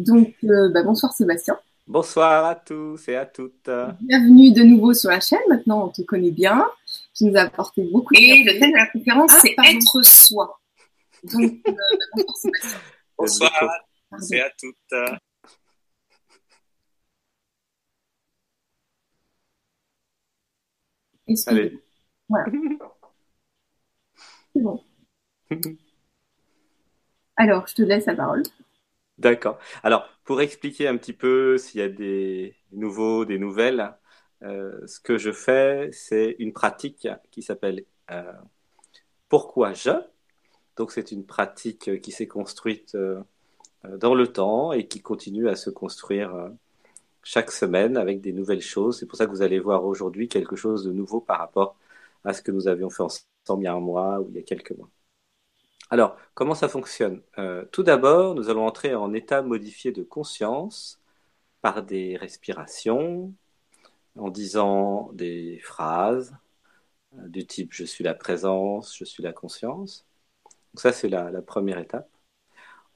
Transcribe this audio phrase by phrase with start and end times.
[0.00, 1.58] Donc, euh, bah, bonsoir Sébastien.
[1.86, 3.68] Bonsoir à tous et à toutes.
[4.00, 5.40] Bienvenue de nouveau sur la chaîne.
[5.48, 6.66] Maintenant, on te connaît bien.
[7.14, 10.58] Tu nous as apporté beaucoup de Et le thème de la conférence, c'est être soi.
[11.24, 11.74] Donc, euh, bah,
[12.16, 12.80] bonsoir Sébastien.
[13.18, 14.76] Bonsoir à tous et à toutes.
[21.46, 21.78] Allez.
[22.26, 22.46] Voilà.
[24.52, 24.82] C'est bon.
[27.36, 28.42] Alors, je te laisse la parole.
[29.20, 29.58] D'accord.
[29.82, 33.94] Alors, pour expliquer un petit peu s'il y a des nouveaux, des nouvelles,
[34.42, 38.32] euh, ce que je fais, c'est une pratique qui s'appelle euh,
[39.28, 39.90] Pourquoi je?
[40.76, 43.22] Donc, c'est une pratique qui s'est construite euh,
[43.98, 46.50] dans le temps et qui continue à se construire
[47.22, 48.98] chaque semaine avec des nouvelles choses.
[48.98, 51.76] C'est pour ça que vous allez voir aujourd'hui quelque chose de nouveau par rapport
[52.24, 54.40] à ce que nous avions fait ensemble il y a un mois ou il y
[54.40, 54.90] a quelques mois.
[55.90, 57.22] Alors, comment ça fonctionne?
[57.38, 61.00] Euh, Tout d'abord, nous allons entrer en état modifié de conscience
[61.62, 63.34] par des respirations,
[64.16, 66.36] en disant des phrases
[67.18, 70.06] euh, du type je suis la présence, je suis la conscience.
[70.74, 72.08] Donc ça, c'est la, première étape.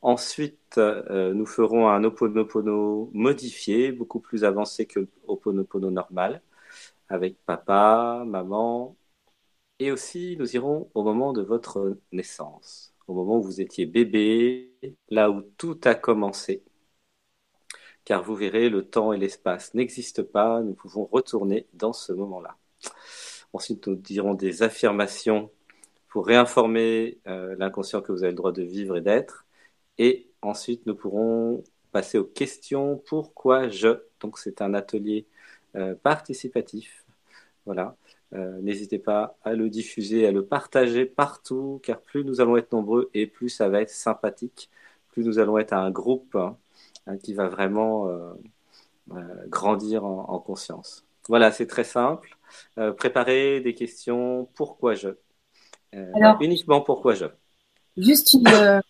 [0.02, 6.42] Ensuite, euh, nous ferons un Oponopono modifié, beaucoup plus avancé que l'Oponopono normal,
[7.08, 8.97] avec papa, maman,
[9.78, 14.72] et aussi, nous irons au moment de votre naissance, au moment où vous étiez bébé,
[15.11, 16.64] là où tout a commencé.
[18.05, 22.56] Car vous verrez, le temps et l'espace n'existent pas, nous pouvons retourner dans ce moment-là.
[23.53, 25.50] Ensuite, nous dirons des affirmations
[26.09, 29.47] pour réinformer euh, l'inconscient que vous avez le droit de vivre et d'être.
[29.98, 34.00] Et ensuite, nous pourrons passer aux questions pourquoi je?
[34.20, 35.27] Donc, c'est un atelier
[35.77, 37.05] euh, participatif.
[37.66, 37.97] Voilà.
[38.33, 42.72] Euh, n'hésitez pas à le diffuser, à le partager partout, car plus nous allons être
[42.72, 44.70] nombreux et plus ça va être sympathique,
[45.08, 46.56] plus nous allons être un groupe hein,
[47.06, 48.33] hein, qui va vraiment euh,
[49.12, 51.05] euh, grandir en, conscience.
[51.28, 52.36] Voilà, c'est très simple.
[52.97, 54.48] préparez des questions.
[54.54, 55.10] Pourquoi je?
[56.41, 57.27] Uniquement pourquoi je?
[57.97, 58.82] Juste une.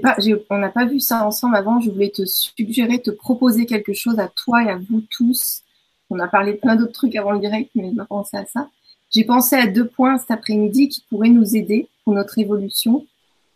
[0.00, 0.16] Pas,
[0.48, 1.78] on n'a pas vu ça ensemble avant.
[1.78, 5.62] Je voulais te suggérer, te proposer quelque chose à toi et à vous tous
[6.12, 8.44] on a parlé de plein d'autres trucs avant le direct, mais je vais penser à
[8.44, 8.68] ça.
[9.14, 13.06] J'ai pensé à deux points cet après-midi qui pourraient nous aider pour notre évolution.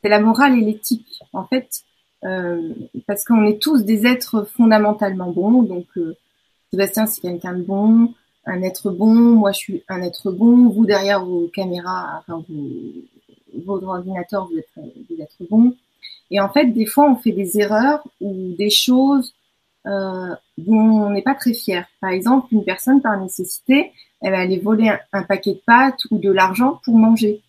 [0.02, 1.20] C'est la morale et l'éthique.
[1.32, 1.82] En fait,
[2.24, 2.72] euh,
[3.06, 5.62] parce qu'on est tous des êtres fondamentalement bons.
[5.62, 6.16] Donc, euh,
[6.70, 8.14] Sébastien, c'est quelqu'un de bon,
[8.46, 9.14] un être bon.
[9.14, 10.68] Moi, je suis un être bon.
[10.68, 12.70] Vous, derrière vos caméras, enfin, vous,
[13.66, 14.68] votre ordinateur, vous êtes
[15.10, 15.74] des êtres bons.
[16.30, 19.32] Et en fait, des fois, on fait des erreurs ou des choses
[19.86, 21.86] euh, dont on n'est pas très fier.
[22.00, 26.18] Par exemple, une personne par nécessité, elle va aller voler un, paquet de pâtes ou
[26.18, 27.42] de l'argent pour manger.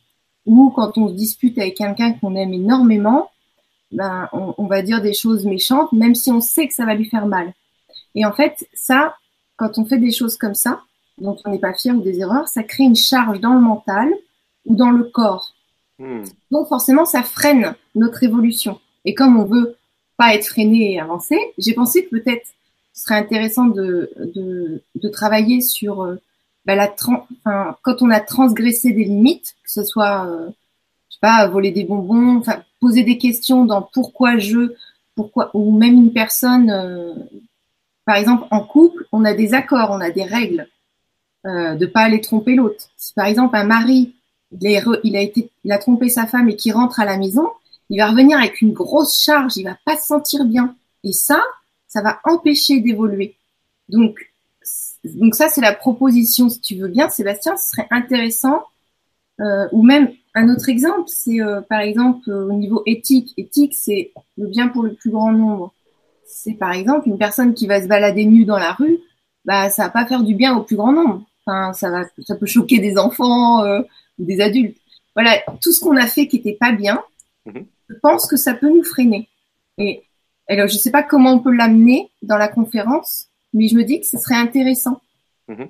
[0.46, 3.30] Ou quand on se dispute avec quelqu'un qu'on aime énormément,
[3.92, 6.94] ben, on, on, va dire des choses méchantes, même si on sait que ça va
[6.94, 7.54] lui faire mal.
[8.16, 9.16] Et en fait, ça,
[9.56, 10.82] quand on fait des choses comme ça,
[11.18, 14.10] dont on n'est pas fier ou des erreurs, ça crée une charge dans le mental
[14.66, 15.54] ou dans le corps.
[16.00, 16.24] Hmm.
[16.52, 18.80] Donc forcément, ça freine notre évolution.
[19.06, 19.77] Et comme on veut
[20.18, 22.48] pas être freiné et avancer, j'ai pensé que peut-être
[22.98, 24.12] ce serait intéressant de,
[25.14, 26.16] travailler sur euh,
[26.66, 26.94] bah,
[27.84, 30.50] quand on a transgressé des limites, que ce soit, euh,
[31.22, 32.42] pas, voler des bonbons,
[32.80, 34.74] poser des questions dans pourquoi je,
[35.16, 37.14] pourquoi, ou même une personne, euh,
[38.06, 40.68] par exemple, en couple, on a des accords, on a des règles,
[41.46, 42.90] de pas aller tromper l'autre.
[42.98, 44.16] Si par exemple un mari,
[44.54, 45.28] a,
[45.64, 47.48] il a trompé sa femme et qui rentre à la maison,
[47.90, 50.76] il va revenir avec une grosse charge, il va pas se sentir bien.
[51.04, 51.42] Et ça,
[51.88, 53.36] ça va empêcher d'évoluer.
[53.90, 54.20] Donc,
[55.04, 58.64] donc ça, c'est la proposition, si tu veux bien, Sébastien, ce serait intéressant.
[59.40, 63.34] Euh, ou même un autre exemple, c'est euh, par exemple au niveau éthique.
[63.38, 65.74] Éthique, c'est le bien pour le plus grand nombre.
[66.26, 69.00] C'est par exemple une personne qui va se balader nue dans la rue,
[69.46, 71.24] bah ça va pas faire du bien au plus grand nombre.
[71.46, 73.82] Enfin, ça va, ça peut choquer des enfants euh,
[74.20, 74.78] ou des adultes.
[75.16, 77.02] Voilà, tout ce qu'on a fait qui était pas bien,
[77.46, 79.30] mhm je pense que ça peut nous freiner.
[79.78, 80.04] Et
[80.48, 83.84] alors, je ne sais pas comment on peut l'amener dans la conférence, mais je me
[83.84, 85.02] dis que ce serait intéressant.
[85.48, 85.70] Mhm.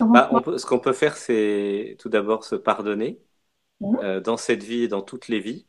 [0.00, 3.20] Bah, ce qu'on peut faire, c'est tout d'abord se pardonner
[3.80, 3.98] mhm.
[4.02, 5.66] euh, dans cette vie et dans toutes les vies,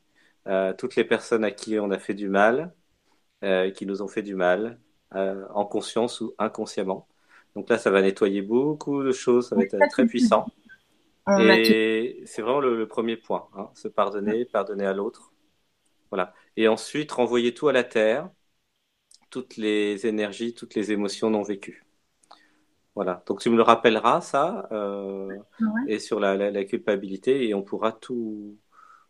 [0.47, 2.73] euh, toutes les personnes à qui on a fait du mal,
[3.43, 4.79] euh, qui nous ont fait du mal,
[5.13, 7.05] en conscience ou inconsciemment.
[7.53, 10.45] Donc là, ça va nettoyer beaucoup de choses, ça va être très puissant.
[11.37, 15.30] Et c'est vraiment le, premier point, hein, se pardonner, pardonner à l'autre.
[16.11, 16.33] Voilà.
[16.57, 18.29] Et ensuite, renvoyer tout à la terre,
[19.29, 21.85] toutes les énergies, toutes les émotions non vécues.
[22.95, 23.23] Voilà.
[23.25, 25.37] Donc tu me le rappelleras ça, euh,
[25.87, 28.57] et sur la, culpabilité, et on pourra tout,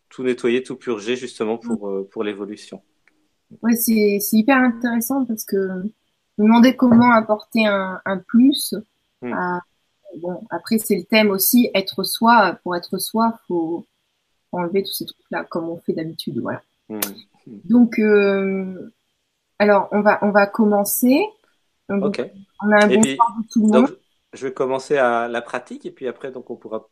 [0.09, 1.93] tout nettoyer, tout purger justement pour, mm.
[1.93, 2.81] euh, pour l'évolution.
[3.61, 5.57] Ouais, c'est hyper intéressant parce que
[6.37, 8.73] me demander comment apporter un, un plus.
[9.21, 9.33] Hmm.
[9.33, 9.61] À,
[10.17, 12.57] bon, après, c'est le thème aussi, être soi.
[12.63, 13.85] Pour être soi, faut
[14.51, 16.39] enlever tous ces trucs-là comme on fait d'habitude.
[16.39, 16.61] Voilà.
[16.91, 17.59] Hmm.
[17.65, 18.91] Donc, euh,
[19.59, 21.23] alors, on va, on va commencer.
[21.89, 22.21] ok.
[22.63, 23.01] On a un bon
[23.51, 23.97] tout le monde.
[24.33, 26.87] je vais commencer à la pratique et puis après, donc, on pourra.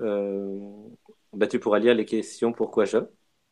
[0.00, 0.58] Euh,
[1.32, 2.98] bah, tu pourras lire les questions pourquoi je.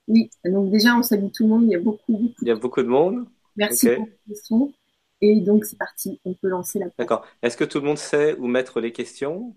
[0.09, 1.65] Oui, donc déjà, on salue tout le monde.
[1.65, 3.27] Il y a beaucoup, Il y a beaucoup de monde.
[3.57, 4.73] Merci pour les questions.
[5.21, 6.21] Et donc, c'est parti.
[6.25, 7.25] On peut lancer la D'accord.
[7.43, 9.55] Est-ce que tout le monde sait où mettre les questions?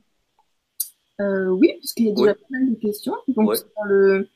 [1.21, 3.15] Euh, Oui, puisqu'il y a déjà plein de questions.
[3.29, 4.27] Donc, dans, le,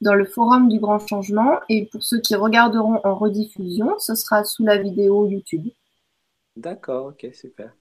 [0.00, 1.60] dans le forum du Grand Changement.
[1.68, 5.68] Et pour ceux qui regarderont en rediffusion, ce sera sous la vidéo YouTube.
[6.56, 7.74] D'accord, ok, super.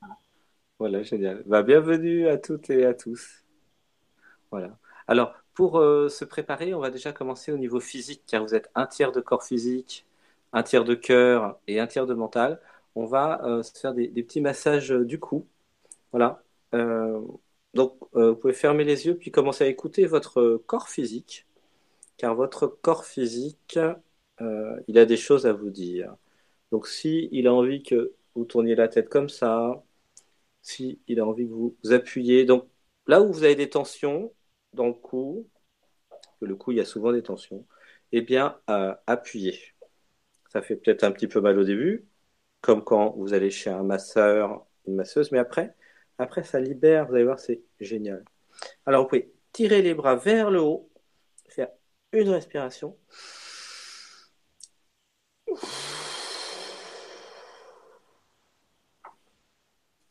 [0.80, 1.44] Voilà, génial.
[1.46, 3.44] Bah, bienvenue à toutes et à tous.
[4.52, 4.78] Voilà.
[5.08, 8.70] Alors, pour euh, se préparer, on va déjà commencer au niveau physique, car vous êtes
[8.76, 10.06] un tiers de corps physique,
[10.54, 12.60] un tiers de cœur et un tiers de mental.
[12.96, 15.48] On va euh, se faire des, petits massages euh, du cou.
[16.12, 16.42] Voilà.
[17.74, 21.46] donc, vous pouvez fermer les yeux puis commencer à écouter votre corps physique,
[22.18, 23.80] car votre corps physique,
[24.88, 26.16] il a des choses à vous dire.
[26.72, 29.84] Donc, si il a envie que vous tourniez la tête comme ça,
[30.62, 32.68] si il a envie que vous, vous appuyez, donc
[33.08, 34.34] là où vous avez des tensions,
[34.74, 35.48] dans le cou,
[36.40, 37.66] que le cou, il y a souvent des tensions,
[38.12, 39.60] eh bien, euh, appuyez.
[40.52, 42.06] Ça fait peut-être un petit peu mal au début,
[42.62, 45.76] comme quand vous allez chez un masseur, une masseuse, mais après,
[46.18, 48.24] après, ça libère, vous allez voir, c'est génial.
[48.86, 50.90] Alors, vous pouvez tirer les bras vers le haut,
[52.12, 52.98] une respiration.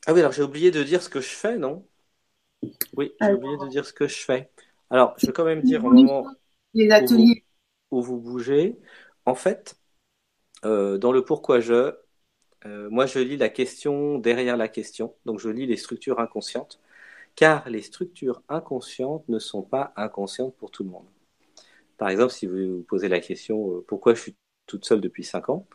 [0.06, 1.86] Ah oui, alors j'ai oublié de dire ce que je fais, non?
[2.96, 4.50] Oui, j'ai oublié de dire ce que je fais.
[4.90, 6.26] Alors, je vais quand même dire au moment
[6.74, 7.44] les ateliers.
[7.90, 8.78] Où, vous, bougez.
[9.24, 9.76] En fait,
[10.64, 11.94] euh, dans le pourquoi je,
[12.66, 15.14] euh, moi je lis la question derrière la question.
[15.24, 16.80] Donc je lis les structures inconscientes.
[17.36, 21.06] Car les structures inconscientes ne sont pas inconscientes pour tout le monde.
[21.98, 24.36] Par exemple, si vous vous posez la question euh, pourquoi je suis
[24.66, 25.66] toute seule depuis 5 ans,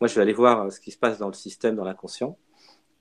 [0.00, 2.38] moi je vais aller voir ce qui se passe dans le système, dans l'inconscient.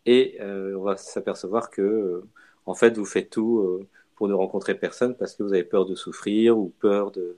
[0.06, 2.24] Et on va s'apercevoir que,
[2.66, 5.96] en fait, vous faites tout pour ne rencontrer personne parce que vous avez peur de
[5.96, 7.38] souffrir ou peur de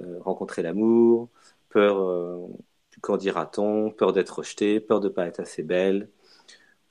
[0.00, 1.28] euh, rencontrer l'amour,
[1.68, 2.46] peur euh,
[2.92, 6.08] du qu'en dira-t-on, peur d'être rejeté, peur de ne pas être assez belle,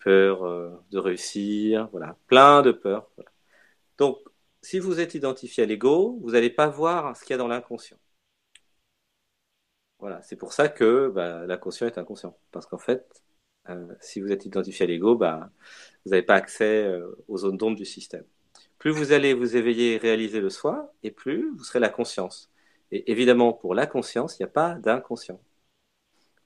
[0.04, 3.10] peur euh, de réussir, voilà, plein de peurs.
[3.98, 4.18] Donc,
[4.62, 7.48] si vous êtes identifié à l'ego, vous n'allez pas voir ce qu'il y a dans
[7.48, 7.98] l'inconscient.
[10.00, 12.38] Voilà, c'est pour ça que bah, l'inconscient est inconscient.
[12.52, 13.22] Parce qu'en fait,
[14.02, 15.52] si vous êtes identifié à l'ego, bah,
[16.06, 16.90] vous n'avez pas accès
[17.28, 18.26] aux zones d'ombre du système.
[18.78, 22.50] Plus vous allez vous éveiller et réaliser le soi, et plus vous serez la conscience.
[22.92, 25.40] Et évidemment, pour la conscience, il n'y a pas d'inconscient.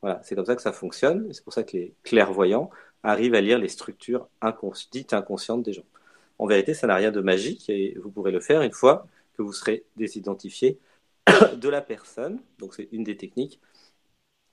[0.01, 1.31] Voilà, c'est comme ça que ça fonctionne.
[1.31, 2.69] C'est pour ça que les clairvoyants
[3.03, 4.27] arrivent à lire les structures
[4.91, 5.85] dites inconscientes des gens.
[6.39, 9.41] En vérité, ça n'a rien de magique et vous pourrez le faire une fois que
[9.41, 10.79] vous serez désidentifié
[11.57, 12.41] de la personne.
[12.59, 13.59] Donc, c'est une des techniques.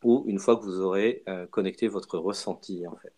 [0.02, 3.12] Ou une fois que vous aurez euh, connecté votre ressenti, en fait.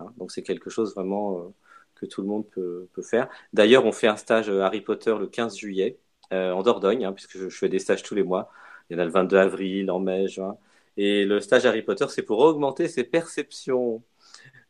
[0.00, 1.40] Hein, donc, c'est quelque chose vraiment.
[1.40, 1.48] Euh,
[1.96, 3.28] que tout le monde peut, faire.
[3.54, 5.98] D'ailleurs, on fait un stage euh, Harry Potter le 15 juillet
[6.30, 8.50] en Dordogne, hein, puisque je, fais des stages tous les mois.
[8.90, 10.58] Il y en a le 22 avril, en mai, juin.
[10.96, 14.02] Et le stage Harry Potter, c'est pour augmenter ses perceptions.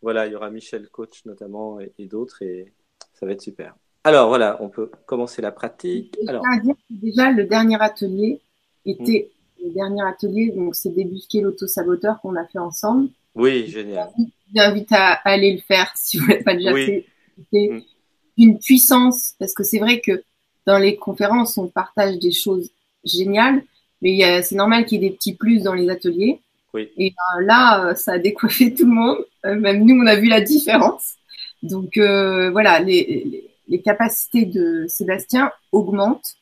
[0.03, 2.73] Voilà, il y aura Michel Coach notamment et, d'autres, et
[3.19, 3.75] ça va être super.
[4.05, 6.17] Alors voilà, on peut commencer la pratique.
[6.29, 6.45] Alors,
[6.91, 8.41] déjà, le dernier atelier
[8.85, 9.65] était hmm.
[9.65, 13.09] le dernier atelier, donc c'est débusquer l'auto-saboteur qu'on a fait ensemble.
[13.35, 14.09] Oui, génial.
[14.55, 17.07] J'invite à aller le faire si vous l'avez pas déjà fait
[17.53, 17.81] Mm.
[18.39, 20.23] une puissance, parce que c'est vrai que
[20.67, 22.71] dans les conférences, on partage des choses
[23.05, 23.63] géniales,
[24.03, 26.41] mais c'est normal qu'il y ait des petits plus dans les ateliers.
[26.75, 29.25] Et euh, là, euh, ça a décoiffé tout le monde.
[29.47, 31.15] Euh, même nous, on a vu la différence.
[31.63, 33.51] Donc voilà, les,
[33.85, 36.37] capacités de Sébastien augmentent.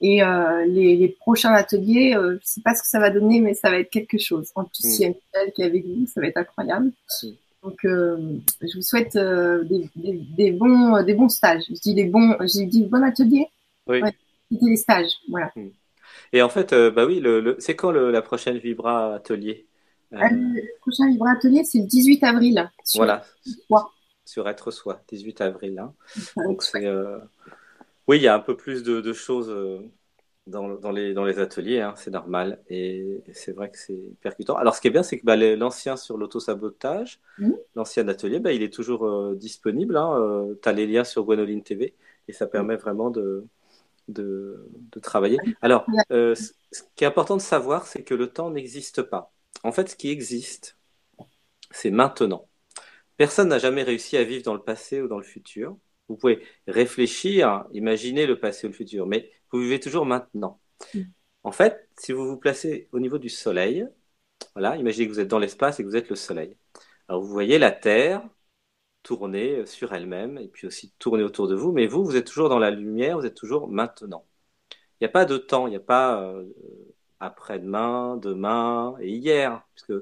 [0.00, 0.20] Et
[0.66, 3.78] les, prochains ateliers, je ne sais pas ce que ça va donner, mais ça va
[3.78, 4.50] être quelque chose.
[4.54, 6.90] En plus, il y a Michel qui est avec vous, ça va être incroyable.
[7.22, 7.28] Mm.
[7.66, 8.16] Donc, euh,
[8.62, 9.64] je vous souhaite euh,
[9.96, 11.64] des, bons, des bons stages.
[11.68, 13.48] Je dis des bons, j'ai dit bon atelier.
[13.88, 14.00] Oui.
[14.52, 15.50] C'était des stages, voilà.
[15.56, 15.70] Hmm.
[16.32, 19.66] Et en fait, euh, bah oui, le, c'est quand la prochaine Vibra Atelier
[20.12, 22.70] Le prochain Vibra Atelier, c'est le 18 avril.
[22.94, 23.24] Voilà.
[24.26, 25.78] Sur être soi, 18 avril.
[25.78, 25.94] Hein.
[26.36, 26.86] Donc c'est,
[28.06, 29.50] oui, il y a un peu plus de, de choses
[30.46, 32.60] dans, les, dans les ateliers, hein, c'est normal.
[32.70, 34.56] Et c'est vrai que c'est percutant.
[34.56, 37.50] Alors, ce qui est bien, c'est que bah, l'ancien sur l'autosabotage, mmh.
[37.74, 39.96] l'ancien atelier, bah, il est toujours euh, disponible.
[39.96, 41.94] Hein, euh, tu as les liens sur Gwenoline TV
[42.28, 43.44] et ça permet vraiment de,
[44.08, 44.56] de,
[45.02, 45.38] travailler.
[45.62, 49.32] Alors, euh, ce qui est important de savoir, c'est que le temps n'existe pas.
[49.64, 50.76] en fait, ce qui existe,
[51.70, 52.46] c'est maintenant.
[53.16, 55.76] Personne n'a jamais réussi à vivre dans le passé ou dans le futur.
[56.08, 60.60] Vous pouvez réfléchir, imaginer le passé ou le futur, mais vous vivez toujours maintenant.
[60.94, 61.02] Mm.
[61.44, 63.86] En fait, si vous vous placez au niveau du Soleil,
[64.54, 66.56] voilà, imaginez que vous êtes dans l'espace et que vous êtes le Soleil.
[67.08, 68.28] Alors vous voyez la Terre
[69.02, 72.48] tourner sur elle-même et puis aussi tourner autour de vous, mais vous, vous êtes toujours
[72.48, 74.26] dans la lumière, vous êtes toujours maintenant.
[75.00, 76.44] Il n'y a pas de temps, il n'y a pas euh,
[77.20, 79.94] après-demain, demain et hier, puisque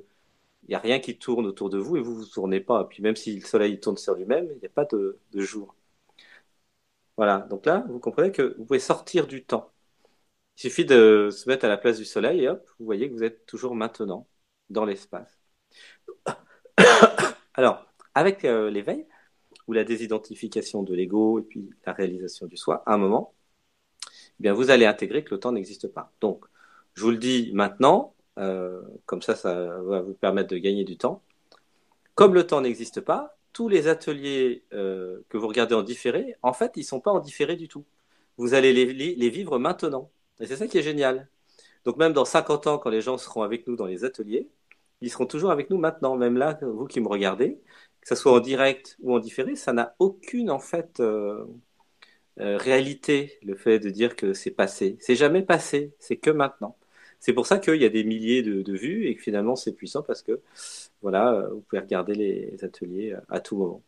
[0.64, 2.82] il n'y a rien qui tourne autour de vous et vous, vous tournez pas.
[2.82, 5.74] Et puis même si le soleil tourne sur lui-même, il n'y a pas de, jour.
[7.16, 9.72] Voilà, donc là, vous comprenez que vous pouvez sortir du temps.
[10.58, 13.14] Il suffit de se mettre à la place du soleil et hop, vous voyez que
[13.14, 14.28] vous êtes toujours maintenant
[14.70, 15.38] dans l'espace.
[17.54, 19.06] Alors, avec euh, l'éveil,
[19.66, 23.34] ou la désidentification de l'ego et puis la réalisation du soi, à un moment,
[24.40, 26.12] eh bien vous allez intégrer que le temps n'existe pas.
[26.20, 26.44] Donc,
[26.94, 30.96] je vous le dis maintenant, euh, comme ça, ça va vous permettre de gagner du
[30.96, 31.22] temps.
[32.14, 36.52] Comme le temps n'existe pas, tous les ateliers euh, que vous regardez en différé, en
[36.52, 37.84] fait, ils ne sont pas en différé du tout.
[38.36, 40.10] Vous allez les, vivre maintenant.
[40.40, 41.28] Et c'est ça qui est génial.
[41.84, 44.48] Donc même dans 50 ans, quand les gens seront avec nous dans les ateliers,
[45.00, 46.16] ils seront toujours avec nous maintenant.
[46.16, 47.60] Même là, vous qui me regardez,
[48.00, 51.00] que ce soit en direct ou en différé, ça n'a aucune en fait
[52.40, 54.96] euh, réalité, le fait de dire que c'est passé.
[55.00, 56.76] C'est jamais passé, c'est que maintenant.
[57.24, 60.02] C'est pour ça qu'il y a des milliers de, vues et que finalement c'est puissant
[60.02, 60.42] parce que
[61.00, 63.82] voilà, vous pouvez regarder les ateliers à tout moment.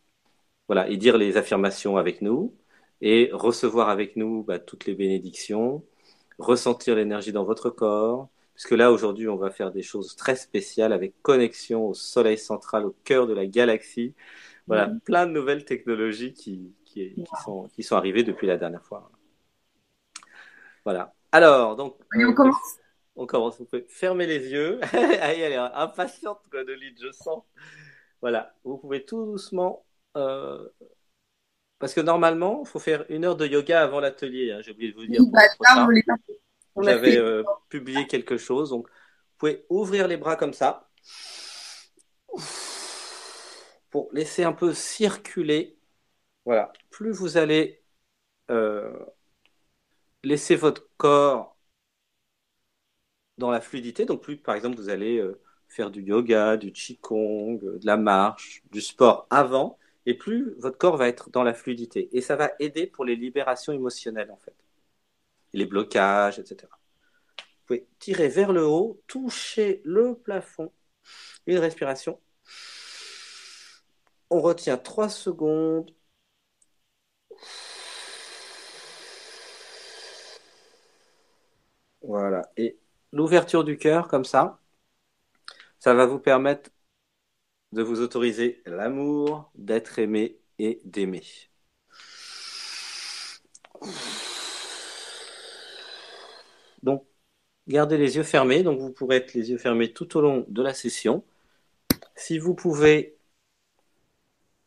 [0.68, 2.54] Voilà, et dire les affirmations avec nous
[3.02, 5.84] et recevoir avec nous bah, toutes les bénédictions,
[6.38, 10.94] ressentir l'énergie dans votre corps, puisque là aujourd'hui on va faire des choses très spéciales
[10.94, 14.14] avec connexion au Soleil central, au cœur de la galaxie.
[14.66, 17.14] Voilà, plein de nouvelles technologies qui, qui,
[17.44, 19.10] sont, qui sont arrivées depuis la dernière fois.
[20.86, 21.12] Voilà.
[21.32, 21.98] Alors, donc.
[22.14, 22.78] on commence
[23.16, 23.58] on commence.
[23.58, 24.80] Vous pouvez fermer les yeux.
[24.92, 27.42] elle est impatiente, quoi, de l'île, je sens.
[28.20, 28.54] Voilà.
[28.64, 29.85] Vous pouvez tout doucement.
[30.16, 30.68] Euh,
[31.78, 34.52] parce que normalement, il faut faire une heure de yoga avant l'atelier.
[34.52, 35.20] Hein, j'ai oublié de vous dire.
[35.30, 35.40] Bah,
[36.82, 38.70] J'avais euh, publié quelque chose.
[38.70, 40.88] Donc, vous pouvez ouvrir les bras comme ça.
[43.90, 45.78] Pour laisser un peu circuler.
[46.44, 46.73] Voilà.
[46.90, 47.82] Plus vous allez
[48.50, 48.92] euh,
[50.23, 51.55] laisser votre corps
[53.38, 54.04] dans la fluidité.
[54.04, 57.96] Donc, plus, par exemple, vous allez euh, faire du yoga, du qigong, euh, de la
[57.96, 62.08] marche, du sport avant, et plus votre corps va être dans la fluidité.
[62.16, 64.54] Et ça va aider pour les libérations émotionnelles, en fait.
[65.52, 66.68] Les blocages, etc.
[67.38, 70.72] Vous pouvez tirer vers le haut, toucher le plafond.
[71.46, 72.20] Une respiration.
[74.30, 75.92] On retient 3 secondes.
[82.02, 82.42] Voilà.
[82.56, 82.78] Et
[83.16, 84.61] l'ouverture du cœur comme ça,
[85.78, 86.70] ça va vous permettre
[87.73, 91.23] de vous autoriser l'amour, d'être aimé et d'aimer.
[96.82, 97.04] Donc,
[97.68, 98.62] gardez les yeux fermés.
[98.62, 101.25] Donc, vous pourrez être les yeux fermés tout au long de la session.
[102.16, 103.16] Si vous pouvez,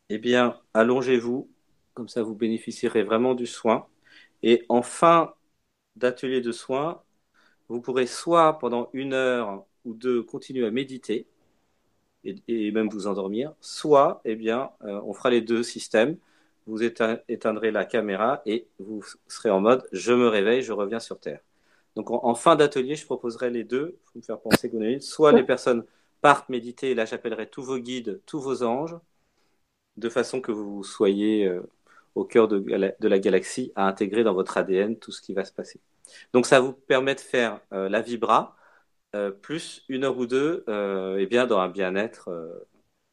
[0.08, 1.50] eh bien, allongez-vous.
[1.94, 3.88] Comme ça, vous bénéficierez vraiment du soin.
[4.42, 5.34] Et en fin
[5.96, 7.02] d'atelier de soins,
[7.70, 11.26] vous pourrez soit pendant une heure ou deux continuer à méditer
[12.24, 16.16] et, même vous endormir, soit, eh bien, euh, on fera les deux systèmes.
[16.66, 21.18] Vous éteindrez la caméra et vous serez en mode je me réveille, je reviens sur
[21.20, 21.40] Terre.
[21.96, 23.98] Donc en, fin d'atelier, je proposerai les deux.
[23.98, 25.84] Il faut me faire penser qu'on soit les personnes
[26.20, 28.96] partent méditer, là j'appellerai tous vos guides, tous vos anges,
[29.96, 31.62] de façon que vous soyez euh,
[32.14, 35.52] au cœur de la galaxie à intégrer dans votre ADN tout ce qui va se
[35.52, 35.80] passer.
[36.32, 38.56] Donc ça vous permet de faire euh, la vibra
[39.14, 42.30] euh, plus une heure ou deux euh, et bien dans un bien-être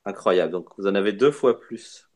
[0.06, 0.52] incroyable.
[0.52, 2.10] Donc vous en avez deux fois plus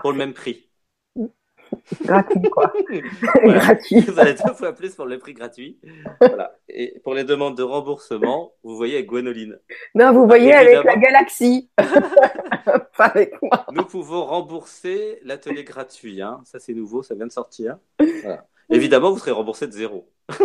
[0.00, 0.68] pour le même prix.
[2.02, 2.72] gratuit quoi.
[3.44, 4.00] gratuit.
[4.00, 5.80] Vous avez deux fois plus pour le prix gratuit.
[6.20, 6.56] Voilà.
[6.68, 9.58] Et pour les demandes de remboursement, vous voyez avec Gwenoline.
[9.94, 11.70] Non, vous voyez avec la galaxie.
[11.76, 13.66] Pas avec moi.
[13.72, 16.22] Nous pouvons rembourser l'atelier gratuit.
[16.22, 16.40] Hein.
[16.44, 17.78] Ça c'est nouveau, ça vient de sortir.
[17.98, 18.46] Voilà.
[18.70, 20.10] Évidemment, vous serez remboursé de zéro.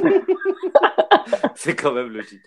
[1.56, 2.44] c'est quand même logique.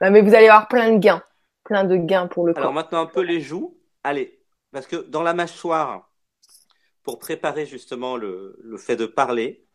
[0.00, 1.22] mais vous allez avoir plein de gains.
[1.64, 2.62] Plein de gains pour le corps.
[2.62, 3.78] Alors maintenant, un peu les joues.
[4.02, 4.40] Allez,
[4.72, 6.10] parce que dans la mâchoire,
[7.02, 9.66] pour préparer justement le, fait de parler,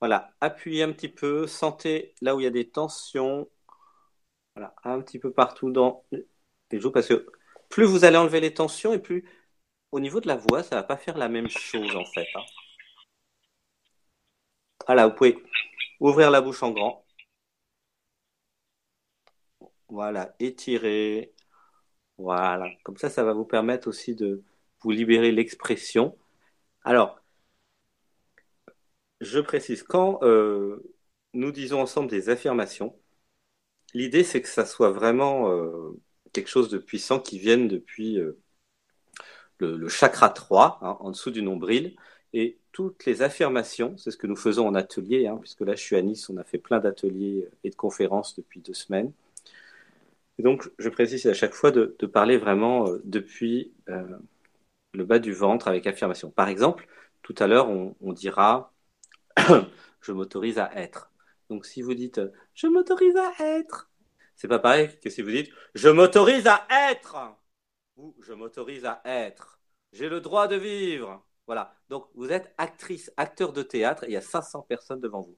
[0.00, 3.48] voilà, appuyez un petit peu, sentez là où il y a des tensions.
[4.54, 6.04] Voilà, un petit peu partout dans
[6.70, 7.26] les joues, parce que
[7.68, 9.24] plus vous allez enlever les tensions et plus
[9.90, 12.26] au niveau de la voix, ça ne va pas faire la même chose en fait.
[12.34, 12.42] Hein.
[14.86, 15.36] Voilà, vous pouvez
[16.00, 17.04] ouvrir la bouche en grand.
[19.88, 21.32] Voilà, étirez.
[22.18, 24.42] Voilà, comme ça, ça va vous permettre aussi de
[24.82, 26.16] vous libérer l'expression.
[26.84, 27.20] Alors,
[29.20, 30.82] je précise, quand euh,
[31.34, 32.96] nous disons ensemble des affirmations,
[33.94, 35.92] l'idée c'est que ça soit vraiment euh,
[36.32, 38.40] quelque chose de puissant qui vienne depuis euh,
[39.58, 41.96] le, chakra 3, hein, en dessous du nombril.
[42.32, 45.82] Et toutes les affirmations, c'est ce que nous faisons en atelier, hein, puisque là je
[45.82, 49.12] suis à Nice, on a fait plein d'ateliers et de conférences depuis deux semaines.
[50.40, 53.72] Donc je précise à chaque fois de, parler vraiment depuis
[54.92, 56.30] le bas du ventre avec affirmation.
[56.30, 56.88] Par exemple,
[57.22, 58.72] tout à l'heure on, on dira
[60.00, 61.12] je m'autorise à être.
[61.50, 62.20] Donc si vous dites
[62.54, 63.88] je m'autorise à être,
[64.34, 67.16] c'est pas pareil que si vous dites je m'autorise à être
[67.96, 69.60] ou je m'autorise à être.
[69.92, 71.24] J'ai le droit de vivre.
[71.46, 71.74] Voilà.
[71.88, 75.36] Donc vous êtes actrice, acteur de théâtre, il y a 500 personnes devant vous.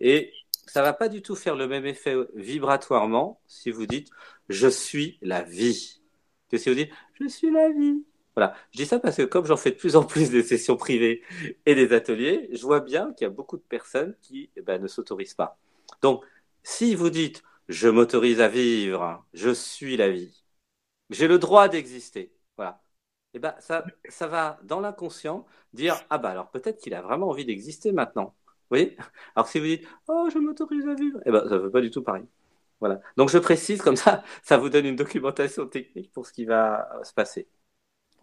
[0.00, 0.32] Et
[0.66, 4.10] ça va pas du tout faire le même effet vibratoirement si vous dites
[4.48, 6.00] je suis la vie
[6.50, 8.04] que si vous dites je suis la vie.
[8.36, 8.54] Voilà.
[8.72, 11.22] Je dis ça parce que comme j'en fais de plus en plus des sessions privées
[11.64, 14.80] et des ateliers, je vois bien qu'il y a beaucoup de personnes qui eh ben,
[14.82, 15.58] ne s'autorisent pas.
[16.02, 16.24] Donc,
[16.62, 20.44] si vous dites je m'autorise à vivre, je suis la vie,
[21.10, 22.82] j'ai le droit d'exister, voilà.
[23.36, 23.84] Eh ben ça,
[24.26, 28.34] va dans l'inconscient dire ah bah alors peut-être qu'il a vraiment envie d'exister maintenant.
[28.70, 28.78] Vous
[29.34, 31.82] Alors si vous dites oh je m'autorise à vivre, eh ben ça ne veut pas
[31.82, 32.24] du tout pareil.
[32.80, 33.00] Voilà.
[33.18, 36.88] Donc je précise comme ça, ça vous donne une documentation technique pour ce qui va
[37.04, 37.46] se passer.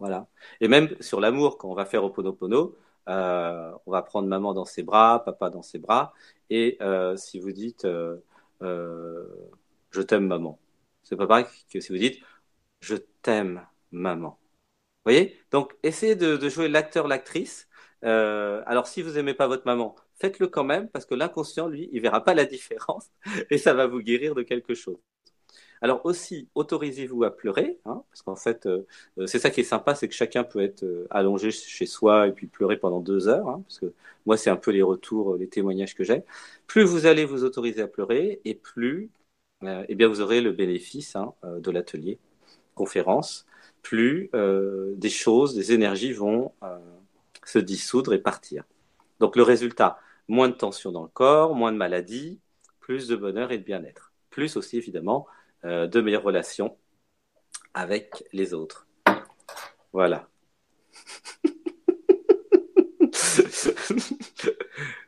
[0.00, 0.26] Voilà.
[0.60, 2.76] Et même sur l'amour, quand on va faire Oponopono,
[3.08, 6.12] euh, on va prendre maman dans ses bras, papa dans ses bras,
[6.50, 8.18] et euh, si vous dites euh,
[9.90, 10.58] je t'aime maman,
[11.04, 12.20] c'est pas pareil que si vous dites
[12.80, 14.38] je t'aime maman.
[15.04, 15.38] Voyez?
[15.50, 17.68] Donc essayez de, de jouer l'acteur, l'actrice.
[18.04, 21.88] Euh, alors si vous aimez pas votre maman, faites-le quand même parce que l'inconscient, lui,
[21.92, 23.10] il verra pas la différence
[23.50, 24.98] et ça va vous guérir de quelque chose.
[25.82, 28.86] Alors aussi, autorisez-vous à pleurer, hein, parce qu'en fait, euh,
[29.18, 32.28] euh, c'est ça qui est sympa, c'est que chacun peut être euh, allongé chez soi
[32.28, 33.92] et puis pleurer pendant deux heures, hein, parce que
[34.26, 36.22] moi, c'est un peu les retours, les témoignages que j'ai.
[36.66, 39.10] Plus vous allez vous autoriser à pleurer, et plus,
[39.88, 42.18] eh bien, vous aurez le bénéfice hein, de l'atelier
[42.74, 43.46] conférence.
[43.84, 44.30] Plus
[44.96, 46.52] des choses, des énergies vont
[47.44, 48.64] se dissoudre et partir.
[49.20, 52.40] Donc le résultat, moins de tension dans le corps, moins de maladies,
[52.80, 54.12] plus de bonheur et de bien-être.
[54.30, 55.26] Plus aussi, évidemment,
[55.64, 56.76] euh, de meilleures relations
[57.72, 58.86] avec les autres.
[59.92, 60.28] Voilà.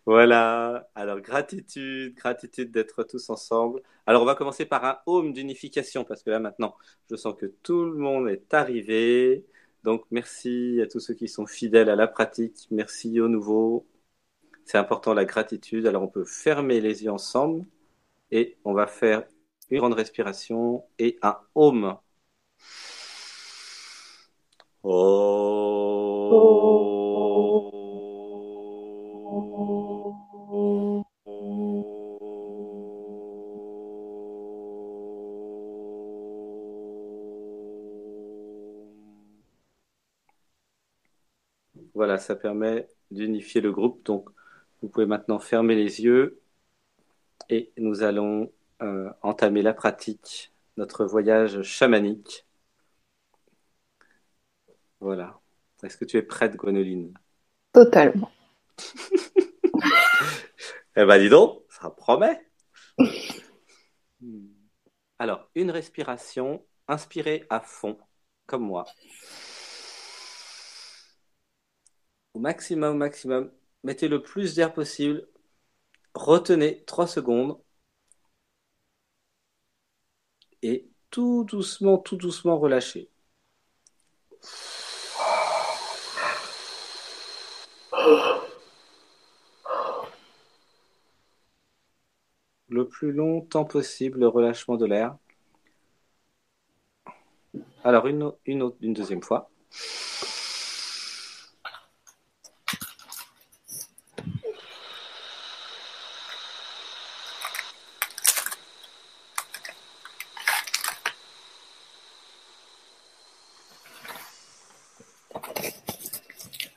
[0.06, 0.88] voilà.
[0.94, 3.82] Alors, gratitude, gratitude d'être tous ensemble.
[4.06, 6.76] Alors, on va commencer par un home d'unification parce que là, maintenant,
[7.10, 9.44] je sens que tout le monde est arrivé.
[9.84, 12.68] Donc, merci à tous ceux qui sont fidèles à la pratique.
[12.70, 13.86] Merci aux nouveaux.
[14.64, 15.86] C'est important la gratitude.
[15.86, 17.64] Alors, on peut fermer les yeux ensemble
[18.30, 19.24] et on va faire
[19.70, 21.96] une grande respiration et un home.
[42.16, 44.02] Voilà, ça permet d'unifier le groupe.
[44.06, 44.30] Donc,
[44.80, 46.40] vous pouvez maintenant fermer les yeux
[47.50, 48.50] et nous allons
[48.80, 52.46] euh, entamer la pratique, notre voyage chamanique.
[55.00, 55.38] Voilà.
[55.82, 57.12] Est-ce que tu es prête, Gwenoline
[57.74, 58.30] Totalement.
[60.96, 62.48] eh ben dis donc, ça promet.
[65.18, 67.98] Alors, une respiration, inspirez à fond,
[68.46, 68.86] comme moi.
[72.38, 73.50] Maximum, maximum,
[73.82, 75.26] mettez le plus d'air possible.
[76.14, 77.58] Retenez 3 secondes
[80.60, 83.08] et tout doucement, tout doucement relâcher.
[92.68, 95.16] Le plus longtemps possible, le relâchement de l'air.
[97.84, 99.48] Alors, une, une, une deuxième fois.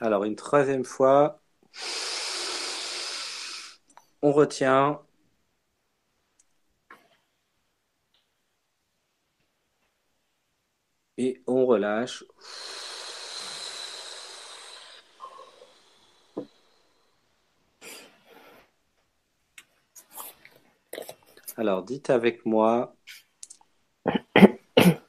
[0.09, 1.39] Alors, une troisième fois.
[4.21, 5.01] On retient.
[11.19, 12.23] Et on relâche.
[21.55, 22.95] Alors, dites avec moi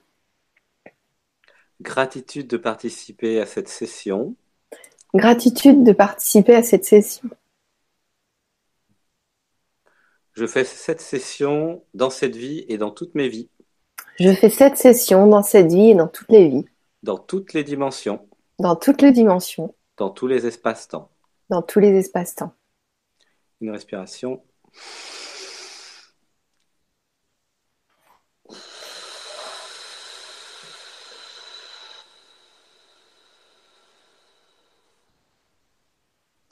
[1.80, 4.36] gratitude de participer à cette session.
[5.14, 7.28] Gratitude de participer à cette session.
[10.32, 13.48] Je fais cette session dans cette vie et dans toutes mes vies,
[14.18, 16.64] Je fais cette session dans cette vie et dans toutes les vies,
[17.02, 18.26] dans toutes les dimensions,
[18.58, 21.10] dans toutes les dimensions, dans tous les espaces-temps.
[21.48, 22.54] dans tous les espaces-temps.
[23.60, 24.42] Une respiration.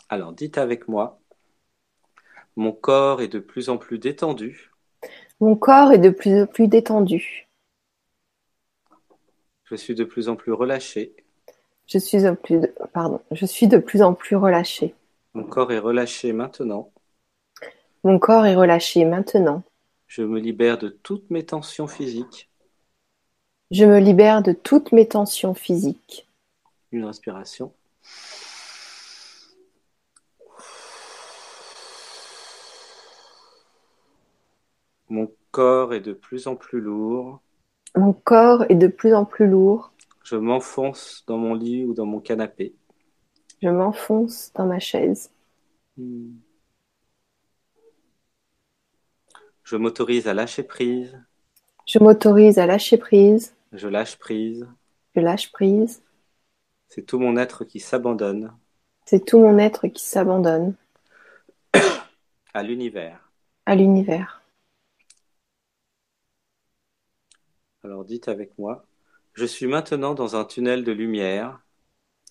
[0.08, 1.18] Alors, dites avec moi,
[2.56, 4.70] mon corps est de plus en plus détendu,
[5.40, 7.48] Mon corps est de plus en plus détendu.
[9.64, 11.14] je suis de plus en plus relâché,
[11.86, 14.94] Je suis, de plus de- pardon, je suis de plus en plus relâché.
[15.34, 16.90] mon corps est relâché maintenant,
[18.04, 19.62] Mon corps est relâché maintenant.
[20.06, 22.48] je me libère de toutes mes tensions physiques,
[23.70, 26.26] Je me libère de toutes mes tensions physiques.
[26.92, 27.72] une respiration.
[35.10, 37.40] Mon corps est de plus en plus lourd.
[37.96, 39.92] Mon corps est de plus en plus lourd.
[40.22, 42.76] Je m'enfonce dans mon lit ou dans mon canapé.
[43.60, 45.32] Je m'enfonce dans ma chaise.
[49.64, 51.20] Je m'autorise à lâcher prise.
[51.88, 53.56] Je m'autorise à lâcher prise.
[53.72, 54.68] Je lâche prise.
[55.16, 56.04] Je lâche prise.
[56.86, 58.54] C'est tout mon être qui s'abandonne
[59.06, 60.76] C'est tout mon être qui s'abandonne
[62.54, 63.32] à l'univers.
[63.66, 64.38] à l'univers.
[67.84, 68.84] Alors dites avec moi.
[69.34, 71.60] Je suis maintenant dans un tunnel de lumière.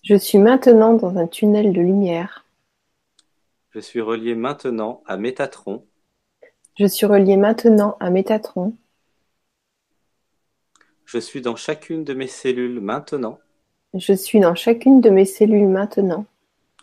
[0.04, 2.44] Je suis maintenant dans un tunnel de lumière.
[3.70, 5.86] Je suis relié maintenant à Métatron.
[6.78, 8.76] Je suis relié maintenant à Métatron.
[11.06, 13.38] Je suis dans chacune de mes cellules maintenant.
[13.94, 16.26] Je suis dans chacune de mes cellules maintenant.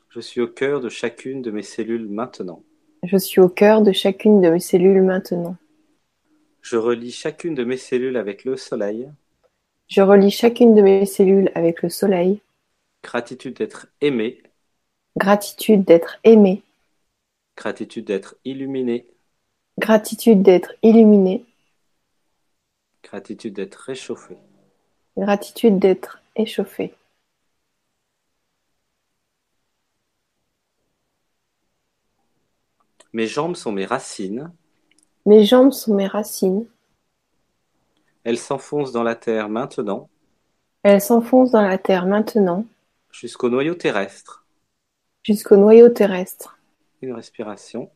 [0.09, 2.63] Je suis au cœur de chacune de mes cellules maintenant.
[3.03, 5.55] Je suis au cœur de chacune de mes cellules maintenant.
[6.65, 9.07] Je relie chacune de mes cellules avec le soleil.
[9.87, 12.41] Je relie chacune de mes cellules avec le soleil.
[13.03, 14.41] Gratitude d'être aimé.
[15.15, 16.63] Gratitude d'être aimé.
[17.55, 19.05] Gratitude d'être illuminé.
[19.77, 21.45] Gratitude d'être illuminé.
[23.03, 24.35] Gratitude d'être réchauffé.
[25.15, 26.95] Gratitude d'être échauffé.
[33.13, 34.51] Mes jambes sont mes racines.
[35.25, 36.65] Mes jambes sont mes racines.
[38.23, 40.09] Elles s'enfoncent dans la terre maintenant
[40.83, 42.65] Elles s'enfoncent dans la terre maintenant
[43.11, 44.45] jusqu'au noyau terrestre.
[45.23, 46.57] jusqu'au noyau terrestre.
[47.01, 47.89] Une respiration.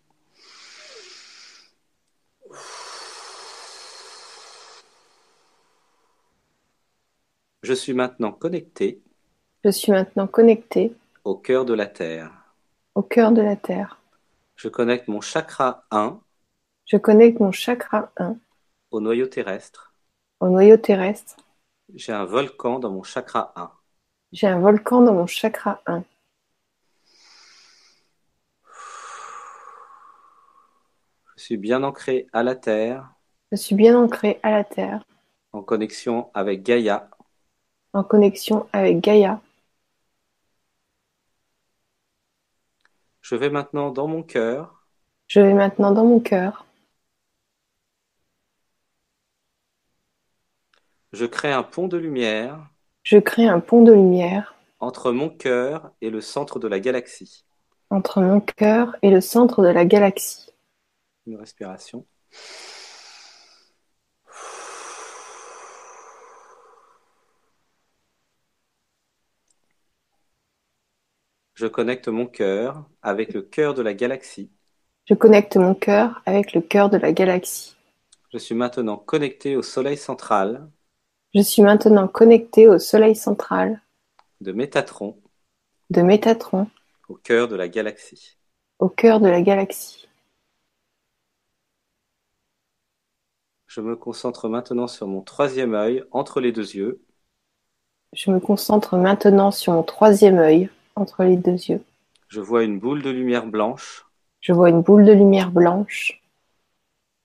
[7.63, 9.01] Je suis maintenant connecté
[9.63, 10.93] Je suis maintenant connecté
[11.25, 12.31] au cœur de la Terre.
[12.95, 13.99] au cœur de la terre.
[14.55, 16.19] Je connecte mon chakra 1
[16.89, 18.35] Je connecte mon chakra 1
[18.91, 19.93] au noyau terrestre.
[20.39, 21.35] au noyau terrestre.
[21.93, 23.71] J'ai un volcan dans mon chakra 1.
[24.31, 26.03] J'ai un volcan dans mon chakra 1.
[31.37, 33.09] Je suis bien ancré à la Terre,
[33.51, 35.03] Je suis bien ancré à la terre,
[35.53, 37.09] en connexion avec Gaïa.
[37.93, 39.41] en connexion avec Gaïa.
[43.21, 44.83] Je vais maintenant dans mon cœur.
[45.27, 46.65] Je vais maintenant dans mon cœur.
[51.13, 52.69] Je crée un pont de lumière
[53.03, 57.45] Je crée un pont de lumière entre mon cœur et le centre de la galaxie.
[57.89, 60.51] entre mon cœur et le centre de la galaxie.
[61.25, 62.05] Une respiration.
[71.55, 74.51] Je connecte mon cœur avec le cœur de la galaxie.
[75.05, 77.75] Je connecte mon cœur avec le cœur de la galaxie.
[78.31, 80.69] Je suis maintenant connecté au soleil central
[81.33, 83.81] Je suis maintenant connecté au soleil central
[84.41, 85.15] de Métatron,
[85.91, 86.67] de Métatron,
[87.09, 88.37] au cœur de la galaxie.
[88.79, 90.07] au cœur de la galaxie.
[93.67, 97.01] Je me concentre maintenant sur mon troisième œil entre les deux yeux.
[98.13, 101.81] Je me concentre maintenant sur mon troisième œil entre les deux yeux.
[102.29, 104.05] Je vois une boule de lumière blanche.
[104.41, 106.21] Je vois une boule de lumière blanche.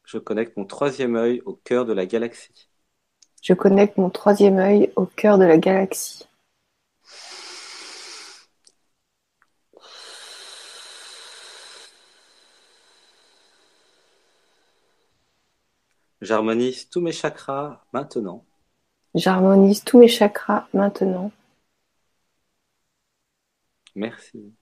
[0.05, 2.71] Je connecte mon troisième œil au cœur de la galaxie.
[3.45, 6.27] Je connecte mon troisième œil au cœur de la galaxie.
[16.23, 18.47] J'harmonise tous mes chakras maintenant.
[19.15, 21.31] J'harmonise tous mes chakras maintenant.
[23.95, 24.55] Merci.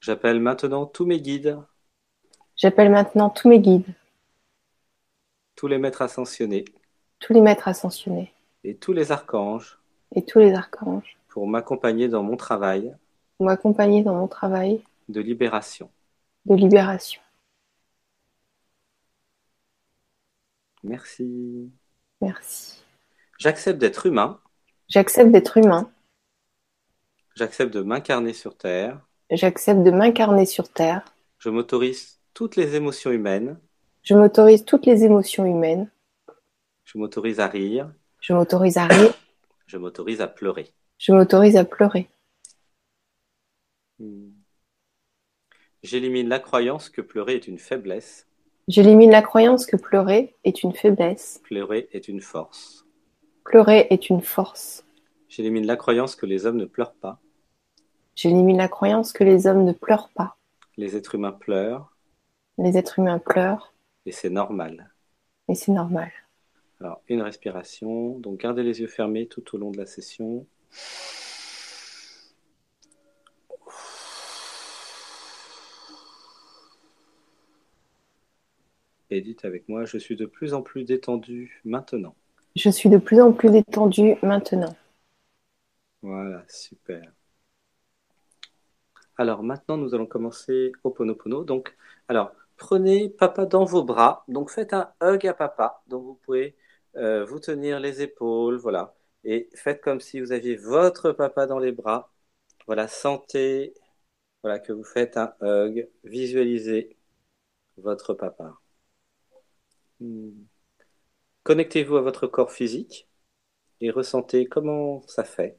[0.00, 1.58] J'appelle maintenant tous mes guides,
[2.56, 3.94] J'appelle maintenant tous mes guides,
[5.58, 6.64] tous les maîtres ascensionnés
[7.18, 9.80] tous les maîtres ascensionnés et tous les archanges
[10.14, 12.94] et tous les archanges pour m'accompagner dans mon travail
[13.36, 15.90] pour m'accompagner dans mon travail de libération.
[16.44, 17.20] de libération.
[20.84, 21.72] Merci.
[22.20, 22.84] Merci.
[23.38, 24.40] J'accepte d'être humain,
[24.88, 25.90] J'accepte d'être humain.
[27.34, 31.02] j'accepte de m'incarner sur Terre, J'accepte de m'incarner sur Terre.
[31.38, 33.58] je m'autorise toutes les émotions humaines,
[34.08, 35.90] Je m'autorise toutes les émotions humaines.
[36.84, 39.12] je m'autorise à rire, Je m'autorise à rire.
[39.66, 40.72] je m'autorise à pleurer.
[40.96, 42.08] Je m'autorise à pleurer.
[43.98, 44.30] Hmm.
[45.82, 48.26] J'élimine la croyance que pleurer est une faiblesse,
[48.66, 51.42] J'élimine la croyance que pleurer est une faiblesse.
[51.44, 52.86] pleurer est une force.
[53.44, 54.86] Pleurer est une force.
[55.28, 57.20] J'élimine la croyance que les hommes ne pleurent pas,
[58.14, 60.38] J'élimine la croyance que les hommes ne pleurent pas.
[60.78, 61.94] les êtres humains pleurent
[62.56, 63.74] Les êtres humains pleurent
[64.08, 64.90] et c'est normal.
[65.48, 66.10] et c'est normal.
[66.80, 68.18] Alors, une respiration.
[68.18, 70.46] Donc, gardez les yeux fermés tout au long de la session.
[79.10, 82.14] Et dites avec moi, je suis de plus en plus détendu maintenant.
[82.56, 84.74] Je suis de plus en plus détendue maintenant.
[86.00, 87.02] Voilà, super.
[89.18, 91.44] Alors maintenant, nous allons commencer Oponopono.
[91.44, 91.76] Donc,
[92.08, 94.24] alors, prenez papa dans vos bras.
[94.28, 95.82] Donc, faites un hug à papa.
[95.88, 96.56] Donc, vous pouvez
[96.96, 98.94] euh, vous tenir les épaules, voilà.
[99.24, 102.12] Et faites comme si vous aviez votre papa dans les bras.
[102.66, 103.74] Voilà, sentez,
[104.42, 105.88] voilà, que vous faites un hug.
[106.04, 106.96] Visualisez
[107.78, 108.58] votre papa.
[110.00, 110.32] Hmm.
[111.44, 113.08] Connectez-vous à votre corps physique
[113.80, 115.58] et ressentez comment ça fait.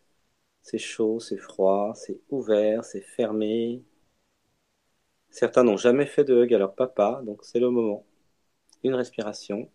[0.61, 3.83] C'est chaud, c'est froid, c'est ouvert, c'est fermé.
[5.31, 8.05] Certains n'ont jamais fait de hug à leur papa, donc c'est le moment.
[8.83, 9.69] Une respiration.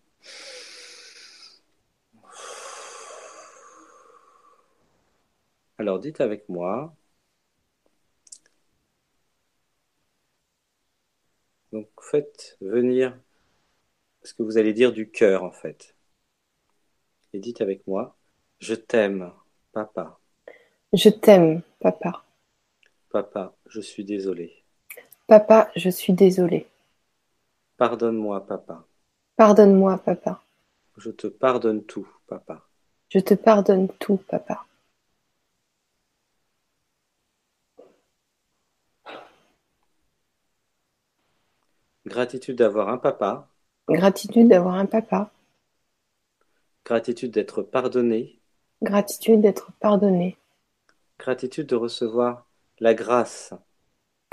[5.79, 6.95] Alors dites avec moi.
[11.73, 13.19] Donc faites venir
[14.23, 15.95] ce que vous allez dire du cœur en fait.
[17.33, 18.17] Et dites avec moi,
[18.61, 19.33] je t'aime,
[19.73, 20.19] papa.
[20.93, 22.25] Je t'aime, papa.
[23.11, 24.64] Papa, je suis désolé.
[25.27, 26.67] Papa, je suis désolée.
[27.79, 28.85] Pardonne-moi, papa.
[29.37, 30.43] Pardonne-moi, papa.
[30.99, 32.63] Je te pardonne tout, papa.
[33.09, 34.67] Je te pardonne tout, papa.
[42.07, 43.49] Gratitude d'avoir un papa.
[43.89, 45.31] Gratitude d'avoir un papa.
[46.85, 48.41] Gratitude d'être pardonné.
[48.83, 50.37] Gratitude d'être pardonné.
[51.19, 52.47] Gratitude de recevoir
[52.79, 53.55] la grâce.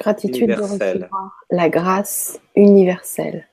[0.01, 3.47] Gratitude de recevoir la grâce universelle.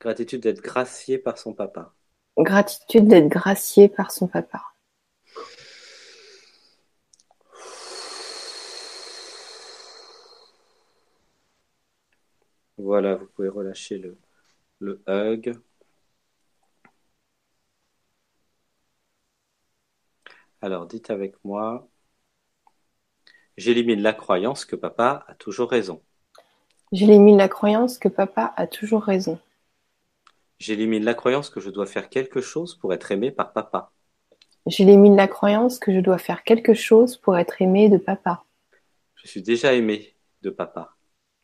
[0.00, 1.92] Gratitude d'être gracié par son papa.
[2.38, 4.62] Gratitude d'être gracié par son papa.
[12.78, 14.16] Voilà, vous pouvez relâcher le,
[14.78, 15.60] le hug.
[20.62, 21.86] Alors, dites avec moi,
[23.56, 26.02] j'élimine la croyance que papa a toujours raison.
[26.92, 29.38] J'élimine la croyance que papa a toujours raison.
[30.58, 33.90] J'élimine la croyance que je dois faire quelque chose pour être aimé par papa.
[34.66, 38.44] J'élimine la croyance que je dois faire quelque chose pour être aimé de papa.
[39.16, 40.94] Je suis déjà aimé de papa.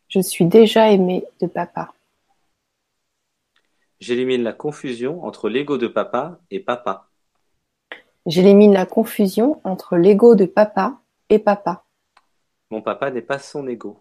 [0.07, 1.93] Je suis déjà aimé de papa.
[3.99, 7.09] J'élimine la confusion entre l'ego de papa et papa.
[8.25, 11.83] J'élimine la confusion entre l'ego de papa et papa.
[12.71, 13.99] Mon papa n'est pas son ego.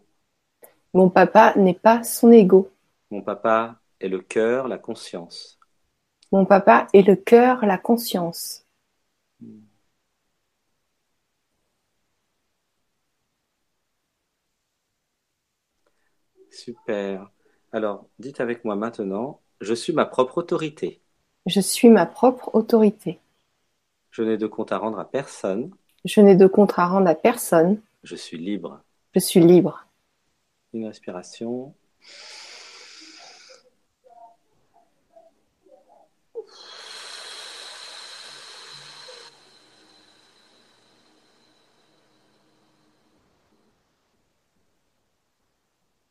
[0.92, 2.70] Mon papa n'est pas son ego.
[3.10, 5.58] Mon papa est le cœur, la conscience.
[6.32, 8.66] Mon papa est le cœur, la conscience.
[16.50, 17.30] Super.
[17.72, 21.00] Alors, dites avec moi maintenant, je suis ma propre autorité.
[21.46, 23.18] Je suis ma propre autorité.
[24.10, 25.70] Je n'ai de compte à rendre à personne.
[26.04, 27.80] Je n'ai de compte à rendre à personne.
[28.08, 28.80] Je suis libre.
[29.14, 29.86] Je suis libre.
[30.72, 31.74] Une respiration.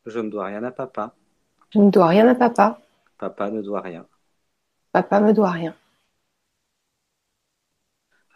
[0.06, 1.16] Je ne dois rien à papa.
[1.70, 2.80] Je ne dois rien à papa.
[3.18, 4.06] Papa ne doit rien.
[4.92, 5.74] Papa me doit rien.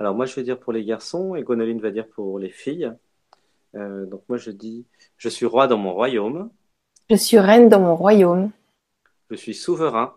[0.01, 2.93] Alors moi je vais dire pour les garçons et Gonoline va dire pour les filles.
[3.75, 4.87] Euh, donc moi je dis
[5.19, 6.51] je suis roi dans mon royaume,
[7.09, 8.51] Je suis reine dans mon royaume.
[9.31, 10.15] je suis souverain,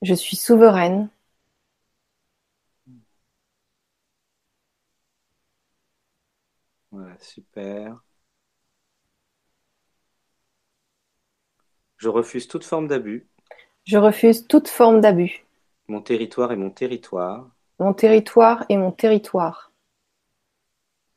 [0.00, 1.10] Je suis souveraine.
[6.90, 8.02] voilà super.
[11.98, 13.28] Je refuse toute forme d'abus.
[13.86, 15.46] Je refuse toute forme d'abus.
[15.88, 17.50] Mon territoire est mon territoire.
[17.78, 19.72] Mon territoire est mon territoire.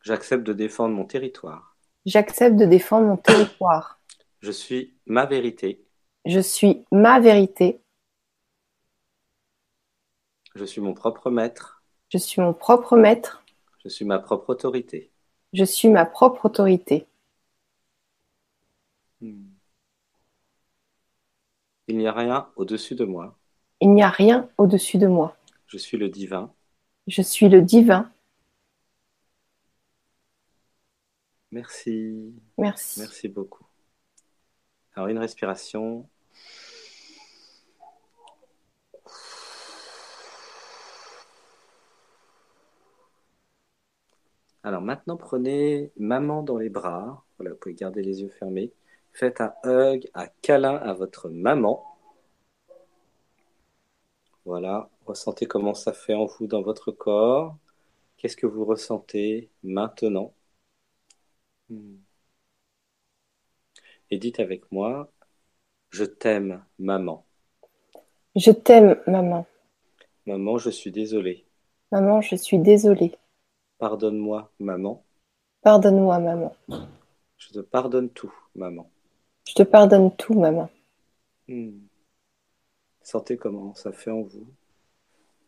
[0.01, 1.77] J'accepte de défendre mon territoire.
[2.05, 3.99] J'accepte de défendre mon territoire.
[4.39, 5.85] Je suis ma vérité.
[6.25, 7.81] Je suis ma vérité.
[10.55, 11.83] Je suis mon propre maître.
[12.09, 13.43] Je suis mon propre maître.
[13.83, 15.11] Je suis ma propre autorité.
[15.53, 17.07] Je suis ma propre autorité.
[19.21, 19.49] Hmm.
[21.87, 23.37] Il n'y a rien au-dessus de moi.
[23.81, 25.35] Il n'y a rien au-dessus de moi.
[25.67, 26.53] Je suis le divin.
[27.07, 28.11] Je suis le divin.
[31.51, 32.33] Merci.
[32.57, 32.99] Merci.
[32.99, 33.65] Merci beaucoup.
[34.93, 36.07] Alors, une respiration.
[44.63, 47.23] Alors maintenant, prenez maman dans les bras.
[47.37, 48.71] Voilà, vous pouvez garder les yeux fermés.
[49.13, 51.85] Faites un hug, un câlin à votre maman.
[54.45, 57.55] Voilà, ressentez comment ça fait en vous dans votre corps.
[58.17, 60.33] Qu'est-ce que vous ressentez maintenant?
[61.69, 61.97] Hmm.
[64.09, 65.11] Et dites avec moi,
[65.91, 67.25] je t'aime, maman.
[68.35, 69.45] Je t'aime, maman.
[70.25, 71.45] Maman, je suis désolé.
[71.91, 73.15] Maman, je suis désolée.
[73.77, 75.03] Pardonne-moi, maman.
[75.61, 76.55] Pardonne-moi, maman.
[77.37, 78.89] Je te pardonne tout, maman.
[79.47, 80.69] Je te pardonne tout, maman.
[81.47, 81.79] Hmm.
[83.01, 84.47] Sentez comment ça fait en vous.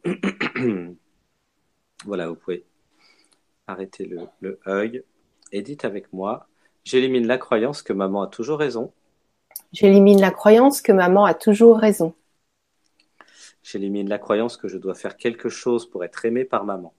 [2.06, 2.66] voilà, vous pouvez
[3.68, 5.04] arrêter le, le hug
[5.52, 6.48] et dites avec moi,
[6.84, 8.92] j'élimine la croyance que maman a toujours raison.
[9.72, 12.14] J'élimine la croyance que maman a toujours raison.
[13.64, 16.94] J'élimine la croyance que je dois faire quelque chose pour être aimé par maman.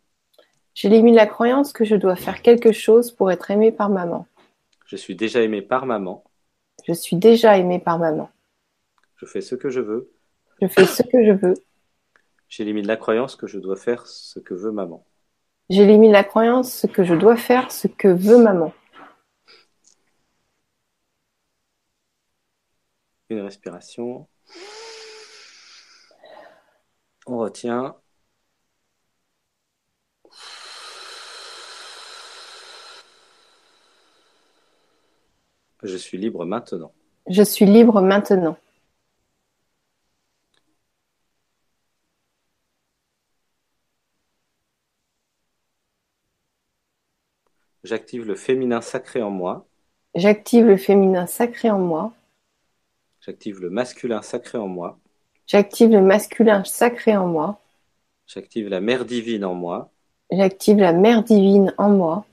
[0.74, 4.26] J'élimine la croyance que je dois faire quelque chose pour être aimé par maman.
[4.86, 6.24] Je suis déjà aimé par maman.
[6.86, 8.30] Je suis déjà aimé par maman.
[9.16, 10.10] Je fais ce que je veux.
[10.60, 11.54] Je fais ce que je veux.
[12.48, 15.04] J'élimine la croyance que je dois faire ce que veut maman.
[15.70, 18.72] J'élimine la croyance que je dois faire ce que veut maman.
[23.30, 24.28] Une respiration.
[27.26, 27.96] On retient.
[35.82, 36.92] Je suis libre maintenant.
[37.28, 38.56] Je suis libre maintenant.
[47.84, 49.66] J'active le féminin sacré en moi.
[50.14, 52.12] J'active le féminin sacré en moi.
[53.20, 54.98] J'active le masculin sacré en moi.
[55.46, 57.60] J'active le masculin sacré en moi.
[58.26, 59.90] J'active la mère divine en moi.
[60.30, 62.24] J'active la mère divine en moi.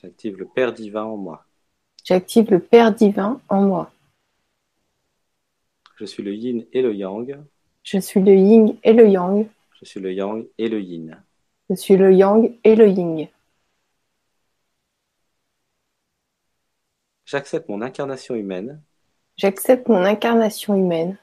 [0.00, 1.44] J'active le Père divin en moi.
[2.04, 3.90] J'active le Père divin en moi.
[5.96, 7.38] Je suis le yin et le yang.
[7.82, 9.46] Je suis le yin et le yang.
[9.80, 11.16] Je suis le yang et le yin.
[11.68, 13.28] Je suis le yang et le yin.
[17.32, 18.82] J'accepte mon incarnation humaine.
[19.38, 21.16] J'accepte mon incarnation humaine.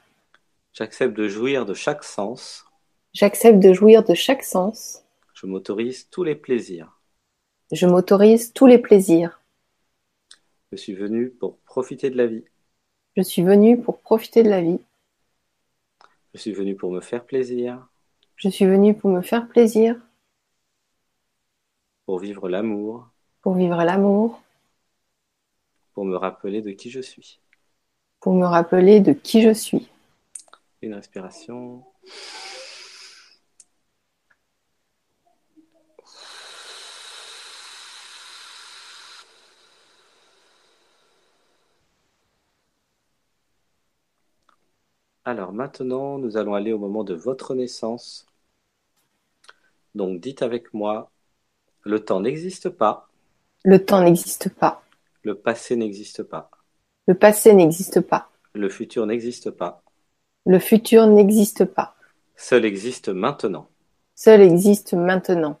[0.72, 2.66] J'accepte de jouir de chaque sens.
[3.12, 5.04] J'accepte de jouir de chaque sens.
[5.34, 6.98] Je m'autorise tous les plaisirs.
[7.70, 9.40] Je m'autorise tous les plaisirs.
[10.72, 12.44] Je suis venu pour profiter de la vie.
[13.16, 14.80] Je suis venu pour profiter de la vie.
[16.34, 17.86] Je suis venu pour me faire plaisir,
[18.34, 19.94] Je suis venu pour me faire plaisir,
[22.04, 23.08] pour vivre l'amour,
[23.42, 24.42] pour vivre l'amour,
[25.94, 27.40] pour me rappeler de qui je suis.
[28.20, 29.88] pour me rappeler de qui je suis.
[30.82, 31.84] Une respiration.
[45.24, 48.26] Alors maintenant, nous allons aller au moment de votre naissance.
[49.94, 51.10] Donc dites avec moi,
[51.82, 53.08] le temps n'existe pas,
[53.64, 54.82] Le temps n'existe pas.
[55.22, 56.50] Le passé n'existe pas,
[57.06, 58.30] Le passé n'existe pas.
[58.54, 59.82] le futur n'existe pas,
[60.44, 61.96] Le futur n'existe pas.
[62.36, 63.68] seul existe maintenant.
[64.14, 65.58] Seul existe maintenant.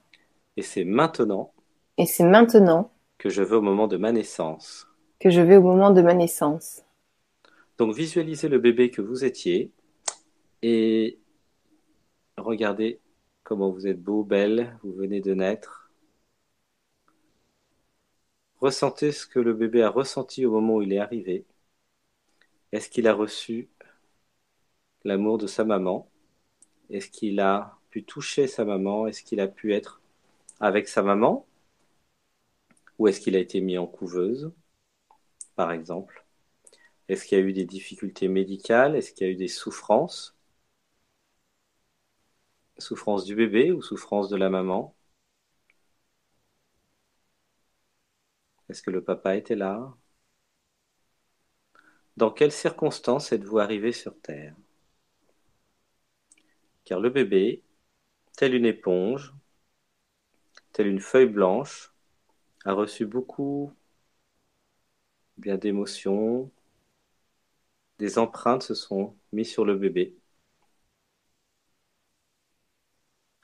[0.56, 1.52] Et c'est maintenant
[1.98, 4.88] Et c'est maintenant que je veux au moment de ma naissance.
[5.20, 6.82] que je vais au moment de ma naissance.
[7.78, 9.72] Donc visualisez le bébé que vous étiez
[10.62, 11.18] et
[12.36, 13.00] regardez
[13.44, 15.79] comment vous êtes beau, belle, vous venez de naître.
[18.60, 21.44] Ressentez ce que le bébé a ressenti au moment où il est arrivé.
[22.72, 23.68] Est-ce qu'il a reçu
[25.04, 26.08] l'amour de sa maman?
[26.90, 29.06] Est-ce qu'il a pu toucher sa maman?
[29.06, 30.00] Est-ce qu'il a pu être
[30.60, 31.46] avec sa maman?
[33.00, 34.52] Ou est-ce qu'il a été mis en couveuse,
[35.54, 36.24] par exemple?
[37.08, 38.96] Est-ce qu'il y a eu des difficultés médicales?
[38.96, 40.36] Est-ce qu'il y a eu des souffrances?
[42.78, 44.92] Souffrance du bébé ou souffrance de la maman?
[48.70, 49.92] Est-ce que le papa était là?
[52.16, 54.54] Dans quelles circonstances êtes-vous arrivé sur Terre?
[56.84, 57.64] Car le bébé,
[58.36, 59.34] tel une éponge,
[60.72, 61.92] tel une feuille blanche,
[62.64, 63.72] a reçu beaucoup
[65.36, 66.52] bien d'émotions,
[67.98, 70.16] des empreintes se sont mises sur le bébé.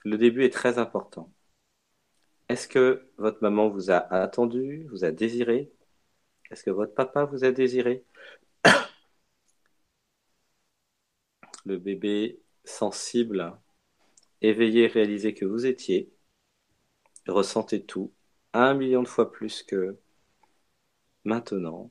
[0.05, 1.31] Le début est très important.
[2.49, 5.71] Est-ce que votre maman vous a attendu, vous a désiré?
[6.51, 8.05] Est-ce que votre papa vous a désiré?
[11.65, 13.53] Le bébé sensible,
[14.41, 16.13] éveillé, réalisé que vous étiez,
[17.27, 18.13] ressentez tout
[18.53, 19.99] un million de fois plus que
[21.25, 21.91] maintenant.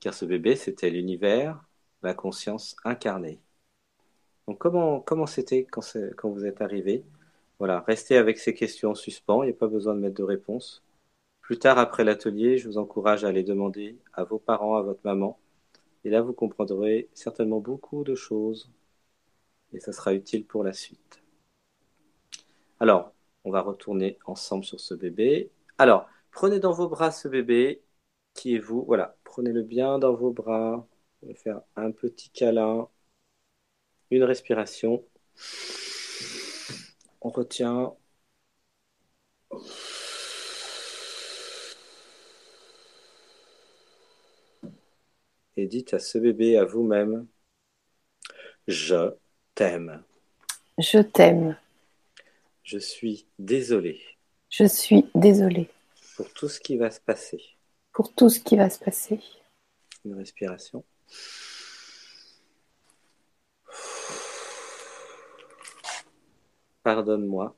[0.00, 1.64] Car ce bébé, c'était l'univers,
[2.02, 3.40] la conscience incarnée.
[4.46, 7.04] Donc comment c'était quand vous êtes arrivé?
[7.58, 10.22] Voilà, restez avec ces questions en suspens, il n'y a pas besoin de mettre de
[10.22, 10.84] réponse.
[11.40, 15.00] Plus tard, après l'atelier, je vous encourage à les demander à vos parents, à votre
[15.04, 15.38] maman.
[16.04, 18.70] Et là, vous comprendrez certainement beaucoup de choses
[19.72, 21.22] et ça sera utile pour la suite.
[22.80, 23.12] Alors,
[23.44, 25.50] on va retourner ensemble sur ce bébé.
[25.78, 27.82] Alors, prenez dans vos bras ce bébé
[28.34, 28.84] qui est vous.
[28.84, 30.86] Voilà, prenez-le bien dans vos bras.
[31.22, 32.88] On va faire un petit câlin
[34.10, 35.04] une respiration.
[37.26, 37.92] On retient.
[45.56, 47.26] Et dites à ce bébé, à vous-même,
[48.68, 49.10] je
[49.56, 50.04] t'aime.
[50.78, 51.58] Je t'aime.
[52.62, 54.00] Je suis désolé.
[54.48, 55.68] Je suis désolé.
[56.16, 57.42] Pour tout ce qui va se passer.
[57.92, 59.18] Pour tout ce qui va se passer.
[60.04, 60.84] Une respiration.
[66.86, 67.52] Pardonne-moi.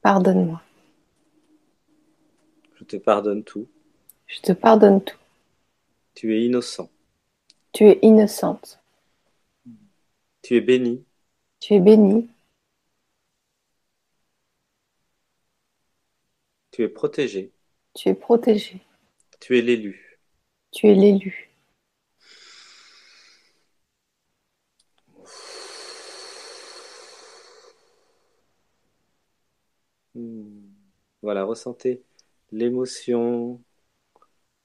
[0.00, 0.62] Pardonne-moi.
[2.78, 3.66] Je te pardonne tout.
[4.28, 5.18] Je te pardonne tout.
[6.14, 6.88] Tu es innocent.
[7.72, 8.78] Tu es innocente.
[10.42, 11.04] Tu es béni.
[11.58, 12.28] Tu es béni.
[16.70, 17.50] Tu es protégé.
[17.94, 18.80] Tu es protégé.
[19.40, 20.20] Tu es l'élu.
[20.70, 21.49] Tu es l'élu.
[31.22, 32.02] Voilà, ressentez
[32.52, 33.62] l'émotion.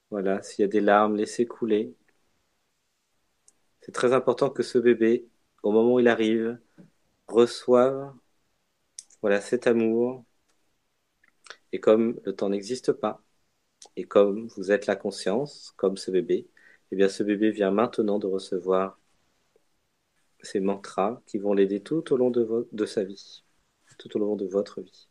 [0.10, 1.94] Voilà, s'il y a des larmes, laissez couler.
[3.80, 5.30] C'est très important que ce bébé,
[5.64, 6.60] au moment où il arrive,
[7.28, 8.14] reçoive
[9.22, 10.24] voilà cet amour.
[11.72, 13.22] Et comme le temps n'existe pas,
[13.96, 16.48] et comme vous êtes la conscience, comme ce bébé,
[16.92, 19.00] eh bien ce bébé vient maintenant de recevoir
[20.42, 23.44] ces mantras qui vont l'aider tout au long de, de sa vie,
[23.98, 25.10] tout au long de votre vie.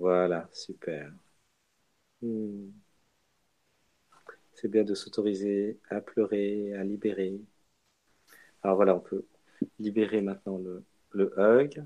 [0.00, 1.12] Voilà, super.
[2.22, 2.70] Hmm.
[4.54, 7.38] C'est bien de s'autoriser à pleurer, à libérer.
[8.62, 9.26] Alors voilà, on peut
[9.78, 11.84] libérer maintenant le, le hug.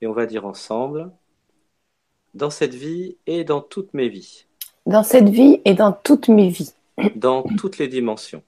[0.00, 1.12] Et on va dire ensemble,
[2.34, 4.46] dans cette vie et dans toutes mes vies.
[4.84, 6.74] Dans cette vie et dans toutes mes vies.
[7.14, 8.42] Dans toutes les dimensions.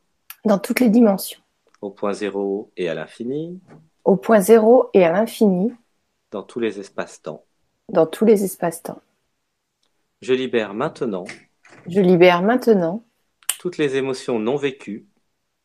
[0.45, 1.41] Dans toutes les dimensions.
[1.81, 3.61] Au point zéro et à l'infini.
[4.03, 5.73] Au point zéro et à l'infini.
[6.33, 7.45] Dans tous les espaces-temps
[7.89, 9.01] dans tous les espaces-temps.
[10.23, 11.25] Je libère maintenant.
[11.87, 13.05] Je libère maintenant.
[13.59, 15.07] Toutes les émotions non vécues.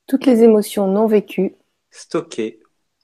[0.08, 1.56] Toutes les émotions non vécues.
[1.92, 2.60] Stockées.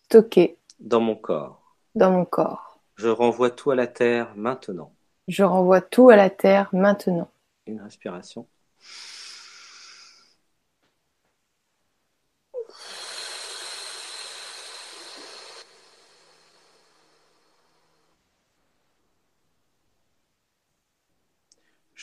[0.05, 0.57] Stockées.
[0.79, 1.75] Dans mon corps.
[1.95, 2.79] Dans mon corps.
[2.95, 4.93] Je renvoie tout à la terre maintenant.
[5.27, 7.29] Je renvoie tout à la terre maintenant.
[7.67, 8.47] Une respiration.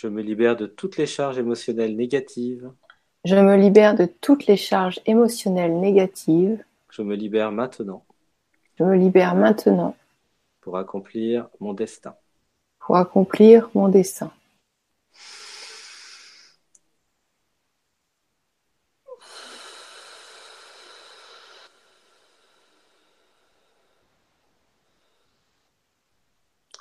[0.02, 2.72] Je me libère de toutes les charges émotionnelles négatives.
[3.24, 6.64] Je me libère de toutes les charges émotionnelles négatives.
[6.90, 8.04] Je me libère maintenant.
[8.80, 9.94] Je me libère maintenant.
[10.60, 12.16] Pour accomplir mon destin.
[12.80, 14.32] Pour accomplir mon destin.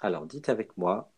[0.01, 1.11] Alors dites avec moi,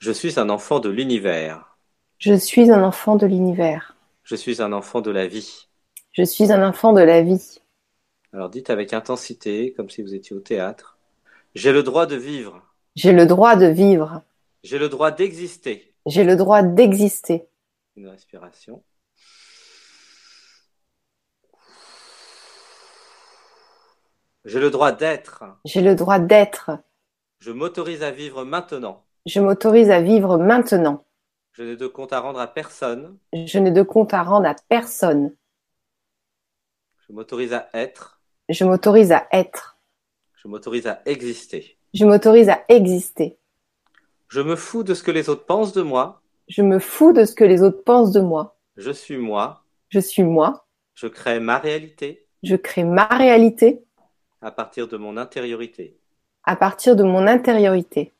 [0.00, 1.76] je suis un enfant de l'univers.
[2.16, 3.96] Je suis un enfant de l'univers.
[4.22, 5.68] Je suis un enfant de la vie.
[6.12, 7.60] Je suis un enfant de la vie.
[8.32, 10.96] Alors, dites avec intensité, comme si vous étiez au théâtre.
[11.54, 12.62] J'ai le droit de vivre.
[12.96, 14.22] J'ai le droit de vivre.
[14.64, 15.92] J'ai le droit d'exister.
[16.06, 17.46] J'ai le droit d'exister.
[17.96, 18.82] Une respiration.
[24.46, 25.44] J'ai le droit d'être.
[25.66, 26.70] J'ai le droit d'être.
[27.40, 29.04] Je m'autorise à vivre maintenant.
[29.26, 31.04] Je m'autorise à vivre maintenant.
[31.52, 33.18] Je n'ai de compte à rendre à personne.
[33.32, 35.34] Je n'ai de compte à rendre à personne.
[37.06, 38.20] Je m'autorise à être.
[38.48, 39.76] Je m'autorise à être.
[40.36, 41.76] Je m'autorise à exister.
[41.92, 43.36] Je m'autorise à exister.
[44.28, 46.22] Je me fous de ce que les autres pensent de moi.
[46.48, 48.56] Je me fous de ce que les autres pensent de moi.
[48.76, 49.64] Je suis moi.
[49.88, 50.66] Je suis moi.
[50.94, 53.84] Je crée ma réalité Je crée ma réalité
[54.42, 55.98] à partir de mon intériorité.
[56.44, 58.12] à partir de mon intériorité.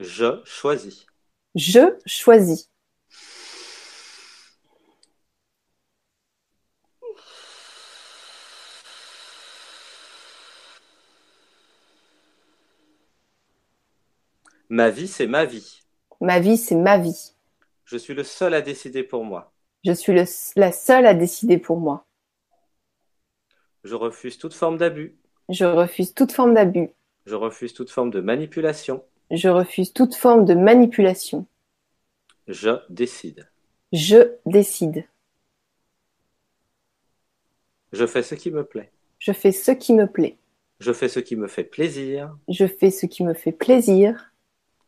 [0.00, 1.06] Je choisis.
[1.54, 2.68] Je choisis.
[14.68, 15.82] Ma vie, c'est ma vie.
[16.20, 17.32] Ma vie, c'est ma vie.
[17.84, 19.52] Je suis le seul à décider pour moi.
[19.84, 20.24] Je suis le-
[20.56, 22.06] la seule à décider pour moi.
[23.82, 25.16] Je refuse toute forme d'abus.
[25.48, 26.90] Je refuse toute forme d'abus.
[27.26, 29.02] Je refuse toute forme de manipulation.
[29.30, 31.46] Je refuse toute forme de manipulation.
[32.48, 33.48] Je décide.
[33.92, 35.06] Je décide.
[37.92, 38.90] Je fais ce qui me plaît.
[39.18, 40.36] Je fais ce qui me plaît.
[40.80, 42.36] Je fais ce qui me fait plaisir.
[42.48, 44.32] Je fais ce qui me fait plaisir.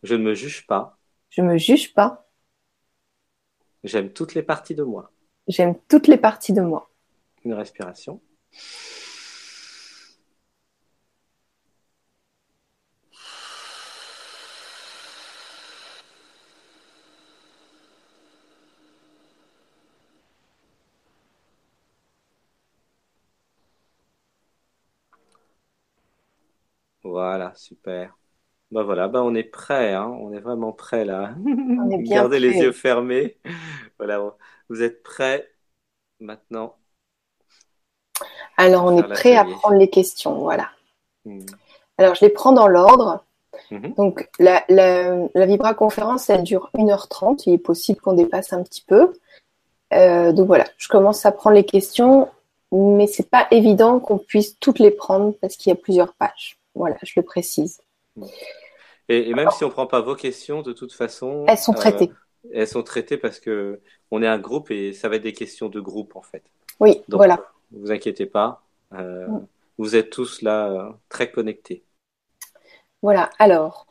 [0.03, 0.99] Je ne me juge pas.
[1.31, 2.29] Je me juge pas.
[3.85, 5.13] J'aime toutes les parties de moi.
[5.49, 6.91] J'aime toutes les parties de moi.
[7.45, 8.21] Une respiration.
[27.13, 28.17] Voilà, super.
[28.71, 31.35] Bah voilà, bah on est prêt, hein, on est vraiment prêt là.
[31.47, 33.37] On est bien Gardez les yeux fermés.
[33.99, 34.35] Voilà,
[34.71, 35.47] vous êtes prêts
[36.21, 36.75] maintenant?
[38.57, 40.39] Alors, on est prêt à prendre les questions.
[40.39, 40.71] Voilà.
[41.27, 41.45] Hmm.
[41.99, 43.23] Alors, je les prends dans l'ordre.
[43.71, 43.93] Mhm.
[43.93, 47.43] Donc, la, la, la Vibra conférence, elle dure 1h30.
[47.45, 49.13] Il est possible qu'on dépasse un petit peu.
[49.93, 52.31] Euh, donc voilà, je commence à prendre les questions,
[52.73, 56.57] mais c'est pas évident qu'on puisse toutes les prendre parce qu'il y a plusieurs pages.
[56.75, 57.81] Voilà, je le précise.
[59.09, 61.77] Et, et même si on prend pas vos questions, de toute façon, Elles sont euh,
[61.77, 62.13] traitées.
[62.53, 65.69] elles sont traitées parce que on est un groupe et ça va être des questions
[65.69, 66.43] de groupe en fait.
[66.81, 67.45] Oui, Donc, voilà.
[67.73, 68.63] vous inquiétez pas,
[68.95, 69.47] euh, Mm.
[69.79, 71.85] vous êtes tous là euh, très connectés.
[73.03, 73.87] Voilà, alors.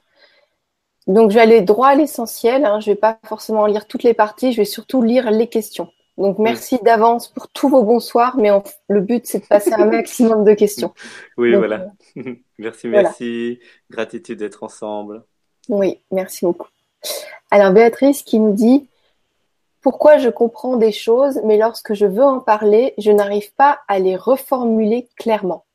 [1.07, 2.63] Donc, je vais aller droit à l'essentiel.
[2.63, 2.79] Hein.
[2.79, 5.91] Je vais pas forcément lire toutes les parties, je vais surtout lire les questions.
[6.21, 8.49] Donc, merci d'avance pour tous vos bonsoirs, mais
[8.87, 10.93] le but, c'est de passer un maximum de questions.
[11.35, 11.87] Oui, Donc, voilà.
[12.59, 13.03] Merci, voilà.
[13.03, 13.59] merci.
[13.89, 15.23] Gratitude d'être ensemble.
[15.67, 16.67] Oui, merci beaucoup.
[17.49, 18.87] Alors, Béatrice qui nous dit
[19.81, 23.97] Pourquoi je comprends des choses, mais lorsque je veux en parler, je n'arrive pas à
[23.97, 25.65] les reformuler clairement.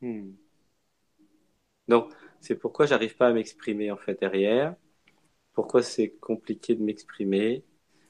[0.00, 0.32] Hmm.
[1.86, 2.08] Donc,
[2.40, 4.74] c'est pourquoi j'arrive pas à m'exprimer en fait derrière.
[5.52, 7.62] Pourquoi c'est compliqué de m'exprimer.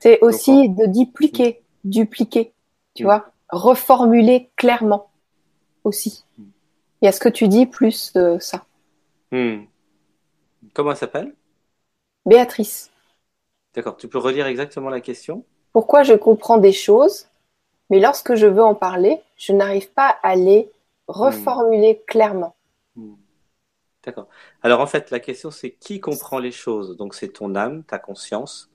[0.03, 2.53] C'est aussi de dupliquer, dupliquer,
[2.95, 3.07] tu Mm.
[3.07, 5.11] vois, reformuler clairement
[5.85, 6.25] aussi.
[6.39, 6.43] Mm.
[7.03, 8.65] Il y a ce que tu dis plus euh, ça.
[9.33, 9.65] Hmm.
[10.75, 11.35] Comment elle s'appelle?
[12.27, 12.91] Béatrice,
[13.75, 15.45] D'accord, tu peux relire exactement la question?
[15.73, 17.29] pourquoi je comprends des choses,
[17.91, 20.71] mais lorsque je veux en parler, je n'arrive pas à les
[21.09, 22.55] reformuler clairement.
[22.97, 23.15] Hmm.
[24.05, 24.29] D'accord.
[24.63, 26.97] Alors en fait, la question c'est qui comprend les choses?
[26.97, 28.72] Donc c'est ton âme, ta conscience,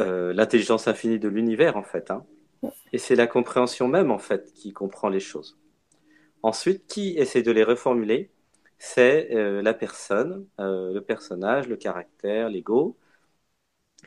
[0.00, 2.24] euh, l'intelligence infinie de l'univers en fait, hein.
[2.92, 5.58] Et c'est la compréhension même en fait qui comprend les choses.
[6.42, 8.30] Ensuite, qui essaie de les reformuler?
[8.78, 12.96] C'est euh, la personne, euh, le personnage, le caractère, l'ego,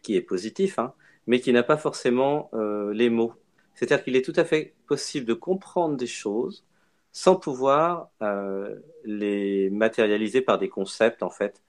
[0.03, 0.93] qui est positif, hein,
[1.27, 3.33] mais qui n'a pas forcément euh, les mots.
[3.75, 6.65] C'est-à-dire qu'il est tout à fait possible de comprendre des choses
[7.11, 11.61] sans pouvoir euh, les matérialiser par des concepts en fait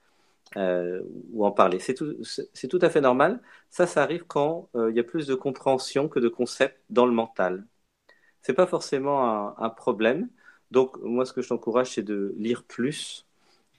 [0.57, 1.01] euh,
[1.33, 1.79] ou en parler.
[1.79, 3.41] C'est tout, à fait normal.
[3.69, 7.05] Ça, ça arrive quand euh, il y a plus de compréhension que de concepts dans
[7.05, 7.65] le mental.
[8.41, 10.29] C'est pas forcément un, un problème.
[10.71, 13.25] Donc moi, ce que je t'encourage, c'est de lire plus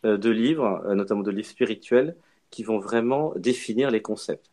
[0.04, 2.16] euh, de livres, euh, notamment de livres spirituels,
[2.50, 4.50] qui vont vraiment définir les concepts.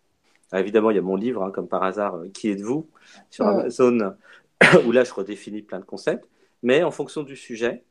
[0.51, 2.89] Alors, évidemment, il y a mon livre, hein, comme par hasard, Qui êtes-vous?
[3.32, 3.51] sur Ouais.
[3.61, 4.15] Amazon,
[4.86, 6.28] où là, je redéfinis plein de concepts.
[6.63, 7.84] Mais en fonction du sujet,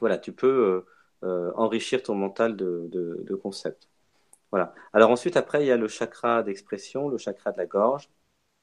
[0.00, 0.84] voilà, tu peux
[1.24, 3.88] euh, enrichir ton mental de, de, concepts.
[4.50, 4.74] Voilà.
[4.92, 8.10] Alors ensuite, après, il y a le chakra d'expression, le chakra de la gorge.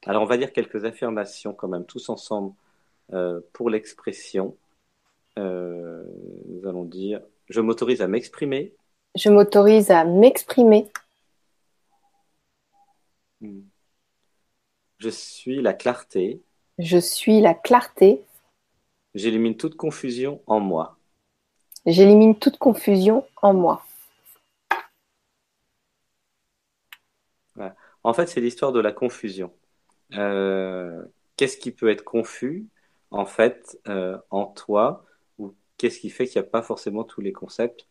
[0.06, 2.54] Alors on va dire quelques affirmations quand même, tous ensemble,
[3.14, 4.56] euh, pour l'expression.
[5.40, 6.04] Euh,
[6.48, 8.74] nous allons dire, je m'autorise à m'exprimer.
[9.16, 10.88] Je m'autorise à m'exprimer.
[13.42, 13.62] Hmm.
[15.00, 16.42] Je suis la clarté.
[16.78, 18.24] Je suis la clarté.
[19.16, 20.98] J'élimine toute confusion en moi.
[21.86, 23.84] J'élimine toute confusion en moi.
[28.04, 29.54] En fait, c'est l'histoire de la confusion.
[30.14, 31.04] Euh,
[31.38, 32.68] qu'est-ce qui peut être confus,
[33.12, 35.06] en fait, euh, en toi,
[35.38, 37.88] ou qu'est-ce qui fait qu'il n'y a pas forcément tous les concepts?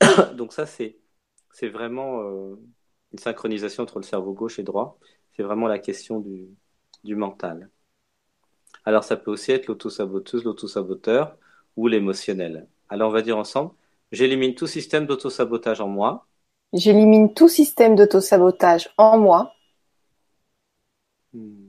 [0.34, 0.96] Donc ça, c'est
[1.52, 2.56] c'est vraiment euh,
[3.12, 4.98] une synchronisation entre le cerveau gauche et droit.
[5.36, 6.48] C'est vraiment la question du,
[7.04, 7.70] du mental.
[8.84, 11.36] Alors ça peut aussi être l'autosaboteuse, l'autosaboteur
[11.76, 12.68] ou l'émotionnel.
[12.90, 13.70] Alors on va dire ensemble,
[14.10, 16.26] j'élimine tout système d'autosabotage en moi.
[16.72, 19.54] J'élimine tout système d'autosabotage en moi.
[21.32, 21.68] Hmm.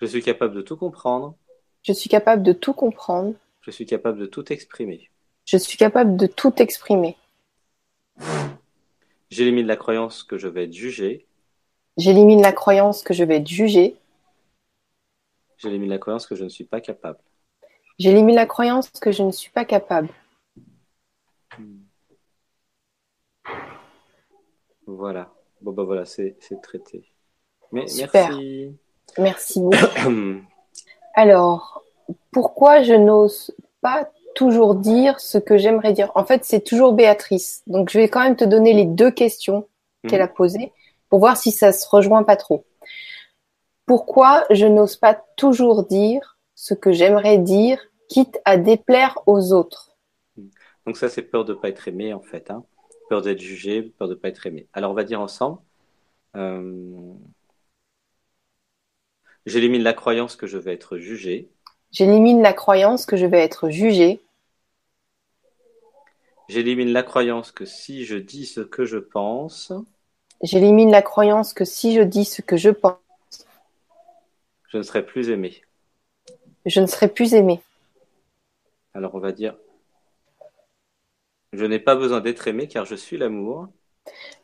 [0.00, 1.34] Je suis capable de tout comprendre.
[1.82, 3.34] Je suis capable de tout comprendre.
[3.60, 5.10] Je suis capable de tout exprimer.
[5.44, 7.16] Je suis capable de tout exprimer.
[9.30, 11.26] J'élimine la croyance que je vais être jugé.
[11.96, 13.96] J'élimine la croyance que je vais être jugé.
[15.58, 17.18] J'élimine la croyance que je ne suis pas capable.
[17.98, 20.08] J'élimine la croyance que je ne suis pas capable.
[24.86, 25.32] Voilà.
[25.60, 27.10] Bon, bah voilà, c'est traité.
[27.72, 28.76] Mais merci.
[29.18, 30.42] Merci beaucoup.
[31.14, 31.82] Alors,
[32.30, 36.12] pourquoi je n'ose pas toujours dire ce que j'aimerais dire?
[36.14, 37.62] En fait, c'est toujours Béatrice.
[37.66, 39.66] Donc, je vais quand même te donner les deux questions
[40.06, 40.72] qu'elle a posées
[41.08, 42.64] pour voir si ça se rejoint pas trop.
[43.86, 49.85] Pourquoi je n'ose pas toujours dire ce que j'aimerais dire, quitte à déplaire aux autres?
[50.86, 52.50] Donc ça, c'est peur de ne pas être aimé, en fait.
[52.50, 52.64] Hein.
[53.08, 54.66] Peur d'être jugé, peur de ne pas être aimé.
[54.72, 55.58] Alors, on va dire ensemble.
[56.36, 57.12] Euh,
[59.46, 61.50] j'élimine la croyance que je vais être jugé.
[61.90, 64.20] J'élimine la croyance que je vais être jugé.
[66.48, 69.72] J'élimine la croyance que si je dis ce que je pense.
[70.42, 72.98] J'élimine la croyance que si je dis ce que je pense.
[74.68, 75.62] Je ne serai plus aimé.
[76.66, 77.60] Je ne serai plus aimé.
[78.94, 79.56] Alors on va dire,
[81.56, 83.68] je n'ai pas besoin d'être aimé car je suis l'amour.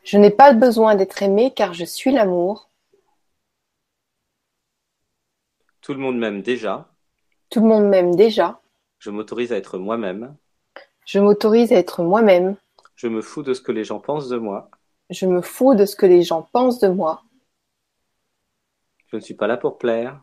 [0.03, 2.69] Je n'ai pas besoin d'être aimé car je suis l'amour.
[5.81, 6.89] Tout le monde m'aime déjà.
[7.49, 8.61] Tout le monde m'aime déjà.
[8.97, 10.35] Je m'autorise à être moi-même.
[11.05, 12.55] Je m'autorise à être moi-même.
[12.95, 14.71] Je me fous de ce que les gens pensent de moi.
[15.09, 17.23] Je me fous de ce que les gens pensent de moi.
[19.07, 20.19] Je ne suis pas là pour plaire.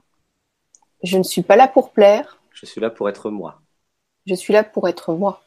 [1.04, 2.40] Je ne suis pas là pour plaire.
[2.52, 3.62] Je suis là pour être moi.
[4.26, 5.40] Je suis là pour être moi.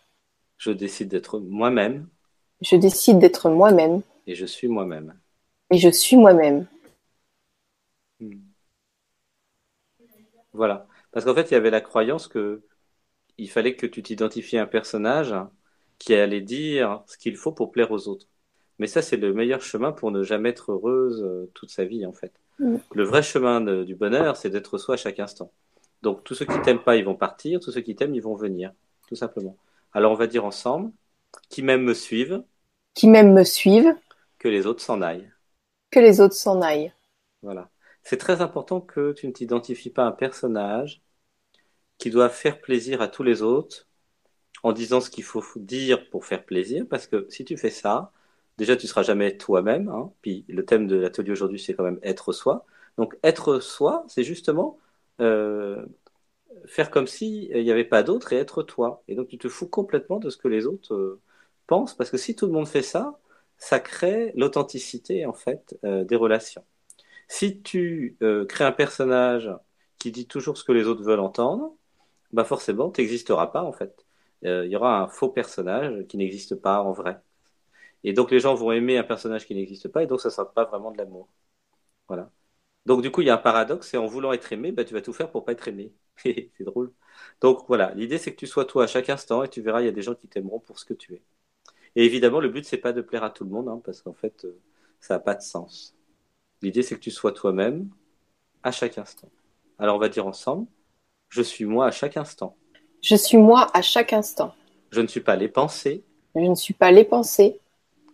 [0.64, 2.08] Je décide d'être moi-même.
[2.62, 4.02] Je décide d'être moi-même.
[4.28, 5.14] Et je suis moi-même.
[5.70, 6.68] Et je suis moi-même.
[8.22, 8.40] Hmm.
[10.54, 10.88] Voilà.
[11.12, 12.62] Parce qu'en fait, il y avait la croyance que
[13.38, 15.36] il fallait que tu t'identifies à un personnage
[16.00, 18.28] qui allait dire ce qu'il faut pour plaire aux autres.
[18.80, 22.06] Mais ça, c'est le meilleur chemin pour ne jamais être heureuse euh, toute sa vie,
[22.06, 22.32] en fait.
[22.60, 22.78] Mm.
[22.94, 25.52] Le vrai chemin du bonheur, c'est d'être soi à chaque instant.
[26.04, 27.60] Donc, tous ceux qui t'aiment pas, ils vont partir.
[27.60, 28.72] Tous ceux qui t'aiment, ils vont venir,
[29.10, 29.58] tout simplement.
[29.94, 30.92] Alors, on va dire ensemble,
[31.50, 32.44] qui m'aiment me suivent.
[32.94, 33.96] Qui m'aiment me suivent.
[34.40, 35.32] Que les autres s'en aillent.
[35.92, 36.94] Que les autres s'en aillent.
[37.42, 37.70] Voilà.
[38.04, 41.02] C'est très important que tu ne t'identifies pas à un personnage
[41.98, 43.88] qui doit faire plaisir à tous les autres
[44.64, 48.12] en disant ce qu'il faut dire pour faire plaisir, parce que si tu fais ça,
[48.58, 49.90] déjà tu seras jamais toi-même.
[49.90, 50.12] Hein.
[50.22, 52.66] Puis le thème de l'atelier aujourd'hui, c'est quand même être soi.
[52.98, 54.80] Donc être soi, c'est justement
[55.22, 55.86] euh,
[56.68, 59.04] faire comme si il n'y avait pas d'autre et être toi.
[59.08, 61.22] Et donc tu te fous complètement de ce que les autres euh,
[61.68, 63.20] pensent, parce que si tout le monde fait ça,
[63.58, 66.66] ça crée l'authenticité en fait euh, des relations.
[67.28, 68.18] Si tu
[68.50, 69.50] crées un personnage
[70.00, 71.76] qui dit toujours ce que les autres veulent entendre,
[72.32, 74.06] bah forcément, tu n'existeras pas en fait.
[74.44, 77.20] Il y aura un faux personnage qui n'existe pas en vrai.
[78.04, 80.34] Et donc les gens vont aimer un personnage qui n'existe pas, et donc ça ne
[80.34, 81.30] sera pas vraiment de l'amour.
[82.08, 82.30] Voilà.
[82.86, 84.94] Donc du coup, il y a un paradoxe, c'est en voulant être aimé, bah, tu
[84.94, 85.94] vas tout faire pour pas être aimé.
[86.18, 86.92] c'est drôle.
[87.42, 89.86] Donc voilà, l'idée c'est que tu sois toi à chaque instant, et tu verras, il
[89.86, 91.22] y a des gens qui t'aimeront pour ce que tu es.
[91.96, 94.14] Et évidemment, le but c'est pas de plaire à tout le monde, hein, parce qu'en
[94.14, 94.60] fait, euh,
[95.00, 95.96] ça n'a pas de sens.
[96.62, 97.90] L'idée c'est que tu sois toi-même
[98.64, 99.30] à chaque instant.
[99.80, 100.68] Alors on va dire ensemble,
[101.30, 102.56] je suis moi à chaque instant.
[103.02, 104.56] Je suis moi à chaque instant.
[104.92, 106.04] Je ne suis pas les pensées.
[106.36, 107.60] Je ne suis pas les pensées.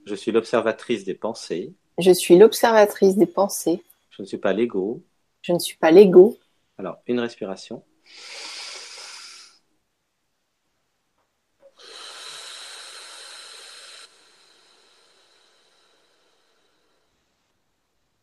[0.06, 1.74] Je suis l'observatrice des pensées.
[2.00, 3.84] Je suis l'observatrice des pensées.
[4.20, 5.02] Je ne suis pas l'ego.
[5.42, 6.38] Je ne suis pas l'ego.
[6.78, 7.86] Alors, une respiration.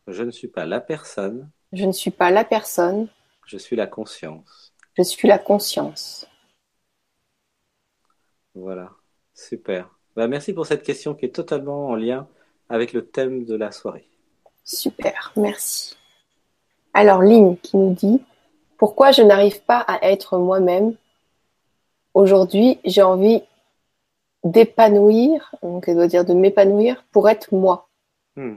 [0.06, 1.50] Je ne suis pas la personne.
[1.72, 3.08] Je ne suis pas la personne.
[3.46, 4.74] Je suis la conscience.
[4.98, 6.28] Je suis la conscience.
[8.54, 8.92] Voilà,
[9.32, 9.98] super.
[10.14, 12.28] Bah, merci pour cette question qui est totalement en lien
[12.68, 14.10] avec le thème de la soirée.
[14.66, 15.96] Super, merci.
[16.92, 18.20] Alors, Lynn qui nous dit
[18.78, 20.96] Pourquoi je n'arrive pas à être moi-même
[22.14, 23.42] Aujourd'hui, j'ai envie
[24.42, 27.88] d'épanouir, donc elle doit dire de m'épanouir pour être moi.
[28.34, 28.56] Hmm.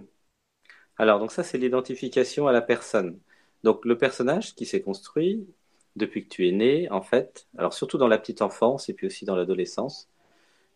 [0.97, 3.19] Alors, donc ça, c'est l'identification à la personne.
[3.63, 5.47] Donc, le personnage qui s'est construit
[5.95, 9.05] depuis que tu es né, en fait, alors surtout dans la petite enfance et puis
[9.05, 10.09] aussi dans l'adolescence.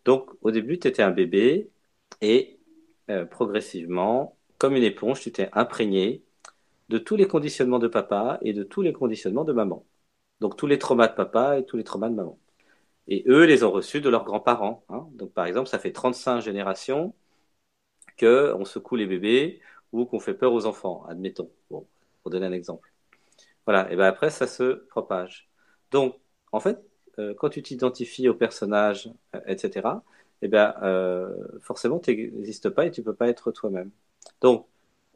[0.06, 1.72] Donc, au début, tu étais un bébé
[2.22, 2.60] et
[3.10, 6.24] euh, progressivement, comme une éponge, tu t'es imprégné
[6.88, 9.86] de tous les conditionnements de papa et de tous les conditionnements de maman.
[10.40, 12.40] Donc, tous les traumas de papa et tous les traumas de maman.
[13.10, 14.86] Et eux les ont reçus de leurs grands-parents.
[14.88, 15.10] Hein.
[15.16, 17.14] Donc, par exemple, ça fait 35 générations
[18.18, 19.60] qu'on secoue les bébés
[19.92, 21.52] ou qu'on fait peur aux enfants, admettons.
[21.70, 21.86] Bon,
[22.22, 22.94] pour donner un exemple.
[23.66, 25.50] Voilà, et bien après, ça se propage.
[25.92, 26.16] Donc,
[26.54, 26.80] en fait,
[27.20, 29.12] euh, quand tu t'identifies au personnage,
[29.46, 30.04] etc.,
[30.42, 30.74] et bien,
[31.62, 33.92] forcément, tu n'existes pas et tu peux pas être toi-même.
[34.42, 34.68] Donc,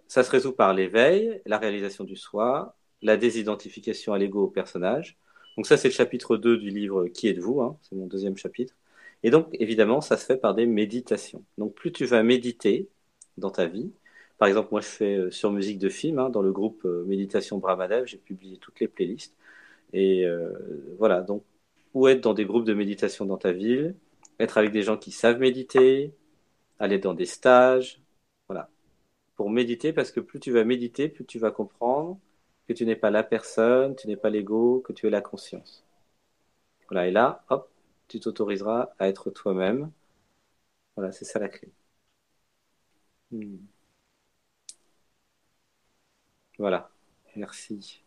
[0.08, 5.18] ça se résout par l'éveil, la réalisation du soi, la désidentification à l'ego au personnage,
[5.58, 8.76] donc ça, c'est le chapitre 2 du livre Qui êtes-vous hein, C'est mon deuxième chapitre.
[9.24, 11.44] Et donc, évidemment, ça se fait par des méditations.
[11.58, 12.90] Donc, plus tu vas méditer
[13.38, 13.92] dans ta vie,
[14.38, 17.04] par exemple, moi, je fais euh, sur musique de film, hein, dans le groupe euh,
[17.06, 19.36] Méditation Brahmadev, j'ai publié toutes les playlists.
[19.94, 20.52] Et euh,
[21.00, 21.44] voilà, donc,
[21.94, 23.96] ou être dans des groupes de méditation dans ta ville,
[24.40, 26.14] être avec des gens qui savent méditer,
[26.80, 28.02] aller dans des stages.
[29.38, 32.20] Pour méditer, parce que plus tu vas méditer, plus tu vas comprendre
[32.68, 35.86] que tu n'es pas la personne, tu n'es pas l'ego, que tu es la conscience.
[36.90, 37.70] Voilà, et là, hop,
[38.10, 39.92] tu t'autoriseras à être toi-même.
[40.96, 41.72] Voilà, c'est ça la clé.
[43.32, 43.58] Hmm.
[46.58, 46.90] Voilà,
[47.36, 48.02] merci.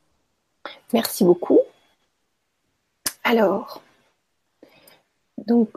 [0.93, 1.61] Merci beaucoup.
[3.23, 3.83] Alors,
[5.47, 5.71] donc,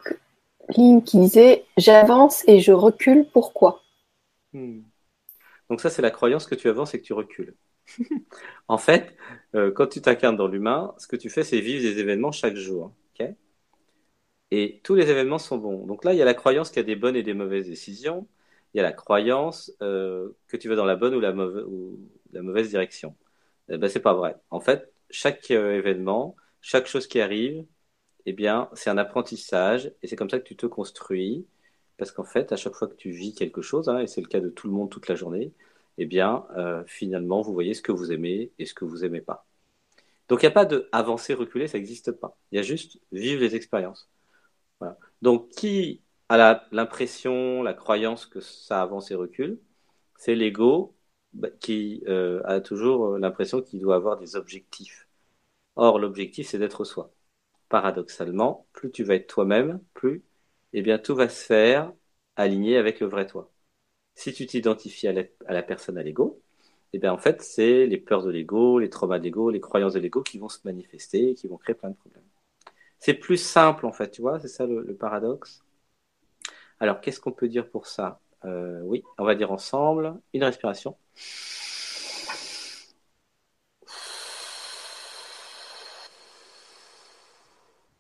[0.76, 3.84] Lynn qui disait J'avance et je recule, pourquoi?
[4.54, 4.82] Hmm.
[5.74, 7.56] Donc, ça, c'est la croyance que tu avances et que tu recules.
[8.68, 9.18] en fait,
[9.56, 12.56] euh, quand tu t'incarnes dans l'humain, ce que tu fais, c'est vivre des événements chaque
[12.56, 12.94] jour.
[14.52, 15.86] et tous les événements sont bons.
[15.88, 17.68] Donc là, il y a la croyance qu'il y a des bonnes et des mauvaises
[17.68, 18.28] décisions.
[18.74, 22.70] Il y a la croyance euh, que tu vas dans la bonne ou la, mauvaise,
[22.70, 23.16] direction.
[23.70, 24.36] Eh ben, c'est pas vrai.
[24.52, 27.66] En fait, chaque euh, événement, chaque chose qui arrive,
[28.26, 31.48] eh bien, c'est un apprentissage et c'est comme ça que tu te construis.
[31.98, 34.28] Parce qu'en fait, à chaque fois que tu vis quelque chose, hein, et c'est le
[34.28, 35.54] cas de tout le monde toute la journée,
[35.98, 39.22] eh bien, euh, finalement, vous voyez ce que vous aimez et ce que vous aimez
[39.22, 39.46] pas.
[40.30, 42.38] Donc, il n'y a pas de avancer, reculer, ça n'existe pas.
[42.52, 44.10] Il y a juste vivre les expériences.
[45.22, 49.60] Donc, qui a l'impression, la, croyance que ça avance et recule?
[50.18, 50.96] C'est l'ego
[51.34, 55.08] bah, qui euh, a toujours euh, l'impression qu'il doit avoir des objectifs.
[55.76, 57.14] Or, l'objectif, c'est d'être soi.
[57.70, 60.24] Paradoxalement, plus tu vas être toi-même, plus
[60.74, 61.94] eh bien, tout va se faire
[62.36, 63.52] aligné avec le vrai toi.
[64.16, 66.42] Si tu t'identifies à, la personne à l'ego,
[66.94, 69.94] eh bien, en fait, c'est les peurs de l'ego, les traumas de l'ego, les croyances
[69.94, 72.24] de l'ego qui vont se manifester et qui vont créer plein de problèmes.
[73.00, 75.64] C'est plus simple, en fait, tu vois, c'est ça le, paradoxe?
[76.80, 78.20] Alors, qu'est-ce qu'on peut dire pour ça?
[78.46, 80.96] Euh, Oui, on va dire ensemble une respiration.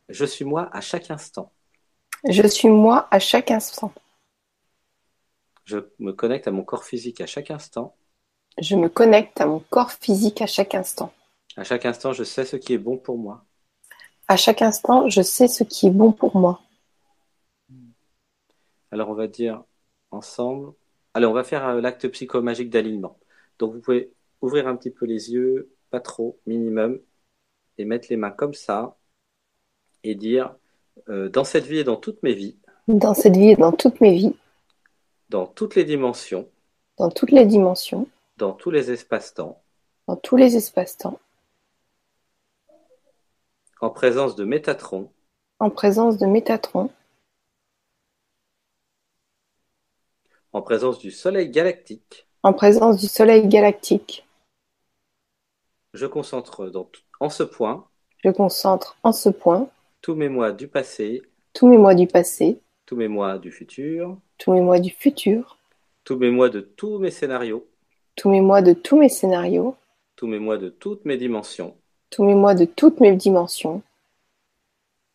[0.07, 1.51] Je suis moi à chaque instant.
[2.28, 3.93] Je suis moi à chaque instant.
[5.65, 7.95] Je me connecte à mon corps physique à chaque instant.
[8.61, 11.13] Je me connecte à mon corps physique à chaque instant.
[11.57, 13.43] À chaque instant, je sais ce qui est bon pour moi.
[14.28, 16.61] À chaque instant, je sais ce qui est bon pour moi.
[18.91, 19.63] Alors, on va dire
[20.11, 20.74] ensemble.
[21.13, 23.19] Allez, on va faire euh, l'acte psychomagique d'alignement.
[23.59, 26.99] Donc, vous pouvez ouvrir un petit peu les yeux, pas trop, minimum,
[27.78, 28.97] et mettre les mains comme ça,
[30.03, 30.55] et dire
[31.09, 32.57] euh, dans cette vie et dans toutes mes vies.
[32.87, 34.35] Dans cette vie et dans toutes mes vies.
[35.29, 36.47] Dans toutes les dimensions,
[36.97, 39.61] dans toutes les dimensions, dans tous les espaces-temps,
[40.07, 41.19] dans tous les espaces-temps,
[43.81, 45.09] en présence de Métatron,
[45.59, 46.89] en présence de Métatron,
[50.51, 54.27] en présence du Soleil galactique, en présence du Soleil galactique.
[55.93, 56.87] Je concentre dans,
[57.19, 57.87] en ce point,
[58.23, 59.67] je concentre en ce point
[60.04, 61.22] tous mes mois du passé,
[61.54, 65.58] tous mes mois du passé, tous mes mois du futur, tous mes mois du futur,
[66.04, 67.66] tous mes mois de tous mes scénarios,
[68.18, 69.78] tous mes mois de tous mes scénarios,
[70.18, 71.78] tous mes mois de toutes mes dimensions,
[72.10, 73.82] tous mes mois de toutes mes dimensions.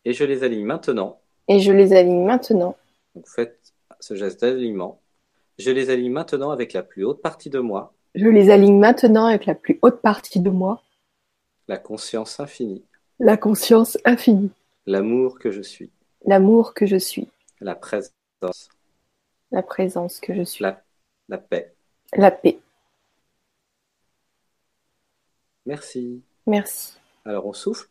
[0.05, 1.19] Et je les aligne maintenant.
[1.47, 2.75] Et je les aligne maintenant.
[3.13, 3.59] Donc faites
[3.99, 4.99] ce geste d'alignement.
[5.59, 7.93] Je les aligne maintenant avec la plus haute partie de moi.
[8.15, 10.81] Je les aligne maintenant avec la plus haute partie de moi.
[11.67, 12.83] La conscience infinie.
[13.19, 14.49] La conscience infinie.
[14.85, 15.91] L'amour que je suis.
[16.25, 17.29] L'amour que je suis.
[17.61, 18.11] La présence.
[19.51, 20.63] La présence que je suis.
[20.63, 20.83] La,
[21.27, 21.73] la paix.
[22.13, 22.59] La paix.
[25.65, 26.23] Merci.
[26.47, 26.97] Merci.
[27.25, 27.89] Alors on souffle.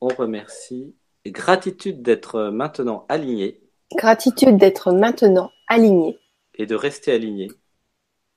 [0.00, 0.94] On remercie.
[1.24, 3.60] Et gratitude d'être maintenant aligné.
[3.96, 6.18] Gratitude d'être maintenant aligné.
[6.54, 7.48] Et de rester aligné.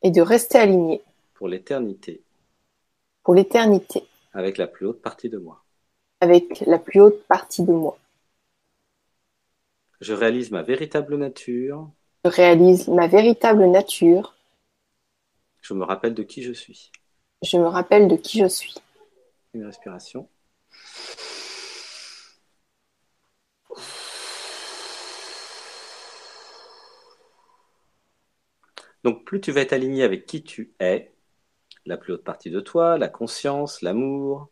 [0.04, 1.02] Et de rester aligné.
[1.34, 2.22] Pour l'éternité.
[3.24, 4.06] Pour l'éternité.
[4.34, 5.65] Avec la plus haute partie de moi.
[6.22, 7.98] Avec la plus haute partie de moi.
[10.02, 11.90] Je réalise ma véritable nature.
[12.24, 14.36] Je réalise ma véritable nature.
[15.62, 16.92] Je me rappelle de qui je suis.
[17.42, 18.76] Je me rappelle de qui je suis.
[19.54, 20.28] Une respiration.
[29.04, 31.14] Donc plus tu vas être aligné avec qui tu es,
[31.86, 34.50] la plus haute partie de toi, la conscience, l'amour,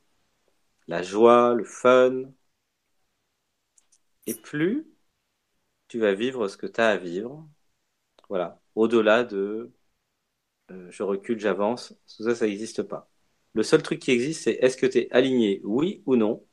[0.87, 2.23] la joie, le fun,
[4.27, 4.85] et plus
[5.87, 7.47] tu vas vivre ce que tu as à vivre.
[8.29, 9.71] Voilà, au-delà de
[10.71, 13.09] euh, je recule, j'avance, tout ça, ça n'existe pas.
[13.53, 16.43] Le seul truc qui existe, c'est est-ce que tu es aligné, oui ou non,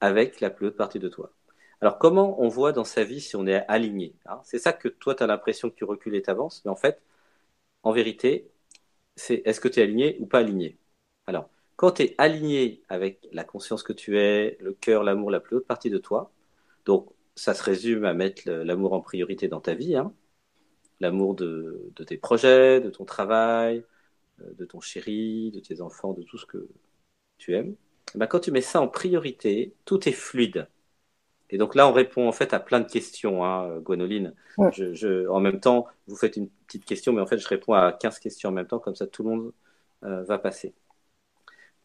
[0.00, 1.32] avec la plus haute partie de toi?
[1.80, 4.40] Alors, comment on voit dans sa vie si on est aligné hein?
[4.44, 7.02] C'est ça que toi, tu as l'impression que tu recules et t'avances, mais en fait,
[7.84, 8.50] en vérité,
[9.16, 10.78] c'est est-ce que tu es aligné ou pas aligné?
[11.76, 15.56] Quand tu es aligné avec la conscience que tu es, le cœur, l'amour, la plus
[15.56, 16.32] haute partie de toi,
[16.86, 20.12] donc ça se résume à mettre l'amour en priorité dans ta vie, hein
[21.00, 23.84] l'amour de, tes projets, de ton travail,
[24.40, 26.68] euh, de ton chéri, de tes enfants, de tout ce que
[27.38, 27.74] tu aimes,
[28.14, 30.68] eh ben, quand tu mets ça en priorité, tout est fluide.
[31.50, 34.34] Et donc là, on répond en fait à plein de questions, hein, Gwenoline.
[34.72, 37.92] Je, en même temps, vous faites une petite question, mais en fait, je réponds à
[37.92, 39.52] 15 questions en même temps, comme ça tout le monde
[40.04, 40.74] euh, va passer.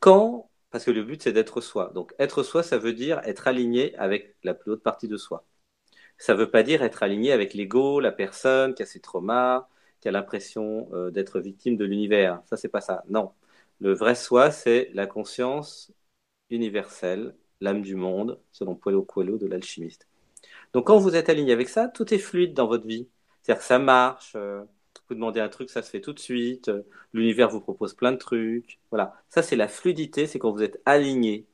[0.01, 1.91] Quand, parce que le but c'est d'être soi.
[1.95, 5.45] Donc être soi, ça veut dire être aligné avec la plus haute partie de soi
[6.21, 9.67] ça ne veut pas dire être aligné avec l'ego, la personne qui a ses traumas,
[10.01, 12.41] qui a l'impression euh, d'être victime de l'univers.
[12.45, 13.03] Ça, c'est pas ça.
[13.09, 13.31] Non.
[13.79, 15.91] Le vrai soi, c'est la conscience
[16.51, 20.07] universelle, l'âme du monde, selon Paulo Coelho de l'alchimiste.
[20.73, 23.09] Donc, quand vous êtes aligné avec ça, tout est fluide dans votre vie.
[23.41, 24.33] C'est-à-dire que ça marche.
[24.35, 24.63] Euh,
[25.11, 26.69] vous demandez un truc, ça se fait tout de suite.
[26.69, 26.83] Euh,
[27.13, 28.79] l'univers vous propose plein de trucs.
[28.91, 29.13] Voilà.
[29.29, 31.47] Ça, c'est la fluidité, c'est quand vous êtes aligné.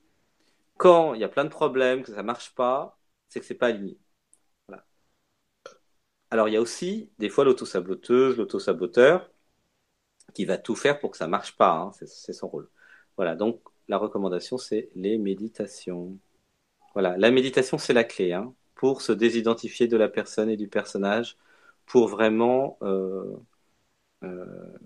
[0.77, 2.99] Quand il y a plein de problèmes, que ça marche pas,
[3.29, 3.97] c'est que c'est pas aligné.
[6.31, 9.29] Alors, il y a aussi des fois l'autosaboteuse, l'autosaboteur,
[10.33, 11.71] qui va tout faire pour que ça marche pas.
[11.71, 11.91] Hein.
[12.05, 12.69] c'est son rôle.
[13.17, 13.35] Voilà.
[13.35, 16.17] Donc, la recommandation, c'est les méditations.
[16.93, 17.17] Voilà.
[17.17, 21.37] La méditation, c'est la clé hein, pour se désidentifier de la personne et du personnage,
[21.87, 23.37] pour vraiment euh,
[24.23, 24.45] euh,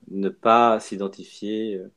[0.10, 1.92] ne pas s'identifier euh,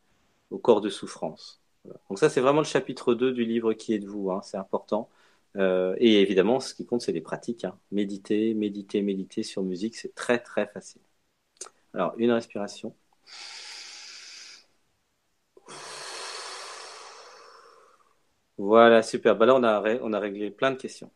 [0.50, 1.60] au corps de souffrance.
[2.08, 5.10] Donc ça, c'est vraiment le chapitre 2 du livre Qui êtes-vous hein, C'est important.
[5.56, 7.64] Euh, et évidemment, ce qui compte, c'est les pratiques.
[7.64, 7.78] Hein.
[7.92, 11.02] Méditer, méditer, méditer sur musique, c'est très très facile.
[11.94, 12.94] Alors, une respiration.
[18.58, 19.36] Voilà, super.
[19.36, 21.10] Bah là, on a, on a réglé plein de questions.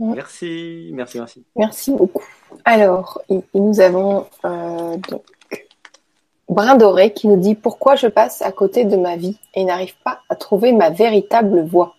[0.00, 1.44] Merci, merci, merci.
[1.56, 2.24] Merci beaucoup.
[2.64, 3.22] Alors,
[3.54, 5.24] nous avons euh, donc
[6.48, 9.94] Brin Doré qui nous dit Pourquoi je passe à côté de ma vie et n'arrive
[10.04, 11.94] pas à trouver ma véritable voie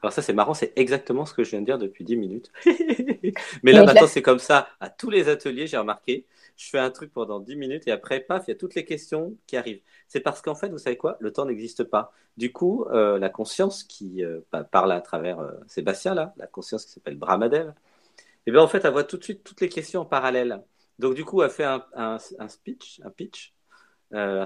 [0.00, 2.52] alors ça c'est marrant, c'est exactement ce que je viens de dire depuis 10 minutes.
[3.64, 6.24] Mais là maintenant c'est comme ça à tous les ateliers, j'ai remarqué.
[6.58, 8.84] Je fais un truc pendant 10 minutes et après, paf, il y a toutes les
[8.84, 9.80] questions qui arrivent.
[10.08, 11.16] C'est parce qu'en fait, vous savez quoi?
[11.20, 12.12] Le temps n'existe pas.
[12.36, 14.40] Du coup, euh, la conscience qui euh,
[14.72, 17.72] parle à travers euh, Sébastien, là, la conscience qui s'appelle Brahmadev,
[18.48, 20.62] eh bien en fait, elle voit tout de suite toutes les questions en parallèle.
[20.98, 23.52] Donc du coup, elle fait un, un, un speech, un pitch,
[24.12, 24.44] un,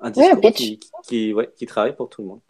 [0.00, 2.40] un, discours qui, qui, ouais, qui travaille pour tout le monde.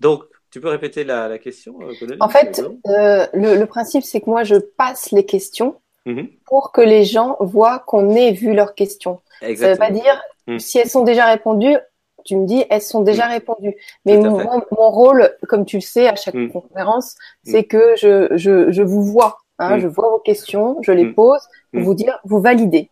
[0.00, 4.44] Donc, tu peux répéter la, question euh, En fait, euh, le, principe, c'est que moi,
[4.44, 6.28] je passe les questions mhm.
[6.46, 9.20] pour que les gens voient qu'on ait vu leurs questions.
[9.40, 10.58] Ça ne veut pas dire, mhm.
[10.58, 11.76] si elles sont déjà répondues,
[12.24, 13.32] tu me dis, elles sont déjà mhm.
[13.32, 13.76] répondues.
[14.04, 19.02] Mais mon, rôle, comme tu le sais, à chaque conférence, c'est que je, je, vous
[19.02, 19.38] vois.
[19.58, 21.40] Hein, je vois vos questions, je les pose,
[21.72, 22.90] pour vous dire, vous validez.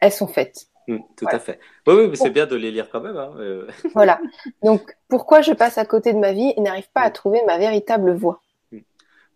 [0.00, 0.68] Elles sont faites.
[0.86, 1.58] Mm, tout à fait.
[1.86, 3.16] Oui, oui mais c'est bien de les lire quand même.
[3.16, 3.66] Hein, euh.
[3.94, 4.20] voilà.
[4.62, 7.12] Donc, pourquoi je passe à côté de ma vie et n'arrive pas à mm.
[7.12, 8.42] trouver ma véritable voie?
[8.70, 8.80] Mm.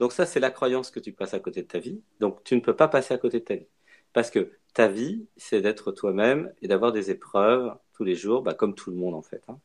[0.00, 2.02] Donc ça, c'est la croyance que tu passes à côté de ta vie.
[2.20, 3.68] Donc, tu ne peux pas passer à côté de ta vie.
[4.12, 8.54] Parce que ta vie, c'est d'être toi-même et d'avoir des épreuves tous les jours, bah,
[8.54, 9.42] comme tout le monde en fait.
[9.48, 9.58] Hein.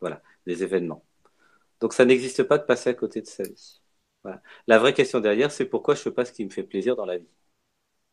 [0.00, 1.04] Voilà, des événements.
[1.80, 3.80] Donc, ça n'existe pas de passer à côté de sa vie.
[4.66, 7.06] La vraie question derrière, c'est pourquoi je fais pas ce qui me fait plaisir dans
[7.06, 7.28] la vie.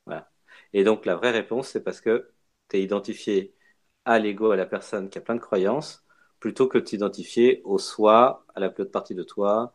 [0.05, 0.32] Voilà.
[0.74, 2.32] Et donc, la vraie réponse, c'est parce que
[2.70, 3.55] tu es identifié
[4.05, 6.05] à l'ego, à la personne qui a plein de croyances,
[6.39, 9.74] plutôt que de t'identifier au soi, à la plus haute partie de toi,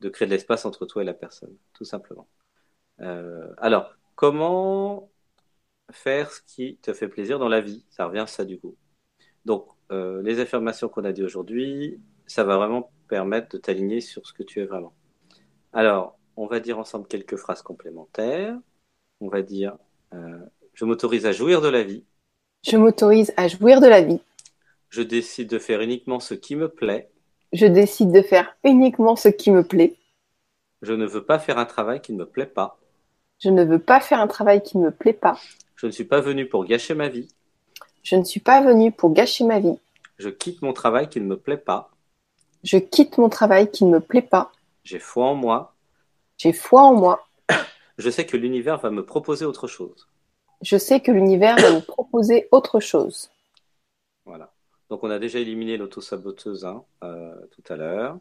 [0.00, 2.28] de créer de l'espace entre toi et la personne, tout simplement.
[3.00, 5.10] Euh, alors, comment
[5.92, 7.84] faire ce qui te fait plaisir dans la vie?
[7.90, 8.76] Ça revient à ça du coup.
[9.44, 14.26] Donc, euh, les affirmations qu'on a dit aujourd'hui, ça va vraiment permettre de t'aligner sur
[14.26, 14.94] ce que tu es vraiment.
[15.72, 18.56] Alors, on va dire ensemble quelques phrases complémentaires.
[19.20, 19.76] On va dire
[20.14, 20.38] euh,
[20.74, 22.04] Je m'autorise à jouir de la vie.
[22.66, 24.20] Je m'autorise à jouir de la vie.
[24.90, 27.10] Je décide de faire uniquement ce qui me plaît.
[27.52, 29.96] Je décide de faire uniquement ce qui me plaît.
[30.82, 32.78] Je ne veux pas faire un travail qui ne me plaît pas.
[33.38, 35.38] Je ne veux pas faire un travail qui ne me plaît pas.
[35.76, 37.28] Je ne suis pas venu pour gâcher ma vie.
[38.02, 39.78] Je ne suis pas venu pour gâcher ma vie.
[40.18, 41.90] Je quitte mon travail qui ne me plaît pas.
[42.64, 44.52] Je quitte mon travail qui ne me plaît pas.
[44.84, 45.74] J'ai foi en moi.
[46.38, 47.26] J'ai foi en moi.
[47.98, 50.08] Je sais que l'univers va me proposer autre chose.
[50.62, 53.30] Je sais que l'univers va me proposer autre chose.
[54.24, 54.52] Voilà.
[54.88, 58.18] Donc on a déjà éliminé l'autosaboteuse hein, euh, tout à l'heure.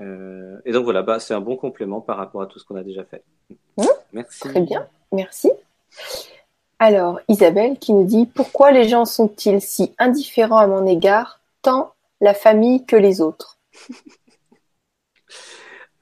[0.00, 2.76] Euh, et donc voilà, bah, c'est un bon complément par rapport à tout ce qu'on
[2.76, 3.22] a déjà fait.
[3.76, 3.84] Mmh.
[4.12, 4.40] Merci.
[4.40, 5.50] Très bien, merci.
[6.78, 11.92] Alors, Isabelle qui nous dit Pourquoi les gens sont-ils si indifférents à mon égard, tant
[12.20, 13.58] la famille que les autres?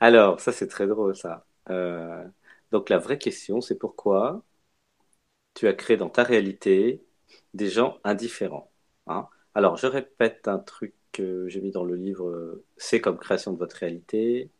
[0.02, 1.46] Alors, ça c'est très drôle ça.
[1.70, 2.26] Euh,
[2.72, 4.42] donc la vraie question, c'est pourquoi
[5.54, 7.02] tu as créé dans ta réalité
[7.54, 8.70] des gens indifférents.
[9.06, 9.28] Hein?
[9.54, 13.58] Alors, je répète un truc que j'ai mis dans le livre C'est comme création de
[13.58, 14.50] votre réalité,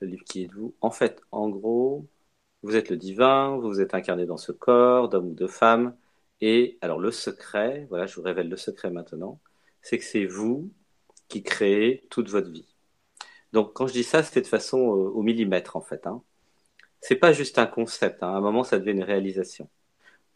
[0.00, 0.74] le livre qui est de vous.
[0.82, 2.06] En fait, en gros,
[2.62, 5.96] vous êtes le divin, vous vous êtes incarné dans ce corps d'homme ou de femme.
[6.42, 9.40] Et alors, le secret, voilà, je vous révèle le secret maintenant,
[9.82, 10.70] c'est que c'est vous
[11.28, 12.75] qui créez toute votre vie.
[13.52, 16.06] Donc, quand je dis ça, c'est de façon euh, au millimètre, en fait.
[16.06, 16.22] Hein.
[17.00, 18.22] C'est pas juste un concept.
[18.22, 18.28] Hein.
[18.34, 19.68] À un moment, ça devient une réalisation.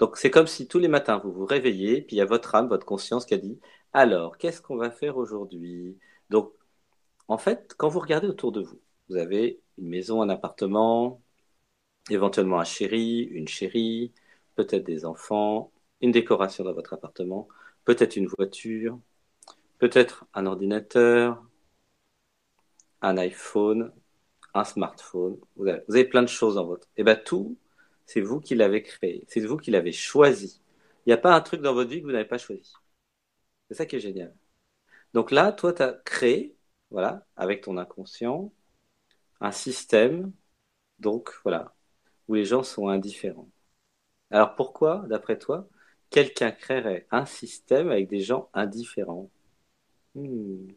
[0.01, 2.55] Donc c'est comme si tous les matins vous vous réveillez, puis il y a votre
[2.55, 3.61] âme, votre conscience qui a dit
[3.93, 5.99] alors qu'est-ce qu'on va faire aujourd'hui?
[6.31, 6.53] Donc
[7.29, 11.21] en fait, quand vous regardez autour de vous, vous avez une maison, un appartement,
[12.11, 14.13] éventuellement un chéri, une chérie,
[14.57, 17.49] peut-être des enfants, une décoration dans votre appartement,
[17.85, 18.99] peut-être une voiture,
[19.79, 21.45] peut-être un ordinateur,
[23.03, 23.93] un iPhone,
[24.55, 25.39] un smartphone.
[25.57, 26.87] Vous avez, plein de choses dans votre.
[26.97, 27.57] Et eh bien tout
[28.11, 30.61] c'est vous qui l'avez créé, c'est vous qui l'avez choisi.
[31.07, 32.73] Il n'y a pas un truc dans votre vie que vous n'avez pas choisi.
[33.69, 34.35] C'est ça qui est génial.
[35.15, 36.57] Donc là, toi, tu as créé,
[36.91, 38.53] voilà, avec ton inconscient,
[39.41, 40.33] un système,
[40.99, 41.75] donc voilà,
[42.29, 43.51] où les gens sont indifférents.
[44.31, 45.69] Alors pourquoi, d'après toi,
[46.11, 49.31] quelqu'un créerait un système avec des gens indifférents?
[50.15, 50.69] Hmm.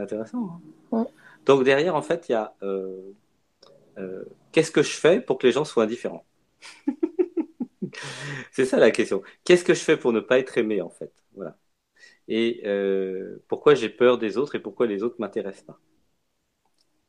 [0.00, 0.62] C'est intéressant.
[0.92, 1.06] Hein
[1.44, 3.12] donc derrière, en fait, il y a euh,
[3.98, 6.24] euh, qu'est-ce que je fais pour que les gens soient indifférents?
[8.52, 9.22] C'est ça la question.
[9.44, 11.12] Qu'est-ce que je fais pour ne pas être aimé en fait?
[11.34, 11.56] Voilà.
[12.28, 15.80] Et euh, pourquoi j'ai peur des autres et pourquoi les autres m'intéressent pas?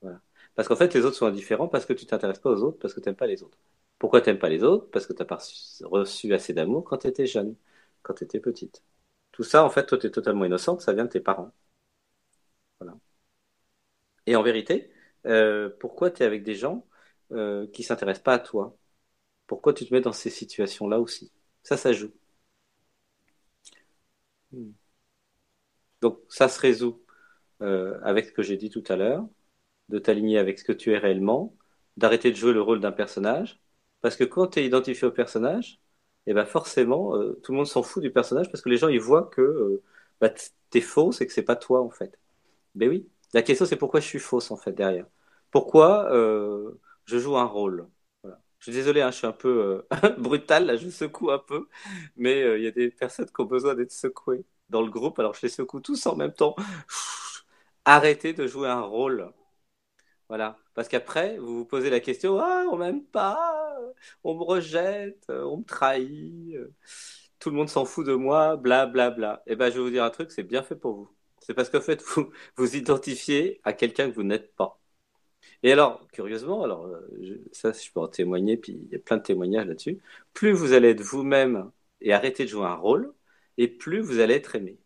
[0.02, 0.22] Voilà.
[0.56, 2.94] Parce qu'en fait, les autres sont indifférents parce que tu t'intéresses pas aux autres, parce
[2.94, 3.58] que tu n'aimes pas les autres.
[4.00, 4.90] Pourquoi tu n'aimes pas les autres?
[4.92, 5.40] Parce que tu n'as pas
[5.84, 7.56] reçu assez d'amour quand tu étais jeune,
[8.02, 8.84] quand tu étais petite.
[9.32, 11.52] Tout ça, en fait, toi, tu es totalement innocente, ça vient de tes parents.
[14.28, 14.92] Et en vérité,
[15.26, 16.86] euh, pourquoi tu es avec des gens
[17.32, 18.78] euh, qui s'intéressent pas à toi?
[19.48, 21.32] Pourquoi tu te mets dans ces situations-là aussi?
[21.64, 22.12] Ça, ça joue.
[24.52, 24.72] Hmm.
[26.02, 27.02] Donc ça se résout
[27.62, 29.28] euh, avec ce que j'ai dit tout à l'heure,
[29.90, 31.56] de t'aligner avec ce que tu es réellement,
[31.98, 33.62] d'arrêter de jouer le rôle d'un personnage,
[34.02, 35.82] parce que quand tu es identifié au personnage,
[36.28, 37.14] et eh ben forcément,
[37.44, 39.82] tout le monde s'en fout du personnage parce que les gens ils voient que
[40.22, 42.20] bah, tu es fausse et que c'est pas toi en fait.
[42.76, 45.06] Ben oui, la question, c'est pourquoi je suis fausse, en fait, derrière?
[45.52, 46.72] Pourquoi euh,
[47.06, 47.88] je joue un rôle?
[48.60, 51.68] Je suis désolé, hein, je suis un peu euh, brutal, là, je secoue un peu,
[52.16, 55.20] mais euh, il y a des personnes qui ont besoin d'être secouées dans le groupe,
[55.20, 56.56] alors je les secoue tous en même temps.
[57.86, 59.32] Arrêtez de jouer un rôle.
[60.30, 60.58] Voilà.
[60.74, 63.78] Parce qu'après, vous vous posez la question Ah, on m'aime pas,
[64.24, 66.56] on me rejette, on me trahit,
[67.40, 69.44] tout le monde s'en fout de moi, bla bla bla.
[69.48, 71.16] Eh ben, je vais vous dire un truc, c'est bien fait pour vous.
[71.42, 74.80] C'est parce qu'en fait, vous vous identifiez à quelqu'un que vous n'êtes pas.
[75.64, 79.18] Et alors, curieusement, alors euh, ça, je peux en témoigner, puis il y a plein
[79.18, 80.02] de témoignages là-dessus.
[80.34, 81.72] Plus vous allez être vous-même
[82.02, 83.14] et arrêter de jouer un rôle,
[83.58, 84.80] et plus vous allez être aimé.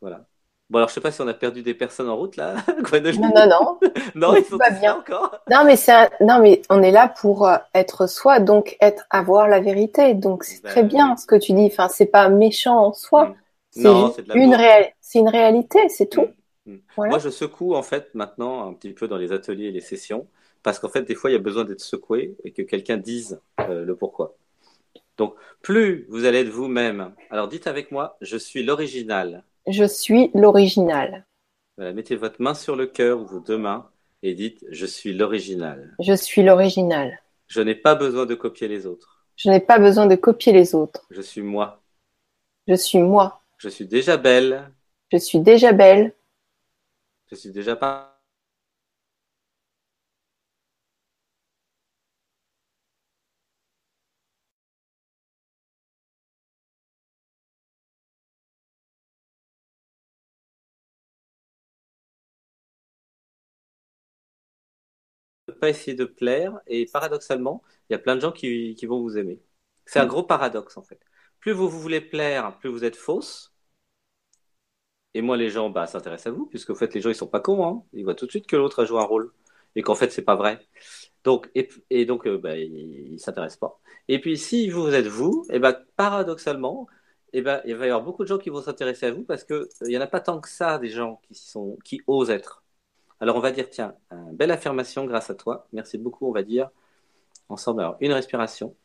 [0.00, 0.26] Voilà.
[0.70, 2.54] Bon, alors je sais pas si on a perdu des personnes en route là.
[2.92, 3.80] non, non, non.
[4.14, 5.38] non, ils sont pas bien encore.
[5.50, 9.48] Non, mais c'est non, mais on est là pour euh, être soi, donc être avoir
[9.48, 10.14] la vérité.
[10.14, 11.66] Donc c'est ben très bien ce que tu dis.
[11.66, 13.26] Enfin, c'est pas méchant en soi.
[13.26, 13.34] Mm.
[13.76, 14.56] Non, c'est une,
[15.00, 16.28] c'est une réalité, c'est tout.
[16.66, 16.80] Mm, mm.
[16.96, 20.26] Moi, je secoue en fait maintenant un petit peu dans les ateliers et les sessions,
[20.62, 23.40] parce qu'en fait, des fois, il y a besoin d'être secoué et que quelqu'un dise
[23.60, 24.36] euh, le pourquoi.
[25.16, 27.14] Donc, plus vous allez être vous-même.
[27.30, 29.44] Alors, dites avec moi, je suis l'original.
[29.66, 31.26] Je suis l'original.
[31.76, 33.88] Voilà, mettez votre main sur le cœur ou vos deux mains
[34.22, 35.94] et dites, je suis l'original.
[36.00, 37.20] Je suis l'original.
[37.48, 39.26] Je n'ai pas besoin de copier les autres.
[39.36, 41.06] Je n'ai pas besoin de copier les autres.
[41.10, 41.82] Je suis moi.
[42.68, 43.41] Je suis moi.
[43.62, 44.72] Je suis déjà belle.
[45.12, 46.12] Je suis déjà belle.
[47.30, 48.22] Je suis déjà pas.
[65.60, 69.00] pas essayer de plaire et paradoxalement, il y a plein de gens qui, qui vont
[69.00, 69.40] vous aimer.
[69.86, 71.00] C'est un gros paradoxe en fait.
[71.40, 73.51] Plus vous, vous voulez plaire, plus vous êtes fausse.
[75.14, 77.26] Et moi, les gens bah, s'intéressent à vous, puisque en fait, les gens, ils sont
[77.26, 77.66] pas cons.
[77.66, 77.82] Hein.
[77.92, 79.32] Ils voient tout de suite que l'autre a joué un rôle
[79.76, 80.60] et qu'en fait, c'est pas vrai.
[81.24, 83.80] Donc, et, donc, euh, bah, ils, ne s'intéressent pas.
[84.08, 86.86] Et puis, si vous êtes vous, et bah, paradoxalement,
[87.32, 89.44] et ben, il va y avoir beaucoup de gens qui vont s'intéresser à vous parce
[89.44, 92.30] que il y en a pas tant que ça des gens qui sont qui osent
[92.30, 92.62] être.
[93.20, 95.66] Alors on va dire, tiens, une belle affirmation grâce à toi.
[95.72, 96.70] Merci beaucoup, on va dire
[97.52, 97.80] ensemble.
[97.80, 98.76] Alors, une respiration.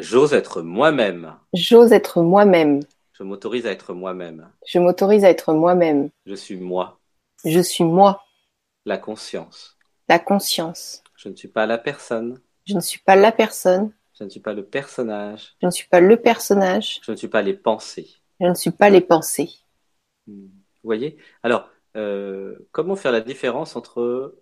[0.00, 1.36] J'ose être moi-même.
[1.52, 2.80] J'ose être moi-même.
[3.12, 4.50] Je m'autorise à être moi-même.
[4.66, 6.10] Je m'autorise à être moi-même.
[6.26, 6.98] Je suis moi.
[7.44, 8.24] Je suis moi.
[8.86, 9.76] La conscience.
[10.08, 11.02] La conscience.
[11.16, 12.40] Je ne suis pas la personne.
[12.66, 13.92] Je ne suis pas la personne.
[14.18, 15.54] Je ne suis pas le personnage.
[15.60, 17.00] Je ne suis pas le personnage.
[17.02, 18.08] Je ne suis pas les pensées.
[18.40, 19.50] Je ne suis pas les pensées.
[20.26, 20.50] Vous
[20.82, 21.18] voyez?
[21.42, 24.38] Alors, euh, comment faire la différence entre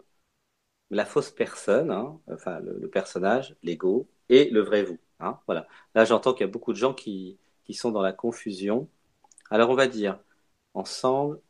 [0.90, 4.98] la fausse personne, hein, enfin le, personnage, l'ego, et le vrai vous?
[5.20, 5.66] Hein, Voilà.
[5.94, 8.88] Là, j'entends qu'il y a beaucoup de gens qui, qui sont dans la confusion.
[9.50, 10.18] Alors, on va dire
[10.74, 11.40] ensemble,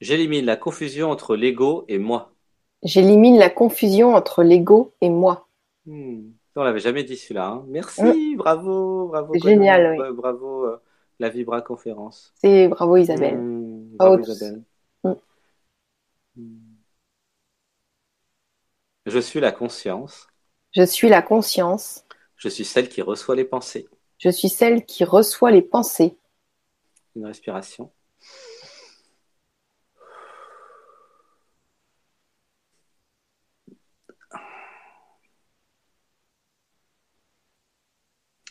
[0.00, 2.32] j'élimine la confusion entre l'ego et moi.
[2.82, 5.48] J'élimine la confusion entre l'ego et moi.
[5.86, 6.30] Hmm.
[6.56, 7.48] On l'avait jamais dit celui-là.
[7.48, 7.64] Hein.
[7.68, 9.32] Merci, bravo, bravo.
[9.38, 10.14] Génial, oui.
[10.14, 10.66] Bravo.
[10.66, 10.82] Euh,
[11.22, 12.32] la Vibra Conférence.
[12.36, 13.38] C'est bravo Isabelle.
[13.38, 14.62] Mmh, bravo Isabelle.
[16.36, 16.42] Mmh.
[19.06, 20.26] Je suis la conscience.
[20.72, 22.04] Je suis la conscience.
[22.42, 23.86] Je suis celle qui reçoit les pensées.
[24.18, 26.18] Je suis celle qui reçoit les pensées.
[27.14, 27.92] Une respiration.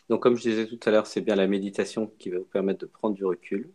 [0.08, 2.80] Donc, comme je disais tout à l'heure, c'est bien la méditation qui va vous permettre
[2.80, 3.74] de prendre du recul.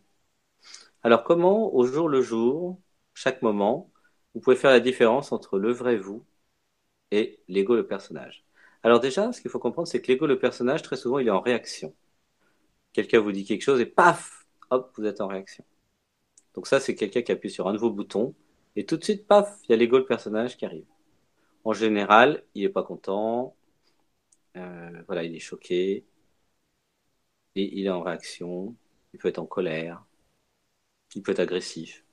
[1.03, 2.81] Alors, comment, au jour le jour,
[3.13, 3.91] chaque moment,
[4.33, 6.25] vous pouvez faire la différence entre le vrai vous
[7.11, 8.46] et l'ego, le personnage?
[8.83, 11.31] Alors déjà, ce qu'il faut comprendre, c'est que l'ego, le personnage, très souvent, il est
[11.31, 11.93] en réaction.
[12.93, 15.63] Quelqu'un vous dit quelque chose et paf, hop, vous êtes en réaction.
[16.55, 18.33] Donc ça, c'est quelqu'un qui appuie sur un de vos boutons
[18.75, 20.85] et tout de suite, paf, il y a l'ego, le personnage qui arrive.
[21.63, 23.55] En général, il n'est pas content,
[24.55, 26.05] euh, voilà, il est choqué,
[27.55, 28.75] il est en réaction,
[29.13, 30.05] il peut être en colère,
[31.15, 32.05] il peut être agressif.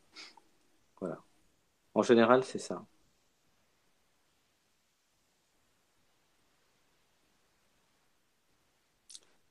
[1.01, 1.23] Voilà.
[1.95, 2.87] En général, c'est ça.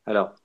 [0.06, 0.36] Alors,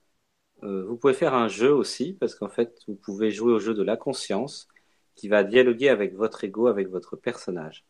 [0.64, 3.74] euh, vous pouvez faire un jeu aussi, parce qu'en fait, vous pouvez jouer au jeu
[3.74, 4.68] de la conscience
[5.16, 7.84] qui va dialoguer avec votre ego, avec votre personnage.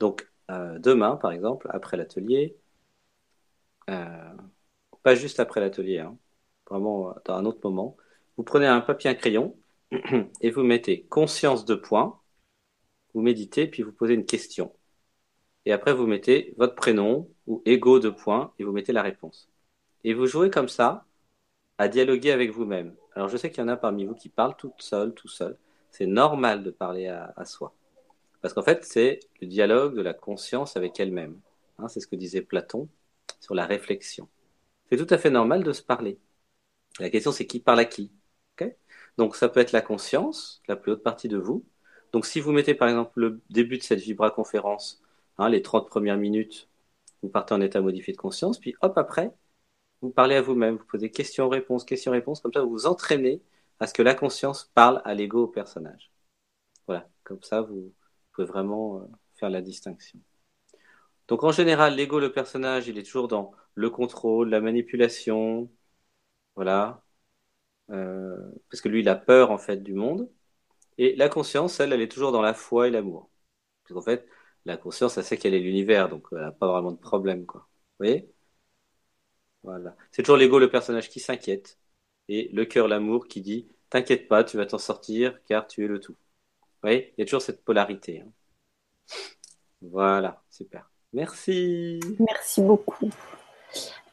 [0.00, 2.56] Donc, euh, demain, par exemple, après l'atelier,
[3.90, 4.36] euh,
[5.02, 6.16] pas juste après l'atelier, hein,
[6.70, 7.96] vraiment dans un autre moment.
[8.36, 9.56] Vous prenez un papier, un crayon
[10.40, 12.20] et vous mettez conscience de point.
[13.14, 14.74] Vous méditez puis vous posez une question.
[15.66, 19.49] Et après vous mettez votre prénom ou ego de point et vous mettez la réponse.
[20.04, 21.04] Et vous jouez comme ça
[21.78, 22.94] à dialoguer avec vous-même.
[23.14, 25.56] Alors je sais qu'il y en a parmi vous qui parlent tout seul, tout seul.
[25.90, 27.74] C'est normal de parler à, soi.
[28.42, 31.40] Parce qu'en fait, c'est le dialogue de la conscience avec elle-même.
[31.78, 32.88] Hein, c'est ce que disait Platon
[33.40, 34.28] sur la réflexion.
[34.90, 36.18] C'est tout à fait normal de se parler.
[37.00, 38.12] La question, c'est qui parle à qui.
[39.18, 41.64] Donc, ça peut être la conscience, la plus haute partie de vous.
[42.12, 45.02] Donc, si vous mettez par exemple le début de cette Vibra conférence,
[45.38, 46.68] hein, les 30 premières minutes,
[47.22, 49.32] vous partez en état modifié de conscience, puis hop, après,
[50.02, 53.42] vous parlez à vous-même, vous posez questions-réponses, questions-réponses, comme ça, vous vous entraînez
[53.80, 56.10] à ce que la conscience parle à l'ego, au personnage.
[56.86, 57.94] Voilà, comme ça, vous
[58.32, 59.06] pouvez vraiment euh,
[59.36, 60.20] faire la distinction.
[61.28, 65.70] Donc, en général, l'ego, le personnage, il est toujours dans le contrôle, la manipulation,
[66.56, 67.04] voilà.
[67.90, 68.36] Euh,
[68.70, 70.30] parce que lui, il a peur en fait du monde.
[70.98, 73.30] Et la conscience, elle, elle est toujours dans la foi et l'amour.
[73.84, 74.28] Parce qu'en fait,
[74.66, 77.62] la conscience, elle sait qu'elle est l'univers, donc elle n'a pas vraiment de problème, quoi.
[78.00, 78.32] Vous voyez?
[79.62, 79.94] Voilà.
[80.10, 81.78] C'est toujours l'ego, le personnage qui s'inquiète,
[82.28, 85.88] et le cœur, l'amour, qui dit T'inquiète pas, tu vas t'en sortir, car tu es
[85.88, 86.14] le tout.
[86.60, 88.22] Vous voyez Il y a toujours cette polarité.
[88.24, 89.16] Hein.
[89.82, 90.90] Voilà, super.
[91.12, 91.98] Merci.
[92.20, 93.10] Merci beaucoup.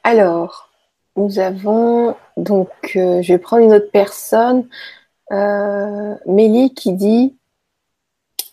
[0.04, 0.72] Alors,
[1.16, 4.68] nous avons donc, euh, je vais prendre une autre personne,
[5.32, 7.38] euh, Mélie qui dit,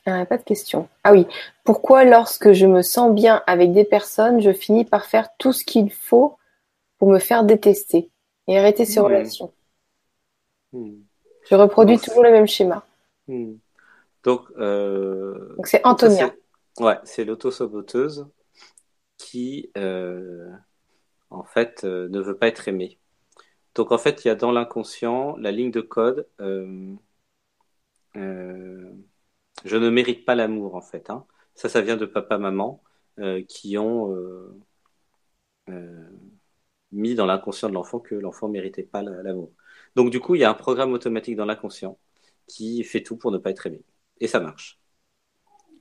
[0.07, 0.89] ah, pas de question.
[1.05, 1.27] Ah oui,
[1.65, 5.65] pourquoi lorsque je me sens bien avec des personnes, je finis par faire tout ce
[5.65, 6.37] qu'il faut
[7.05, 8.11] pour me faire détester
[8.49, 9.05] et arrêter ces Hmm.
[9.05, 9.53] relations
[10.73, 11.03] Hmm.
[11.51, 12.83] Je reproduis toujours le même schéma.
[13.29, 13.57] Hmm.
[14.23, 16.33] Donc, euh, Donc c'est Antonia.
[16.81, 18.27] ouais, c'est l'auto-saboteuse
[19.19, 20.51] qui, euh,
[21.29, 22.99] en fait, euh, ne veut pas être aimée.
[23.75, 26.27] Donc, en fait, il y a dans l'inconscient la ligne de code
[29.65, 31.11] je ne mérite pas l'amour, en fait.
[31.11, 31.27] hein.
[31.55, 32.83] Ça, ça vient de papa-maman
[33.47, 34.11] qui ont
[36.95, 39.51] mis dans l'inconscient de l'enfant que l'enfant méritait pas la- l'amour.
[39.97, 41.99] Donc, du coup, il y a un programme automatique dans l'inconscient
[42.47, 43.83] qui fait tout pour ne pas être aimé.
[44.21, 44.79] Et ça marche.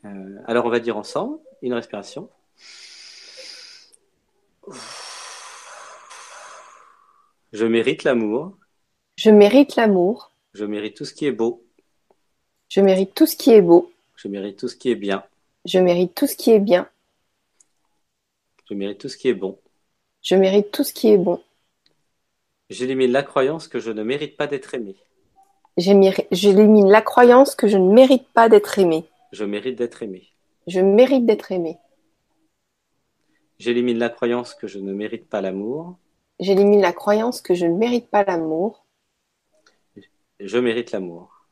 [0.06, 2.30] Euh, alors, on va dire ensemble une respiration.
[7.52, 8.58] Je mérite l'amour.
[9.16, 10.32] Je mérite l'amour.
[10.54, 11.64] Je mérite tout ce qui est beau.
[12.70, 13.92] Je mérite tout ce qui est beau.
[14.16, 15.24] Je mérite tout ce qui est bien.
[15.66, 16.90] Je mérite tout ce qui est bien.
[18.70, 19.60] Je mérite tout ce qui est bon.
[20.24, 21.42] Je mérite tout ce qui est bon.
[22.70, 24.96] J'élimine la croyance que je ne mérite pas d'être aimé.
[25.78, 29.04] J'élimine la croyance que je ne mérite pas d'être aimé.
[29.34, 30.30] Je mérite d'être aimé.
[30.68, 31.78] Je mérite d'être aimé.
[33.60, 35.98] J'élimine la croyance que je ne mérite pas l'amour.
[36.40, 38.86] J'élimine la croyance que je ne mérite pas l'amour.
[40.40, 41.48] Je mérite l'amour.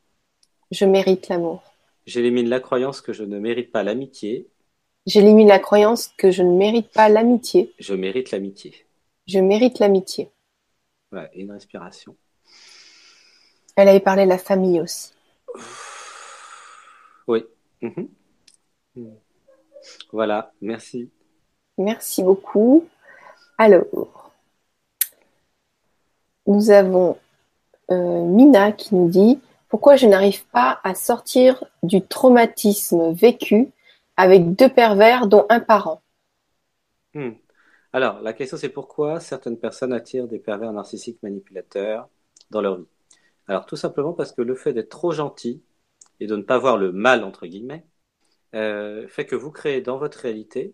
[0.70, 1.62] Je mérite l'amour.
[2.06, 4.48] J'élimine la croyance que je ne mérite pas l'amitié.
[5.06, 7.74] J'élimine la croyance que je ne mérite pas l'amitié.
[7.78, 8.74] Je mérite l'amitié.
[9.26, 10.30] Je mérite l'amitié.
[11.10, 12.16] Ouais, une respiration.
[13.76, 15.12] Elle avait parlé de la famille aussi.
[17.26, 17.44] Oui.
[17.80, 18.08] Mhm.
[20.12, 21.10] Voilà, merci.
[21.78, 22.86] Merci beaucoup.
[23.58, 24.30] Alors,
[26.46, 27.18] nous avons
[27.90, 33.72] euh, Mina qui nous dit pourquoi je n'arrive pas à sortir du traumatisme vécu
[34.22, 36.00] avec deux pervers dont un parent.
[37.14, 37.32] Hmm.
[37.92, 42.08] Alors, la question c'est pourquoi certaines personnes attirent des pervers narcissiques manipulateurs
[42.50, 42.86] dans leur vie?
[43.48, 45.60] Alors, tout simplement parce que le fait d'être trop gentil
[46.20, 47.84] et de ne pas voir le mal, entre guillemets,
[48.54, 50.72] euh, fait que vous créez dans votre réalité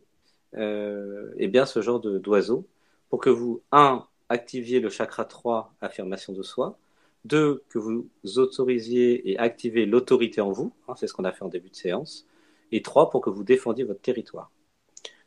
[0.56, 2.66] euh, eh bien, ce genre d'oiseau
[3.08, 6.78] pour que vous, un, activiez le chakra 3, affirmation de soi,
[7.24, 11.44] deux, que vous autorisiez et activez l'autorité en vous, hein, c'est ce qu'on a fait
[11.44, 12.26] en début de séance,
[12.72, 14.50] et trois, pour que vous défendiez votre territoire.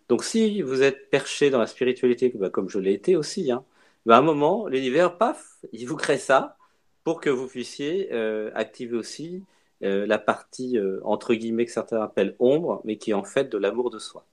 [0.09, 3.63] Donc si vous êtes perché dans la spiritualité, bah, comme je l'ai été aussi, hein,
[4.05, 6.57] bah, à un moment, l'univers, paf, il vous crée ça
[7.03, 9.43] pour que vous puissiez euh, activer aussi
[9.84, 13.45] euh, la partie, euh, entre guillemets, que certains appellent ombre, mais qui est en fait
[13.49, 14.26] de l'amour de soi.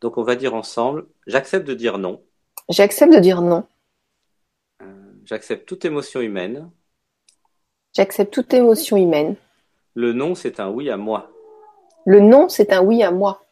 [0.00, 2.22] Donc on va dire ensemble, j'accepte de dire non,
[2.68, 3.66] J'accepte de dire non.
[5.24, 6.70] j'accepte toute émotion humaine,
[7.94, 9.36] J'accepte toute émotion humaine.
[9.94, 11.30] le non c'est un oui à moi,
[12.06, 13.42] Le non, c'est un oui à moi.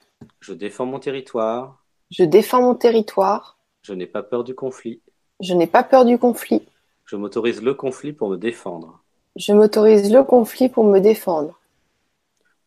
[0.41, 3.59] je défends mon territoire, Je défends mon territoire.
[3.83, 5.01] je n'ai pas peur du conflit,
[5.41, 6.63] Je n'ai pas peur du conflit.
[7.07, 9.01] je m'autorise le conflit pour me défendre.
[9.37, 11.59] Je m'autorise le conflit pour me défendre.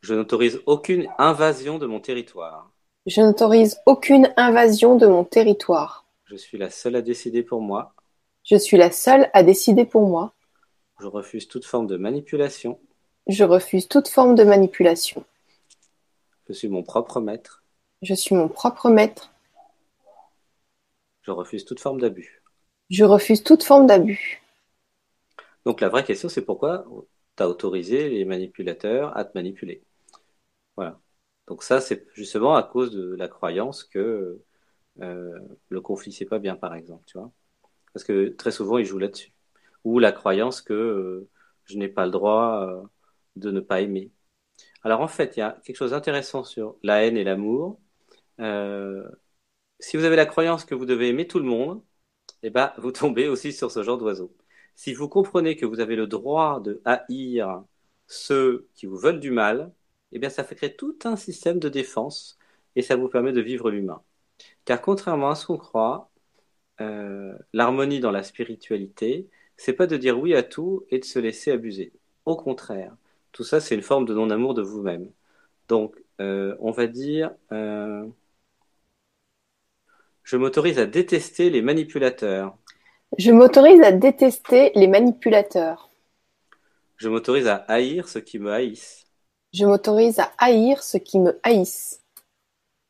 [0.02, 2.72] Je n'autorise aucune invasion de mon territoire.
[3.08, 6.06] Je n'autorise aucune invasion de mon territoire.
[6.26, 7.94] Je suis la seule à décider pour moi.
[8.44, 10.34] Je suis la seule à décider pour moi.
[10.99, 12.80] Je refuse toute forme de manipulation.
[13.28, 15.24] Je refuse toute forme de manipulation.
[16.52, 17.64] Je suis mon propre maître.
[18.02, 19.32] Je suis mon propre maître.
[21.22, 22.44] Je refuse toute forme d'abus.
[22.90, 24.44] Je refuse toute forme d'abus.
[25.65, 26.86] Donc la vraie question, c'est pourquoi
[27.38, 29.82] tu as autorisé les manipulateurs à te manipuler?
[30.76, 30.99] Voilà.
[31.48, 34.41] Donc ça, c'est justement à cause de la croyance que
[34.99, 37.32] euh, le conflit, c'est pas bien, par exemple, tu vois?
[37.94, 39.32] Parce que très souvent, ils jouent là-dessus.
[39.86, 41.30] Ou la croyance que euh,
[41.64, 42.84] je n'ai pas le droit euh,
[43.38, 44.11] de ne pas aimer.
[44.84, 47.80] Alors en fait, il y a quelque chose d'intéressant sur la haine et l'amour.
[48.40, 49.03] Euh,
[49.80, 51.84] si vous avez la croyance que vous devez aimer tout le monde,
[52.44, 54.36] eh ben, vous tombez aussi sur ce genre d'oiseau.
[54.76, 57.64] Si vous comprenez que vous avez le droit de haïr
[58.08, 59.74] ceux qui vous veulent du mal,
[60.12, 62.38] eh bien, ça fait créer tout un système de défense
[62.76, 64.03] et ça vous permet de vivre l'humain.
[64.66, 66.12] Car contrairement à ce qu'on croit,
[66.82, 71.20] euh, l'harmonie dans la spiritualité, c'est pas de dire oui à tout et de se
[71.20, 71.94] laisser abuser.
[72.26, 72.95] Au contraire,
[73.32, 75.10] tout ça, c'est une forme de non-amour de vous-même.
[75.68, 78.06] Donc, euh, on va dire, euh,
[80.24, 82.58] je m'autorise à détester les manipulateurs.
[83.18, 85.90] Je m'autorise à détester les manipulateurs.
[86.98, 89.06] Je m'autorise à haïr ceux qui me haïssent.
[89.53, 92.02] Je m'autorise à haïr ceux qui me haïssent.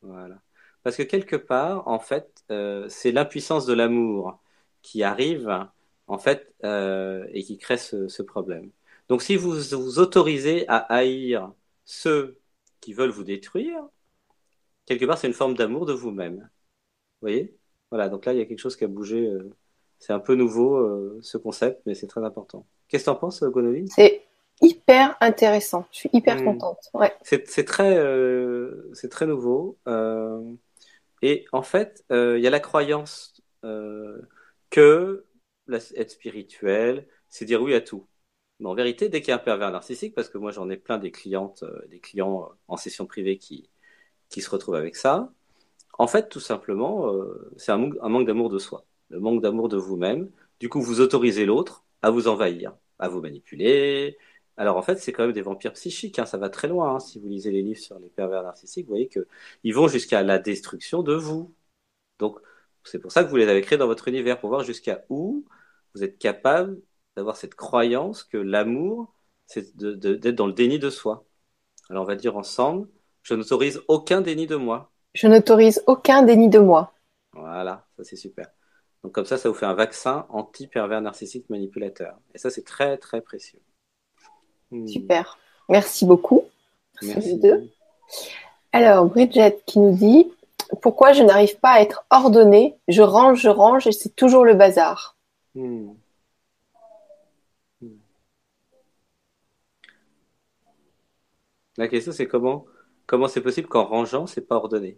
[0.02, 0.36] Voilà.
[0.84, 4.40] Parce que quelque part, en fait, euh, c'est l'impuissance de l'amour
[4.82, 5.68] qui arrive,
[6.08, 8.72] en fait, euh, et qui crée ce, ce, problème.
[9.12, 11.52] Donc, si vous vous autorisez à haïr
[11.84, 12.40] ceux
[12.80, 13.84] qui veulent vous détruire,
[14.86, 16.38] quelque part, c'est une forme d'amour de vous-même.
[16.38, 17.58] Vous voyez?
[17.90, 19.28] Voilà, donc là, il y a quelque chose qui a bougé.
[19.28, 19.54] Euh,
[20.00, 22.66] c'est un peu nouveau, euh, ce concept, mais c'est très important.
[22.88, 24.24] Qu'est-ce que tu en penses, Gonovine C'est
[24.62, 25.86] hyper intéressant.
[25.92, 26.46] Je suis hyper mmh.
[26.46, 26.90] contente.
[26.94, 27.14] Ouais.
[27.22, 29.78] C'est très, euh, très nouveau.
[29.90, 30.42] Euh,
[31.22, 33.44] et en fait, il y a la croyance
[34.70, 35.26] que
[35.68, 38.08] la, être spirituel, c'est dire oui à tout.
[38.62, 40.78] Mais en vérité, dès qu'il y a un pervers narcissique, parce que moi j'en ai
[40.78, 43.70] plein des clientes, des clients en session privée qui,
[44.30, 45.34] se retrouvent avec ça,
[46.00, 47.14] en fait, tout simplement,
[47.58, 50.32] c'est un, un manque d'amour de soi, le manque d'amour de vous-même.
[50.60, 54.18] Du coup, vous autorisez l'autre à vous envahir, à vous manipuler,
[54.58, 56.96] alors en fait, c'est quand même des vampires psychiques, hein, ça va très loin.
[56.96, 57.00] Hein.
[57.00, 60.40] Si vous lisez les livres sur les pervers narcissiques, vous voyez qu'ils vont jusqu'à la
[60.40, 61.54] destruction de vous.
[62.20, 62.40] Donc
[62.84, 65.46] c'est pour ça que vous les avez créés dans votre univers, pour voir jusqu'à où
[65.96, 66.80] vous êtes capable
[67.16, 69.14] d'avoir cette croyance que l'amour,
[69.46, 71.26] c'est d'être dans le déni de soi.
[71.90, 72.88] Alors on va dire ensemble,
[73.24, 74.92] je n'autorise aucun déni de moi.
[75.14, 76.94] Je n'autorise aucun déni de moi.
[77.34, 78.48] Voilà, ça c'est super.
[79.04, 82.18] Donc comme ça, ça vous fait un vaccin anti-pervers narcissique manipulateur.
[82.34, 83.62] Et ça, c'est très très précieux.
[84.70, 84.88] Hmm.
[84.88, 85.38] Super.
[85.70, 86.44] Merci beaucoup.
[87.02, 87.40] Merci.
[87.40, 87.70] Deux.
[88.74, 90.32] Alors, Bridget qui nous dit
[90.82, 92.78] Pourquoi je n'arrive pas à être ordonnée?
[92.88, 95.18] Je range, je range et c'est toujours le bazar.
[95.56, 95.90] Hmm.
[95.90, 95.96] Hmm.
[101.78, 102.66] La question, c'est comment
[103.06, 104.98] comment c'est possible qu'en rangeant, c'est pas ordonné?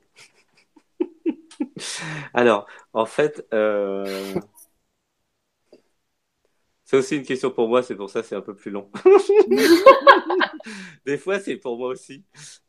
[2.34, 4.36] Alors, en fait, euh,
[6.86, 8.90] c'est aussi une question pour moi, c'est pour ça c'est un peu plus long.
[11.06, 12.24] Des fois, c'est pour moi aussi.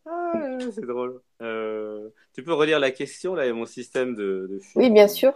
[0.07, 0.33] Ah,
[0.75, 1.21] c'est drôle.
[1.43, 4.61] Euh, tu peux relire la question, là, a mon système de...
[4.77, 5.33] oui, bien sûr.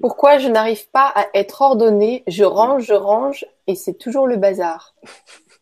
[0.00, 2.24] Pourquoi je n'arrive pas à être ordonné?
[2.26, 4.96] Je range, je range, et c'est toujours le bazar.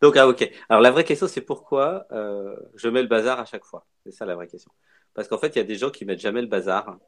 [0.00, 0.50] Donc, ah, ok.
[0.68, 3.86] Alors, la vraie question, c'est pourquoi euh, je mets le bazar à chaque fois?
[4.04, 4.70] C'est ça la vraie question.
[5.14, 6.98] Parce qu'en fait, il y a des gens qui mettent jamais le bazar.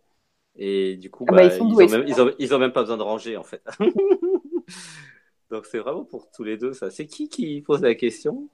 [0.57, 3.63] Et du coup, ah bah, bah, ils, ont même, pas besoin de ranger, en fait.
[5.51, 6.91] Donc, c'est vraiment pour tous les deux, ça.
[6.91, 8.49] C'est qui qui pose la question?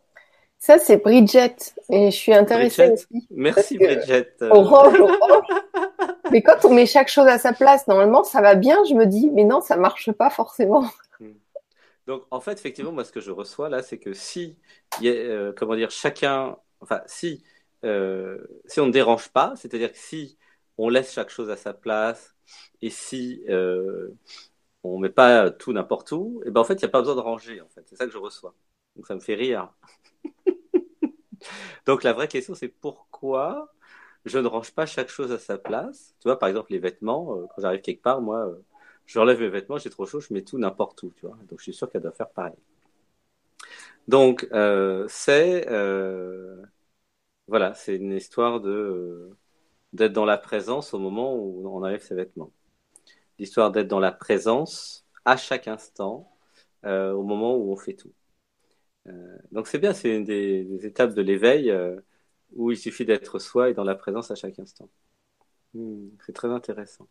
[0.58, 1.56] Ça, c'est Bridget.
[1.90, 3.26] Et je suis intéressée aussi.
[3.30, 4.34] Merci, Bridget.
[4.42, 5.44] Orange, orange.
[6.30, 9.06] mais quand on met chaque chose à sa place, normalement, ça va bien, je me
[9.06, 9.30] dis.
[9.32, 10.84] Mais non, ça marche pas forcément.
[12.06, 14.56] Donc, en fait, effectivement, moi, ce que je reçois là, c'est que si,
[15.02, 17.44] euh, comment dire, chacun, enfin, si,
[17.84, 20.38] euh, si on ne dérange pas, c'est-à-dire que si
[20.78, 22.34] on laisse chaque chose à sa place.
[22.82, 24.10] Et si euh,
[24.84, 27.16] on met pas tout n'importe où, et ben en fait, il n'y a pas besoin
[27.16, 27.60] de ranger.
[27.62, 28.54] En fait, c'est ça que je reçois.
[28.96, 29.72] Donc ça me fait rire.
[31.86, 33.72] Donc la vraie question, c'est pourquoi
[34.24, 36.14] je ne range pas chaque chose à sa place?
[36.20, 37.36] Tu vois, par exemple, les vêtements.
[37.38, 38.50] Euh, quand j'arrive quelque part, moi,
[39.06, 41.12] je relève mes vêtements, j'ai trop chaud, je mets tout n'importe où.
[41.16, 41.36] Tu vois.
[41.48, 42.54] Donc je suis sûr qu'elle doit faire pareil.
[44.08, 45.66] Donc euh, c'est
[47.48, 49.30] voilà, c'est une histoire de
[49.92, 52.52] d'être dans la présence au moment où on enlève ses vêtements.
[53.38, 56.32] L'histoire d'être dans la présence à chaque instant,
[56.86, 58.12] euh, au moment où on fait tout.
[59.08, 62.00] Euh, donc c'est bien, c'est une des, étapes de l'éveil euh,
[62.54, 64.90] où il suffit d'être soi et dans la présence à chaque instant.
[65.74, 67.08] Hmm, c'est très intéressant.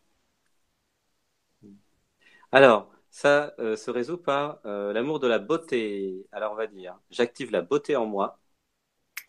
[2.56, 6.26] Alors, ça se résout par l'amour de la beauté.
[6.32, 8.38] Alors on va dire, j'active la beauté en moi.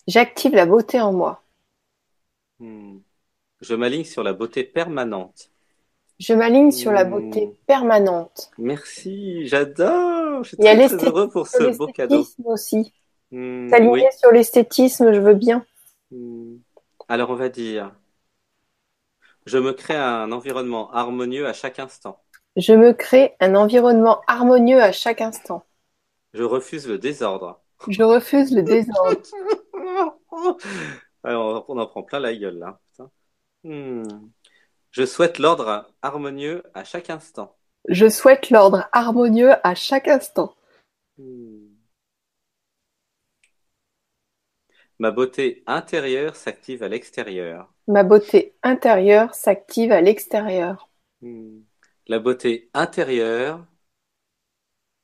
[0.07, 1.43] J'active la beauté en moi.
[2.59, 2.99] Hmm.
[3.59, 5.51] Je m'aligne sur la beauté permanente.
[6.19, 7.55] Je m'aligne sur la beauté hmm.
[7.65, 8.49] permanente.
[8.59, 10.45] Merci, j'adore.
[10.45, 12.25] Je suis très, heureux pour ce beau cadeau.
[12.45, 12.93] aussi.
[13.31, 13.69] Mmh,
[14.17, 15.65] sur l'esthétisme, je veux bien.
[16.11, 16.59] Hmm.
[17.09, 17.93] Alors on va dire,
[19.45, 22.23] je me crée un environnement harmonieux à chaque instant.
[22.57, 25.63] Je me crée un environnement harmonieux à chaque instant.
[26.33, 27.61] Je refuse le désordre.
[27.87, 29.21] Je refuse le désordre.
[31.23, 32.79] Alors, on en prend plein la gueule là.
[33.63, 34.01] Hmm.
[34.89, 37.55] Je souhaite l'ordre harmonieux à chaque instant.
[37.89, 40.55] Je souhaite l'ordre harmonieux à chaque instant.
[41.19, 41.67] Hmm.
[44.97, 47.71] Ma beauté intérieure s'active à l'extérieur.
[47.87, 50.89] Ma beauté intérieure s'active à l'extérieur.
[51.21, 51.59] Hmm.
[52.09, 53.65] La beauté intérieure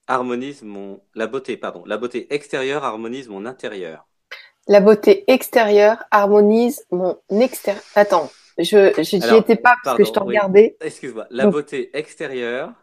[0.08, 4.08] harmonise mon la beauté pardon la beauté extérieure harmonise mon intérieur.
[4.68, 7.84] La beauté extérieure harmonise mon extérieur.
[7.96, 10.78] Attends, je n'y étais pas parce que je t'en regardais.
[10.80, 11.28] Excuse-moi.
[11.30, 12.74] La beauté extérieure.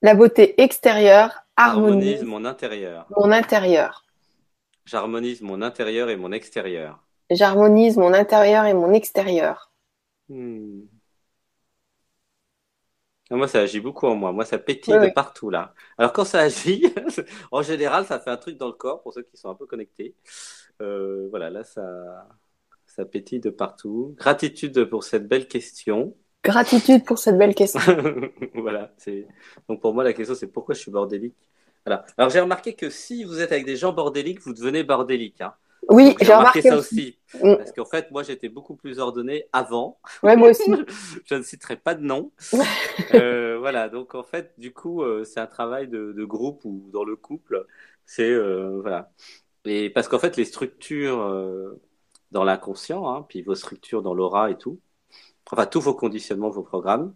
[0.00, 3.06] La beauté extérieure harmonise, mon intérieur.
[3.16, 4.04] Mon intérieur.
[4.84, 6.98] J'harmonise mon intérieur et mon extérieur.
[7.30, 9.70] J'harmonise mon intérieur et mon extérieur.
[10.28, 10.80] Hmm.
[13.36, 14.32] Moi, ça agit beaucoup en moi.
[14.32, 15.74] Moi, ça pétille de partout là.
[15.98, 16.86] Alors quand ça agit,
[17.50, 19.66] en général, ça fait un truc dans le corps pour ceux qui sont un peu
[19.66, 20.14] connectés.
[20.80, 21.82] Euh, voilà, là, ça,
[22.86, 24.14] ça pétille de partout.
[24.18, 26.14] Gratitude pour cette belle question.
[26.44, 27.80] Gratitude pour cette belle question.
[28.54, 28.92] voilà.
[29.68, 31.36] Donc pour moi la question c'est pourquoi je suis bordélique?
[31.86, 32.04] Voilà.
[32.18, 35.40] Alors j'ai remarqué que si vous êtes avec des gens bordéliques, vous devenez bordélique.
[35.40, 35.54] Hein.
[35.88, 37.18] Oui, j'ai remarqué, ça aussi.
[37.34, 37.56] Mm.
[37.56, 39.98] Parce qu'en fait, moi, j'étais beaucoup plus ordonné avant.
[40.22, 40.70] Ouais, moi aussi.
[41.24, 42.32] je ne citerai pas de nom.
[43.14, 46.88] euh, voilà, donc en fait, du coup, euh, c'est un travail de, de, groupe ou
[46.92, 47.66] dans le couple.
[48.06, 49.12] C'est euh, voilà.
[49.64, 51.80] Et parce qu'en fait, les structures euh,
[52.30, 54.80] dans l'inconscient, hein, puis vos structures dans l'aura et tout,
[55.50, 57.14] enfin tous vos conditionnements, vos programmes,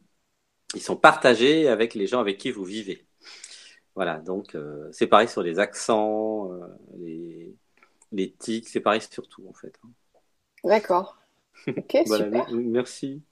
[0.74, 3.06] ils sont partagés avec les gens avec qui vous vivez.
[3.94, 4.56] Voilà, donc
[4.92, 6.50] c'est pareil sur les accents,
[6.98, 7.56] les,
[8.12, 9.72] les tics, c'est pareil sur tout en fait.
[9.84, 9.88] Hein.
[10.64, 11.18] D'accord.
[11.68, 12.46] Ok, super.
[12.52, 13.22] Merci.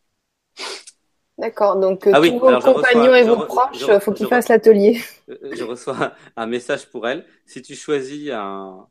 [1.36, 5.00] D'accord, donc euh, ah tous vos compagnons et vos proches, il faut qu'ils fassent l'atelier.
[5.28, 7.26] Je reçois un message pour elle.
[7.44, 8.86] Si tu choisis un,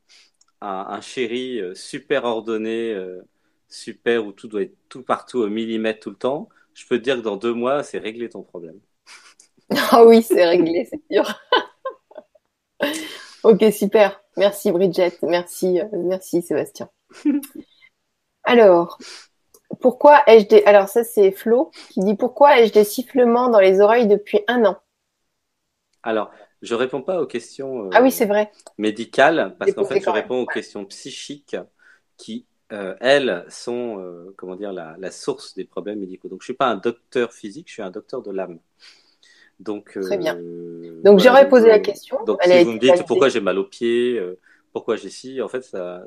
[0.60, 2.98] un, un chéri super ordonné,
[3.70, 7.04] super, où tout doit être tout partout au millimètre tout le temps, je peux te
[7.04, 8.80] dire que dans deux mois, c'est réglé ton problème.
[9.92, 11.24] Ah oui, c'est réglé, c'est sûr.
[13.44, 14.22] Ok, super.
[14.38, 15.18] Merci Bridget.
[15.22, 16.90] Merci, euh, merci Sébastien.
[18.44, 18.98] Alors,
[19.80, 20.64] pourquoi ai-je des.
[20.64, 24.66] Alors, ça, c'est Flo qui dit Pourquoi ai-je des sifflements dans les oreilles depuis un
[24.66, 24.78] an?
[26.04, 28.52] Alors, je réponds pas aux questions euh, ah oui, c'est vrai.
[28.78, 31.56] médicales, parce qu'en fait, je réponds aux questions psychiques
[32.18, 36.28] qui euh, elles sont euh, comment dire la, la, source des problèmes médicaux.
[36.28, 38.60] Donc je suis pas un docteur physique, je suis un docteur de l'âme.
[39.60, 40.38] Donc Très bien.
[41.04, 42.24] Euh, donc j'aurais posé la question.
[42.26, 44.22] Donc si vous me dites pourquoi j'ai mal aux pieds,
[44.72, 46.04] pourquoi j'ai ci, en fait ça,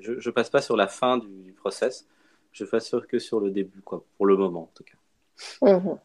[0.00, 2.06] je, je passe pas sur la fin du, du process,
[2.52, 4.96] je sur, que sur le début quoi, pour le moment en tout cas.
[5.62, 5.96] Mmh.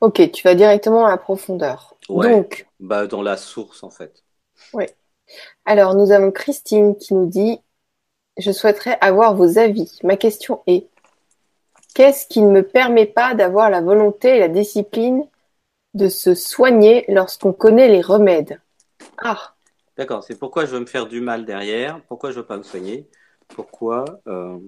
[0.00, 1.94] Ok, tu vas directement à la profondeur.
[2.08, 4.22] Ouais, Donc, bah dans la source en fait.
[4.72, 4.84] Oui.
[5.64, 7.58] Alors nous avons Christine qui nous dit
[8.36, 9.98] je souhaiterais avoir vos avis.
[10.02, 10.86] Ma question est
[11.94, 15.24] qu'est-ce qui ne me permet pas d'avoir la volonté et la discipline
[15.94, 18.60] de se soigner lorsqu'on connaît les remèdes
[19.18, 19.54] Ah
[19.96, 22.64] D'accord, c'est pourquoi je veux me faire du mal derrière, pourquoi je veux pas me
[22.64, 23.08] soigner,
[23.48, 24.58] pourquoi euh,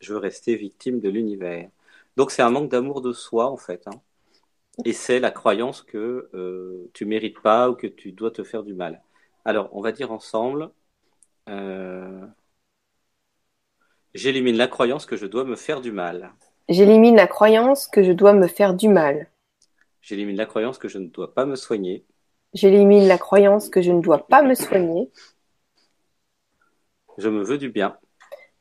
[0.00, 1.68] je veux rester victime de l'univers.
[2.16, 3.82] Donc c'est un manque d'amour de soi en fait.
[3.88, 4.00] Hein.
[4.84, 8.62] Et c'est la croyance que euh, tu mérites pas ou que tu dois te faire
[8.62, 9.02] du mal.
[9.44, 10.70] Alors on va dire ensemble.
[11.48, 12.26] Euh,
[14.14, 16.32] J'élimine la croyance que je dois me faire du mal.
[16.68, 19.28] J'élimine la croyance que je dois me faire du mal.
[20.06, 22.06] J'élimine la croyance que je ne dois pas me soigner.
[22.54, 25.10] J'élimine la croyance que je ne dois pas me soigner.
[27.18, 27.98] Je me veux du bien.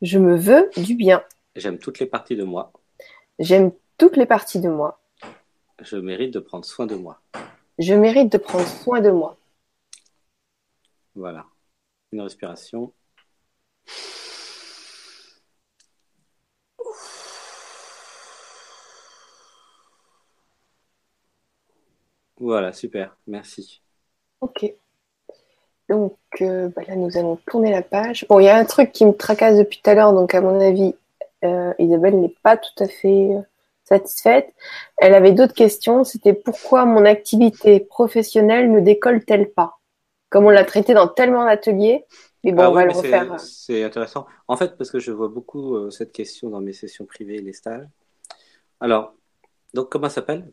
[0.01, 1.23] Je me veux du bien.
[1.55, 2.73] J'aime toutes les parties de moi.
[3.37, 4.99] J'aime toutes les parties de moi.
[5.79, 7.21] Je mérite de prendre soin de moi.
[7.77, 9.37] Je mérite de prendre soin de moi.
[11.13, 11.45] Voilà.
[12.11, 12.91] Une respiration.
[22.45, 23.81] Voilà, super, merci.
[24.39, 24.71] Ok.
[25.89, 28.23] Donc euh, bah là, nous allons tourner la page.
[28.29, 30.41] Bon, il y a un truc qui me tracasse depuis tout à l'heure, donc à
[30.41, 30.93] mon avis,
[31.43, 33.41] euh, Isabelle n'est pas tout à fait euh,
[33.83, 34.53] satisfaite.
[34.97, 36.03] Elle avait d'autres questions.
[36.03, 39.79] C'était pourquoi mon activité professionnelle ne décolle-t-elle pas?
[40.29, 42.05] Comme on l'a traité dans tellement d'ateliers.
[42.43, 43.39] Mais bon, ah on va le refaire.
[43.39, 44.27] C'est intéressant.
[44.47, 47.53] En fait, parce que je vois beaucoup cette question dans mes sessions privées et les
[47.53, 47.87] stages.
[48.79, 49.15] Alors,
[49.73, 50.51] donc comment ça s'appelle?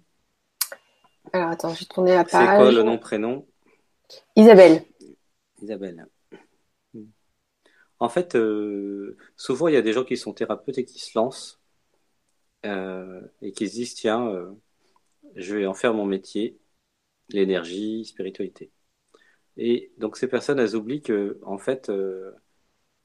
[1.32, 2.48] Alors attends, j'ai tourné la page.
[2.48, 3.46] C'est quoi le nom, prénom?
[4.36, 4.84] Isabelle.
[5.62, 6.06] Isabelle.
[8.02, 11.16] En fait, euh, souvent il y a des gens qui sont thérapeutes et qui se
[11.16, 11.60] lancent
[12.66, 14.50] euh, et qui se disent tiens, euh,
[15.36, 16.58] je vais en faire mon métier,
[17.28, 18.72] l'énergie, spiritualité.
[19.56, 21.92] Et donc ces personnes, elles oublient que en fait,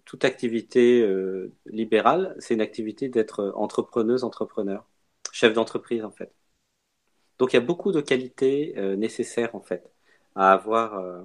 [0.06, 1.08] toute activité
[1.68, 4.84] libérale, c'est une activité d'être entrepreneuse, entrepreneur,
[5.32, 6.34] chef d'entreprise en fait.
[7.40, 9.92] Donc il y a beaucoup de qualités euh, nécessaires en fait
[10.36, 11.22] à avoir, euh,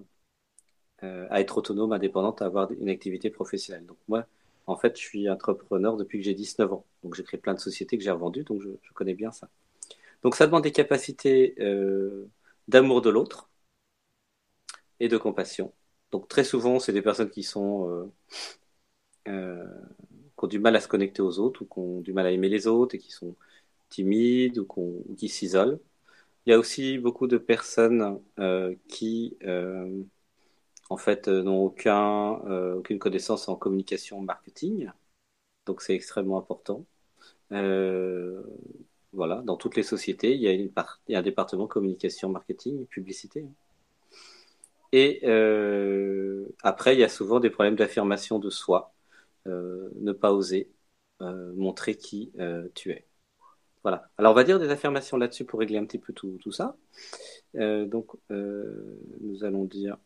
[1.05, 3.87] euh, à être autonome, indépendante, à avoir une activité professionnelle.
[3.87, 4.27] Donc moi,
[4.67, 6.85] en fait, je suis entrepreneur depuis que j'ai 19 ans.
[7.03, 9.49] Donc j'ai créé plein de sociétés que j'ai revendues, donc je, connais bien ça.
[10.23, 11.57] Donc ça demande des capacités
[12.69, 13.51] d'amour de l'autre
[15.01, 15.73] et de compassion.
[16.11, 18.11] Donc très souvent, c'est des personnes qui sont
[19.25, 19.31] qui
[20.45, 22.49] ont du mal à se connecter aux autres ou qui ont du mal à aimer
[22.49, 23.37] les autres et qui sont
[23.91, 24.67] timides ou
[25.17, 25.79] qui s'isolent.
[26.47, 30.03] Il y a aussi beaucoup de personnes euh, qui, euh,
[30.91, 32.35] en fait, euh, n'ont aucun,
[32.77, 34.91] aucune connaissance en communication marketing.
[35.67, 36.87] donc c'est extrêmement important.
[37.53, 38.43] Euh,
[39.13, 40.71] voilà, dans toutes les sociétés, il y a, une
[41.09, 43.47] il y a un département communication, marketing, publicité.
[44.93, 48.93] Et euh, après, il y a souvent des problèmes d'affirmation de soi,
[49.47, 50.71] euh, ne pas oser
[51.23, 53.07] euh, montrer qui euh, tu es.
[53.83, 54.09] Voilà.
[54.19, 56.77] Alors, on va dire des affirmations là-dessus pour régler un petit peu tout, tout ça.
[57.57, 59.97] Euh, donc, nous allons dire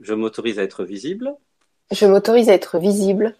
[0.00, 1.34] je m'autorise à être visible.
[1.90, 3.36] Je m'autorise à être visible.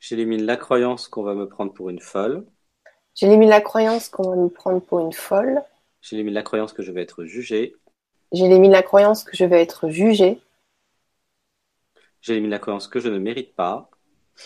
[0.00, 2.44] J'élimine la croyance qu'on va me prendre pour une folle.
[3.14, 5.62] J'élimine la croyance qu'on va me prendre pour une folle.
[6.00, 7.76] J'élimine la croyance que je vais être jugé.
[8.32, 10.40] J'élimine la croyance que je vais être jugé.
[12.20, 13.90] J'élimine la croyance que je ne mérite pas.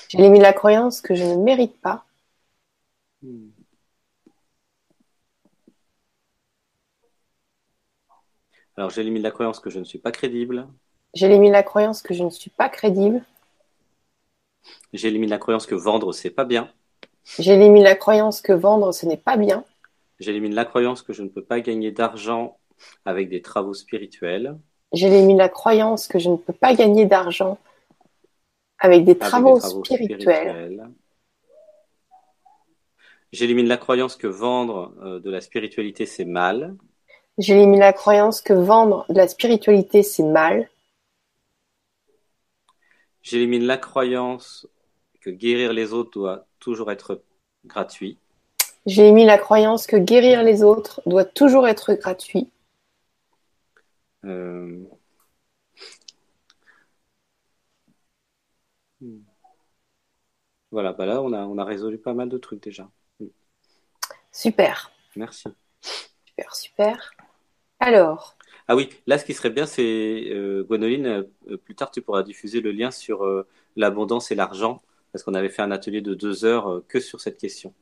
[0.09, 2.05] J'élimine la croyance que je ne mérite pas.
[3.23, 3.49] Hmm.
[8.77, 10.69] Alors j'élimine la croyance que je ne suis pas crédible.
[11.15, 13.25] J'élimine la croyance que je ne suis pas crédible.
[14.93, 16.71] J'élimine la croyance que vendre, c'est pas bien.
[17.39, 19.65] J'élimine la croyance que vendre, ce n'est pas bien.
[20.19, 22.59] J'élimine la croyance que je ne peux pas gagner d'argent
[23.05, 24.59] avec des travaux spirituels.
[24.93, 27.59] J'élimine la croyance que je ne peux pas gagner d'argent
[28.79, 30.89] avec des travaux, spirituels.
[33.33, 36.77] J'élimine la croyance que vendre euh, de la spiritualité, c'est mal.
[37.39, 40.71] J'élimine la croyance que vendre de la spiritualité, c'est mal.
[43.23, 44.67] J'élimine la croyance
[45.21, 47.23] que guérir les autres doit toujours être
[47.65, 48.19] gratuit.
[48.87, 52.49] Émis la croyance que guérir les autres doit toujours être gratuit.
[54.25, 54.85] Euh,
[60.71, 62.89] voilà, bah là on a, on a résolu pas mal de trucs déjà.
[64.33, 64.91] Super.
[65.15, 65.49] Merci.
[65.81, 67.13] Super, super.
[67.81, 68.37] Alors.
[68.69, 69.83] Ah oui, là ce qui serait bien, c'est
[70.31, 71.07] euh, Gwenoline,
[71.51, 73.25] euh, plus tard tu pourras diffuser le lien sur
[73.77, 74.83] l'abondance et l'argent,
[75.13, 77.73] parce qu'on avait fait un atelier de deux heures que sur cette question.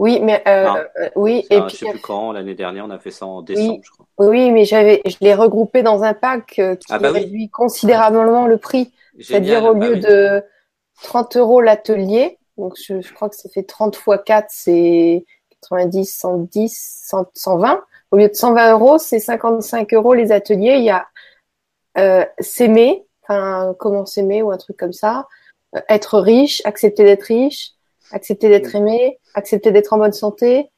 [0.00, 0.66] Oui, mais euh,
[0.98, 1.44] euh oui.
[1.50, 3.80] Et puis, je sais plus quand, l'année dernière, on a fait ça en décembre, oui,
[3.84, 4.06] je crois.
[4.16, 8.46] Oui, mais j'avais, je l'ai regroupé dans un pack euh, qui ah bah réduit considérablement
[8.46, 8.90] le prix.
[9.20, 10.42] C'est-à-dire au bah lieu de
[11.02, 15.24] 30 euros l'atelier, donc je, je, crois que ça fait 30 fois 4, c'est
[15.62, 17.80] 90, 110, 100, 120.
[18.10, 20.76] Au lieu de 120 euros, c'est 55 euros les ateliers.
[20.76, 21.06] Il y a
[21.98, 25.26] euh, s'aimer, enfin comment s'aimer ou un truc comme ça,
[25.76, 27.72] euh, être riche, accepter d'être riche,
[28.12, 30.70] accepter d'être aimé, accepter d'être en bonne santé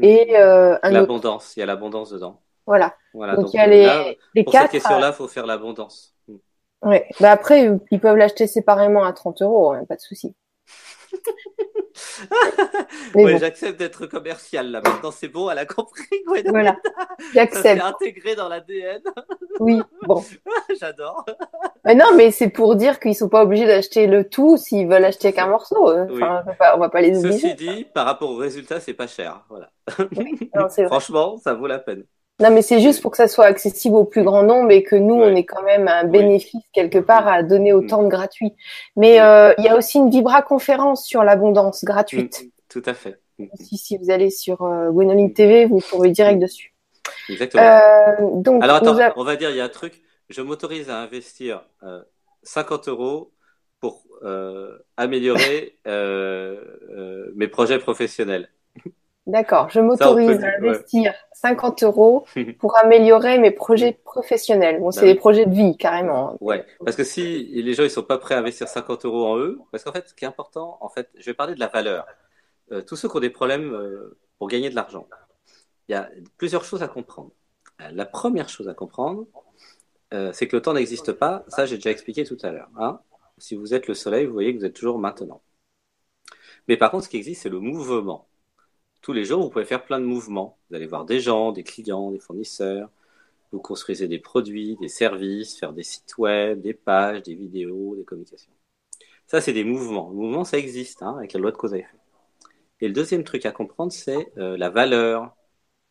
[0.00, 1.56] et euh, l'abondance.
[1.56, 2.40] Il y a l'abondance dedans.
[2.66, 2.94] Voilà.
[3.14, 3.36] Voilà.
[3.36, 6.14] Donc, il y a les, les pour cette question-là, il faut faire l'abondance.
[6.82, 7.08] Ouais.
[7.20, 10.34] Bah après, ils peuvent l'acheter séparément à 30 euros, hein, pas de souci.
[13.14, 14.80] oui, j'accepte d'être commercial là.
[14.84, 16.04] Maintenant, c'est bon, elle a compris.
[16.46, 16.76] Voilà,
[17.34, 17.82] j'accepte.
[17.82, 19.02] intégré dans l'ADN.
[19.60, 20.22] oui, bon.
[20.78, 21.24] J'adore.
[21.84, 25.04] Mais non, mais c'est pour dire qu'ils sont pas obligés d'acheter le tout s'ils veulent
[25.04, 25.90] acheter qu'un morceau.
[25.90, 27.38] Enfin, on, va pas, va pas les obliger.
[27.38, 29.46] Ceci dit, par rapport au résultat, c'est pas cher.
[29.48, 29.70] Voilà.
[30.88, 32.04] Franchement, ça vaut la peine.
[32.40, 34.94] Non, mais c'est juste pour que ça soit accessible au plus grand nombre et que
[34.94, 38.52] nous, on ait quand même un bénéfice quelque part à donner autant de gratuit.
[38.94, 42.44] Mais euh, il y a aussi une Vibra conférence sur l'abondance gratuite.
[42.44, 43.20] Mm, tout à fait.
[43.38, 43.48] Mm, mm.
[43.58, 46.74] Si, si vous allez sur euh, TV, vous pourrez direct dessus.
[47.28, 47.62] Exactement.
[47.64, 50.00] Euh, donc, Alors attends, on va dire, il y a un truc.
[50.28, 51.64] Je m'autorise à investir
[52.44, 53.32] 50 euh, euros
[53.80, 54.04] pour
[54.96, 55.78] améliorer
[57.34, 58.48] mes projets professionnels.
[59.28, 62.24] D'accord, je m'autorise à investir 50 euros
[62.58, 64.80] pour améliorer mes projets professionnels.
[64.80, 66.38] Bon, c'est bah des projets de vie, carrément.
[66.40, 69.36] Ouais, parce que si les gens ils sont pas prêts à investir 50 euros en
[69.36, 71.68] eux, parce qu'en fait, ce qui est important, en fait, je vais parler de la
[71.68, 72.06] valeur.
[72.72, 75.06] Euh, tous ceux qui ont des problèmes euh, pour gagner de l'argent,
[75.88, 77.30] il y a plusieurs choses à comprendre.
[77.82, 79.26] Euh, la première chose à comprendre,
[80.32, 81.44] c'est que le temps n'existe pas.
[81.48, 82.70] Ça, j'ai déjà expliqué tout à l'heure.
[82.78, 82.98] Hein
[83.36, 85.42] si vous êtes le soleil, vous voyez que vous êtes toujours maintenant.
[86.66, 88.26] Mais par contre, ce qui existe, c'est le mouvement
[89.00, 90.58] tous les jours, vous pouvez faire plein de mouvements.
[90.68, 92.90] Vous allez voir des gens, des clients, des fournisseurs.
[93.52, 98.04] Vous construisez des produits, des services, faire des sites web, des pages, des vidéos, des
[98.04, 98.52] communications.
[99.26, 100.10] Ça, c'est des mouvements.
[100.10, 101.96] Le mouvement, ça existe hein, avec la loi de cause à effet.
[102.80, 105.36] Et le deuxième truc à comprendre, c'est euh, la valeur.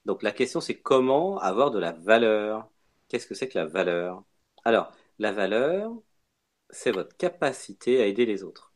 [0.06, 2.70] Donc la question, c'est comment avoir de la valeur?
[3.10, 4.24] Qu'est-ce que c'est que la valeur?
[4.64, 5.92] Alors, la valeur,
[6.70, 8.74] c'est votre capacité à aider les autres.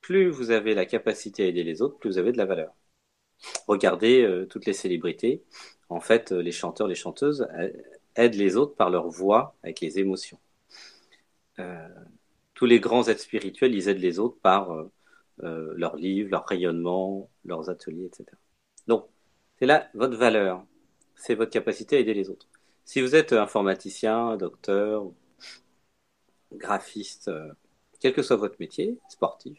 [0.00, 2.72] Plus vous avez la capacité à aider les autres, plus vous avez de la valeur.
[3.66, 5.42] Regardez euh, toutes les célébrités.
[5.88, 7.70] En fait, euh, les chanteurs, les chanteuses euh,
[8.16, 10.38] aident les autres par leur voix, avec les émotions.
[12.54, 14.86] tous les grands êtres spirituels, ils aident les autres par
[15.38, 18.24] leurs livres, leur rayonnement, leurs ateliers, etc.
[18.88, 19.06] Donc,
[19.58, 20.64] c'est là votre valeur,
[21.16, 22.48] c'est votre capacité à aider les autres.
[22.84, 25.10] Si vous êtes informaticien, docteur,
[26.52, 27.30] graphiste,
[28.00, 29.58] quel que soit votre métier, sportif,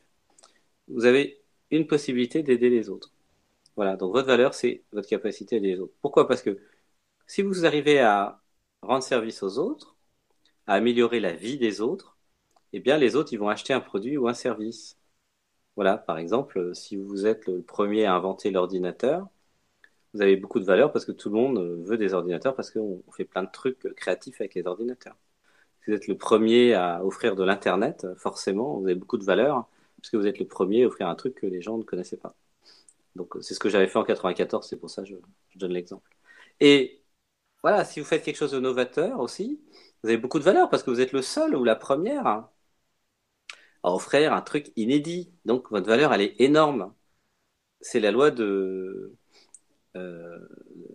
[0.89, 1.41] vous avez
[1.71, 3.11] une possibilité d'aider les autres.
[3.79, 5.93] Voilà, donc votre valeur, c'est votre capacité à aider les autres.
[6.01, 6.27] Pourquoi?
[6.27, 6.59] Parce que
[7.27, 8.41] si vous arrivez à
[8.81, 9.95] rendre service aux autres,
[10.67, 12.17] à améliorer la vie des autres,
[12.73, 14.97] eh bien les autres, ils vont acheter un produit ou un service.
[15.75, 19.29] Voilà, par exemple, si vous êtes le premier à inventer l'ordinateur,
[20.13, 23.03] vous avez beaucoup de valeur parce que tout le monde veut des ordinateurs parce qu'on
[23.13, 25.17] fait plein de trucs créatifs avec les ordinateurs.
[25.81, 29.67] Si vous êtes le premier à offrir de l'Internet, forcément, vous avez beaucoup de valeur
[29.97, 32.17] parce que vous êtes le premier à offrir un truc que les gens ne connaissaient
[32.17, 32.35] pas.
[33.15, 35.15] Donc, c'est ce que j'avais fait en 94, c'est pour ça que je,
[35.49, 36.09] je donne l'exemple.
[36.59, 37.03] Et
[37.63, 39.61] voilà, si vous faites quelque chose de novateur aussi,
[40.03, 42.49] vous avez beaucoup de valeur parce que vous êtes le seul ou la première
[43.83, 45.31] à offrir un truc inédit.
[45.45, 46.93] Donc, votre valeur, elle est énorme.
[47.81, 49.15] C'est la loi de,
[49.95, 50.39] euh,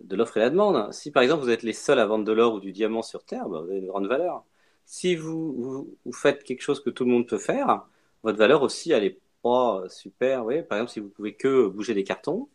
[0.03, 0.93] de l'offre et la demande.
[0.93, 3.25] Si par exemple vous êtes les seuls à vendre de l'or ou du diamant sur
[3.25, 4.45] Terre, bah, vous avez une grande valeur.
[4.85, 7.87] Si vous, vous, faites quelque chose que tout le monde peut faire,
[8.23, 10.45] votre valeur aussi elle est pas super.
[10.45, 10.63] Oui.
[10.63, 12.49] Par exemple, si vous pouvez que bouger des cartons,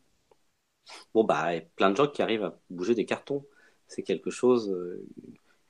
[1.14, 3.44] bon bah il y a plein de gens qui arrivent à bouger des cartons.
[3.88, 5.04] C'est quelque chose euh,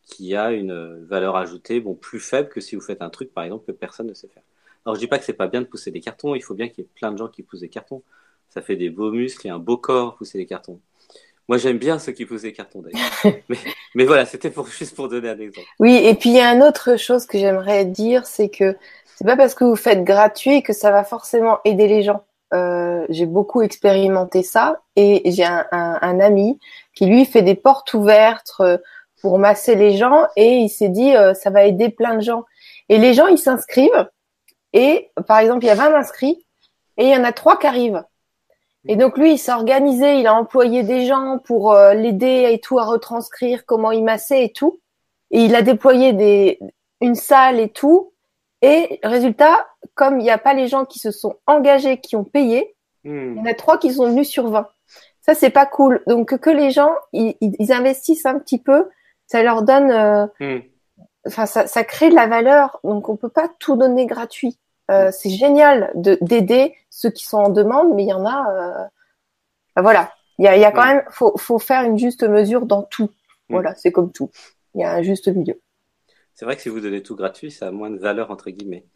[0.04, 3.44] qui a une valeur ajoutée bon plus faible que si vous faites un truc par
[3.44, 4.42] exemple que personne ne sait faire.
[4.84, 6.68] Alors je dis pas que c'est pas bien de pousser des cartons, il faut bien
[6.68, 8.02] qu'il y ait plein de gens qui poussent des cartons
[8.50, 10.80] ça fait des beaux muscles et un beau corps pousser les cartons.
[11.48, 13.44] Moi, j'aime bien ceux qui poussent des cartons d'ailleurs.
[13.94, 15.66] mais, voilà, c'était pour, juste pour donner un exemple.
[15.80, 18.76] Oui, et puis il y a une autre chose que j'aimerais dire, c'est que
[19.20, 22.22] c'est pas parce que vous faites gratuit que ça va forcément aider les gens.
[22.54, 26.58] Euh, j'ai beaucoup expérimenté ça et j'ai un, ami
[26.94, 28.78] qui lui fait des portes ouvertes euh,
[29.20, 32.46] pour masser les gens et il s'est dit euh, ça va aider plein de gens.
[32.88, 34.08] Et les gens ils s'inscrivent
[34.72, 36.46] et par exemple il y a 20 inscrits
[36.96, 38.02] et il y en a trois qui arrivent.
[38.88, 42.58] Et donc lui, il s'est organisé, il a employé des gens pour euh, l'aider et
[42.58, 44.80] tout à retranscrire comment il massait et tout.
[45.30, 46.58] Et il a déployé des,
[47.02, 48.09] une salle et tout.
[48.62, 52.24] Et résultat, comme il n'y a pas les gens qui se sont engagés, qui ont
[52.24, 53.34] payé, hmm.
[53.34, 54.68] il y en a trois qui sont venus sur 20.
[55.22, 56.02] Ça, c'est pas cool.
[56.06, 58.88] Donc que les gens, ils, ils investissent un petit peu,
[59.26, 60.60] ça leur donne, euh, hmm.
[61.26, 62.80] enfin, ça, ça crée de la valeur.
[62.84, 64.58] Donc on peut pas tout donner gratuit.
[64.90, 68.88] Euh, c'est génial de d'aider ceux qui sont en demande, mais il y en a.
[69.76, 72.66] Euh, voilà, il y a, y a quand même, faut, faut faire une juste mesure
[72.66, 73.08] dans tout.
[73.48, 74.30] Voilà, c'est comme tout.
[74.74, 75.60] Il y a un juste milieu.
[76.40, 78.86] C'est vrai que si vous donnez tout gratuit, ça a moins de valeur entre guillemets.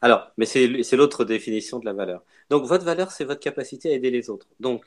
[0.00, 2.24] Alors, mais c'est l'autre définition de la valeur.
[2.48, 4.46] Donc votre valeur, c'est votre capacité à aider les autres.
[4.58, 4.86] Donc,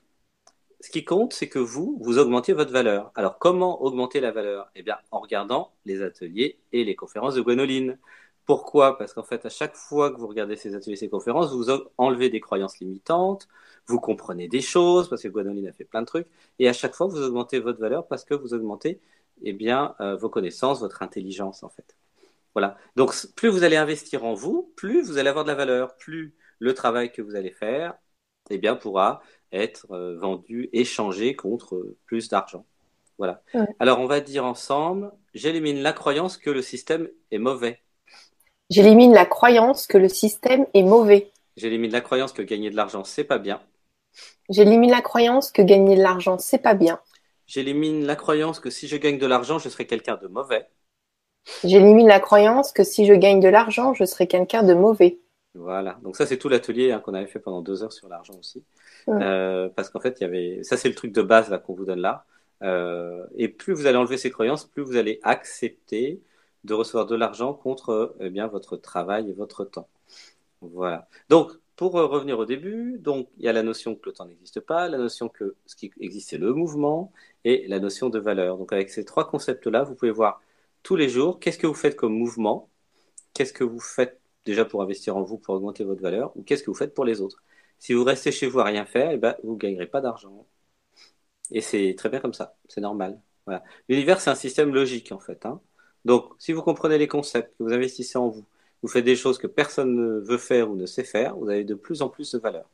[0.82, 3.12] ce qui compte, c'est que vous, vous augmentez votre valeur.
[3.14, 4.72] Alors, comment augmenter la valeur?
[4.74, 8.00] Eh bien, en regardant les ateliers et les conférences de Gwenoline.
[8.48, 8.98] Pourquoi?
[8.98, 11.70] Parce qu'en fait, à chaque fois que vous regardez ces ateliers, ces conférences, vous
[12.00, 13.48] enlevez des croyances limitantes,
[13.86, 16.28] vous comprenez des choses, parce que Gwenoline a fait plein de trucs,
[16.58, 19.00] et à chaque fois, vous augmentez votre valeur parce que vous augmentez
[19.44, 21.96] eh bien, euh, vos connaissances, votre intelligence, en fait.
[22.58, 22.76] Voilà.
[22.96, 26.34] Donc, plus vous allez investir en vous, plus vous allez avoir de la valeur, plus
[26.58, 27.94] le travail que vous allez faire
[28.50, 29.22] eh bien, pourra
[29.52, 32.66] être euh, vendu, échangé contre plus d'argent.
[33.20, 33.44] Voilà.
[33.78, 37.80] Alors, on va dire ensemble, j'élimine la croyance que le système est mauvais.
[38.72, 41.30] J'élimine la croyance que le système est mauvais.
[41.58, 43.62] J'élimine la croyance que gagner de l'argent, c'est pas bien.
[44.50, 47.00] J'élimine la croyance que gagner de l'argent, c'est pas bien.
[47.46, 50.68] J'élimine la croyance que si je gagne de l'argent, je serai quelqu'un de mauvais.
[51.64, 55.20] J'élimine la croyance que si je gagne de l'argent, je serai quelqu'un de mauvais.
[55.56, 55.98] Voilà.
[56.04, 58.64] Donc ça, c'est tout l'atelier hein, qu'on avait fait pendant deux heures sur l'argent aussi.
[59.10, 61.74] Euh, parce qu'en fait, il y avait, ça c'est le truc de base là qu'on
[61.74, 62.26] vous donne là.
[62.64, 66.22] Euh, et plus vous allez enlever ces croyances, plus vous allez accepter
[66.64, 69.88] de recevoir de l'argent contre eh bien, votre travail et votre temps.
[70.62, 71.08] Voilà.
[71.30, 74.26] Donc, pour euh, revenir au début, donc il y a la notion que le temps
[74.26, 77.12] n'existe pas, la notion que ce qui existe c'est le mouvement
[77.46, 78.58] et la notion de valeur.
[78.58, 80.42] Donc avec ces trois concepts-là, vous pouvez voir
[80.88, 82.70] tous les jours qu'est-ce que vous faites comme mouvement,
[83.34, 86.64] qu'est-ce que vous faites déjà pour investir en vous, pour augmenter votre valeur, ou qu'est-ce
[86.64, 87.44] que vous faites pour les autres?
[87.78, 90.48] Si vous restez chez vous à rien faire, eh ben, vous ne gagnerez pas d'argent.
[91.52, 93.20] Et c'est très bien comme ça, c'est normal.
[93.46, 93.66] Voilà.
[93.90, 95.46] L'univers, c'est un système logique en fait.
[95.46, 95.60] Hein.
[96.06, 98.46] Donc, si vous comprenez les concepts, que vous investissez en vous,
[98.82, 101.66] vous faites des choses que personne ne veut faire ou ne sait faire, vous avez
[101.66, 102.70] de plus en plus de valeur.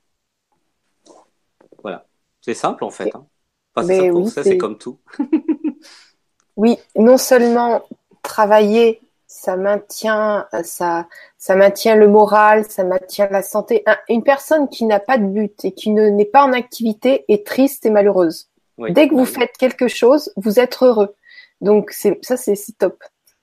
[1.82, 2.06] Voilà.
[2.42, 3.10] C'est simple en fait.
[3.16, 3.26] Hein.
[3.74, 3.88] Enfin,
[4.28, 5.00] ça, c'est comme tout.
[6.56, 7.84] oui, non seulement
[8.24, 13.84] travailler, ça maintient, ça, ça maintient le moral, ça maintient la santé.
[14.10, 17.86] une personne qui n'a pas de but et qui n'est pas en activité est triste
[17.86, 18.50] et malheureuse.
[18.90, 21.16] Dès que vous faites quelque chose, vous êtes heureux.
[21.62, 23.02] Donc ça, c'est top.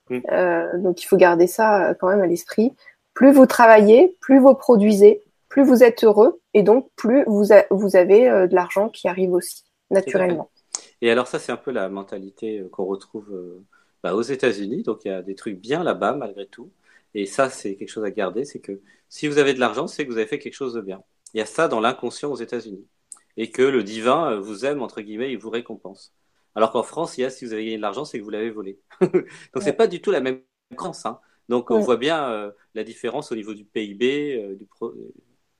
[0.09, 0.19] Mm.
[0.31, 2.73] Euh, donc il faut garder ça euh, quand même à l'esprit.
[3.13, 7.95] Plus vous travaillez, plus vous produisez, plus vous êtes heureux et donc plus vous, vous
[7.95, 10.49] avez euh, de l'argent qui arrive aussi naturellement.
[11.01, 13.33] Et alors ça c'est un peu la mentalité qu'on retrouve
[14.03, 14.83] bah, aux États-Unis.
[14.83, 16.71] Donc il y a des trucs bien là-bas malgré tout.
[17.13, 20.05] Et ça, c'est quelque chose à garder, c'est que si vous avez de l'argent, c'est
[20.05, 21.03] que vous avez fait quelque chose de bien.
[21.33, 22.87] Il y a ça dans l'inconscient aux États-Unis.
[23.37, 26.13] Et que le divin euh, vous aime, entre guillemets, il vous récompense.
[26.55, 28.29] Alors qu'en France, il y a si vous avez gagné de l'argent, c'est que vous
[28.29, 28.79] l'avez volé.
[29.01, 30.41] Donc c'est pas du tout la même
[30.75, 31.05] France.
[31.05, 31.19] Hein.
[31.49, 34.93] Donc on voit bien euh, la différence au niveau du PIB euh, du pro...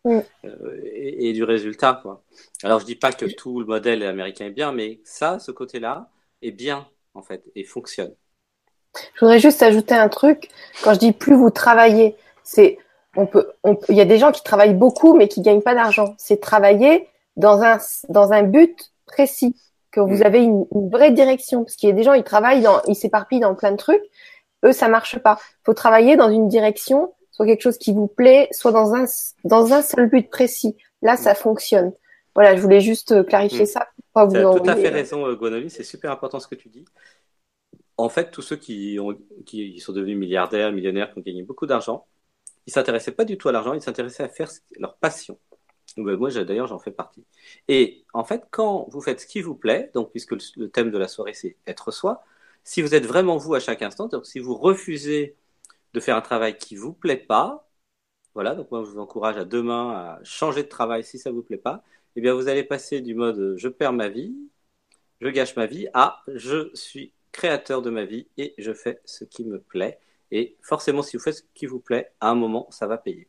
[0.05, 1.99] et, et, du résultat.
[2.01, 2.23] Quoi.
[2.63, 6.09] Alors je dis pas que tout le modèle américain est bien, mais ça, ce côté-là,
[6.41, 8.15] est bien en fait et fonctionne.
[9.15, 10.49] Je voudrais juste ajouter un truc.
[10.83, 12.77] Quand je dis plus vous travaillez, c'est
[13.15, 13.51] on peut,
[13.89, 16.15] il y a des gens qui travaillent beaucoup mais qui gagnent pas d'argent.
[16.17, 17.07] C'est travailler
[17.37, 17.77] dans un
[18.09, 19.55] dans un but précis,
[19.91, 20.25] que vous mm.
[20.25, 21.63] avez une, vraie direction.
[21.63, 24.03] Parce qu'il y a des gens, ils travaillent dans, ils s'éparpillent dans plein de trucs.
[24.63, 25.37] Eux, ça marche pas.
[25.39, 29.05] Il faut travailler dans une direction, soit quelque chose qui vous plaît, soit dans un
[29.43, 30.77] dans un seul but précis.
[31.01, 31.91] Là, ça fonctionne.
[32.35, 33.67] Voilà, je voulais juste euh, clarifier mm.
[33.67, 33.87] ça.
[34.13, 35.69] Pour pas vous tout à fait raison, euh, Gwenoline.
[35.69, 36.85] C'est super important ce que tu dis
[37.97, 41.65] en fait, tous ceux qui, ont, qui sont devenus milliardaires, millionnaires, qui ont gagné beaucoup
[41.67, 42.07] d'argent,
[42.67, 45.39] ils s'intéressaient pas du tout à l'argent, ils s'intéressaient à faire leur passion.
[45.97, 47.25] Ben, moi, d'ailleurs, j'en fais partie.
[47.67, 50.97] Et en fait, quand vous faites ce qui vous plaît, donc puisque le, thème de
[50.97, 52.23] la soirée c'est être soi,
[52.63, 55.35] si vous êtes vraiment vous à chaque instant, donc si vous refusez
[55.93, 57.69] de faire un travail qui vous plaît pas,
[58.35, 61.43] voilà, donc moi je vous encourage à demain à changer de travail si ça vous
[61.43, 61.83] plaît pas,
[62.15, 64.35] eh bien vous allez passer du mode je perds ma vie,
[65.21, 69.23] je gâche ma vie à je suis créateur de ma vie et je fais ce
[69.23, 69.99] qui me plaît.
[70.31, 73.27] Et forcément, si vous faites ce qui vous plaît, à un moment, ça va payer.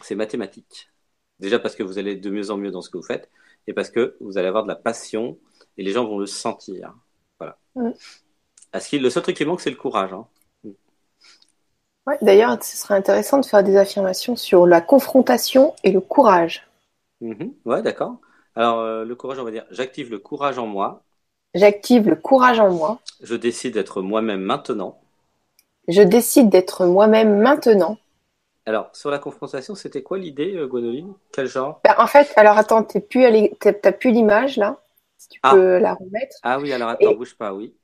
[0.00, 0.90] C'est mathématique.
[1.38, 3.30] Déjà parce que vous allez de mieux en mieux dans ce que vous faites
[3.66, 5.38] et parce que vous allez avoir de la passion
[5.76, 6.94] et les gens vont le sentir.
[7.38, 7.58] Voilà.
[8.74, 10.12] le seul truc qui manque, c'est le courage.
[10.12, 10.26] Hein.
[12.06, 16.66] Ouais, D'ailleurs, ce serait intéressant de faire des affirmations sur la confrontation et le courage.
[17.20, 17.52] Mm-hmm.
[17.64, 18.20] Ouais, d'accord.
[18.56, 21.04] Alors, euh, le courage, on va dire j'active le courage en moi
[21.54, 22.98] J'active le courage en moi.
[23.22, 24.98] Je décide d'être moi-même maintenant.
[25.88, 27.98] Je décide d'être moi-même maintenant.
[28.64, 31.12] Alors, sur la confrontation, c'était quoi l'idée, euh, Gwenoline?
[31.32, 31.80] Quel genre?
[31.84, 34.80] Ben, En fait, alors attends, tu n'as plus l'image là
[35.18, 35.50] Si tu ah.
[35.52, 36.36] peux la remettre.
[36.42, 37.74] Ah oui, alors attends, bouge pas, oui.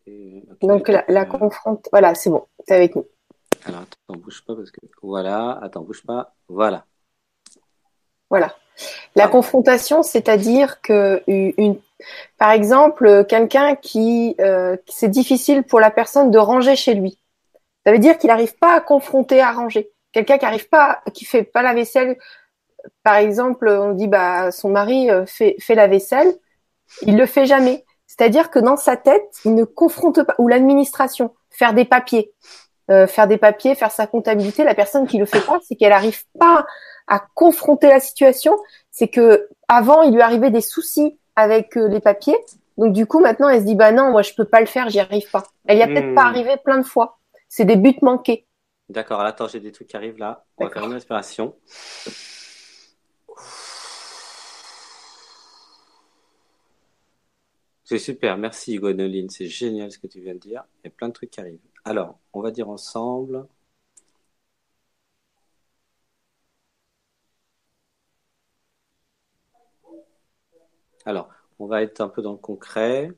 [0.63, 3.07] Donc la, la confronte, voilà, c'est bon, es avec nous.
[3.65, 6.85] Alors attends, bouge pas parce que voilà, attends, bouge pas, voilà.
[8.31, 8.55] Voilà.
[9.17, 11.23] La confrontation, c'est-à-dire que
[12.39, 17.19] par exemple, quelqu'un qui, euh, c'est difficile pour la personne de ranger chez lui.
[17.85, 19.91] Ça veut dire qu'il n'arrive pas à confronter, à ranger.
[20.13, 22.17] Quelqu'un qui arrive pas, qui fait pas la vaisselle.
[23.03, 26.33] Par exemple, on dit bah son mari euh, fait, fait la vaisselle,
[27.03, 27.85] il le fait jamais.
[28.07, 30.35] C'est-à-dire que dans sa tête, il ne confronte pas.
[30.39, 32.33] Ou l'administration, faire des papiers,
[32.91, 34.65] euh, faire des papiers, faire sa comptabilité.
[34.65, 36.65] La personne qui le fait pas, c'est qu'elle n'arrive pas
[37.09, 38.57] à confronter la situation.
[38.91, 42.39] C'est que avant, il lui arrivait des soucis avec euh, les papiers.
[42.77, 44.89] Donc du coup, maintenant, elle se dit bah non, moi je peux pas le faire,
[44.89, 45.45] j'y arrive pas.
[45.67, 46.35] Elle y a peut-être pas hmm.
[46.35, 47.19] arrivé plein de fois.
[47.49, 48.47] C'est des buts manqués.
[48.89, 49.21] D'accord.
[49.21, 50.45] Attends, j'ai des trucs qui arrivent là.
[50.57, 51.55] On va faire une respiration.
[57.89, 60.63] C'est super, merci Gwenoline, c'est génial ce que tu viens de dire.
[60.85, 61.59] Il y a plein de trucs qui arrivent.
[61.87, 63.47] Alors, on va dire ensemble.
[71.09, 73.11] Alors, on va être un peu dans le concret.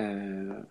[0.00, 0.62] Euh,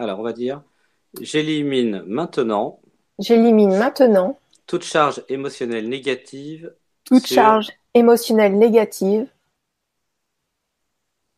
[0.00, 0.64] alors, on va dire,
[1.20, 2.80] j'élimine maintenant.
[3.20, 4.40] J'élimine maintenant.
[4.66, 6.74] Toute charge émotionnelle négative.
[7.04, 9.30] Toute charge émotionnelle négative.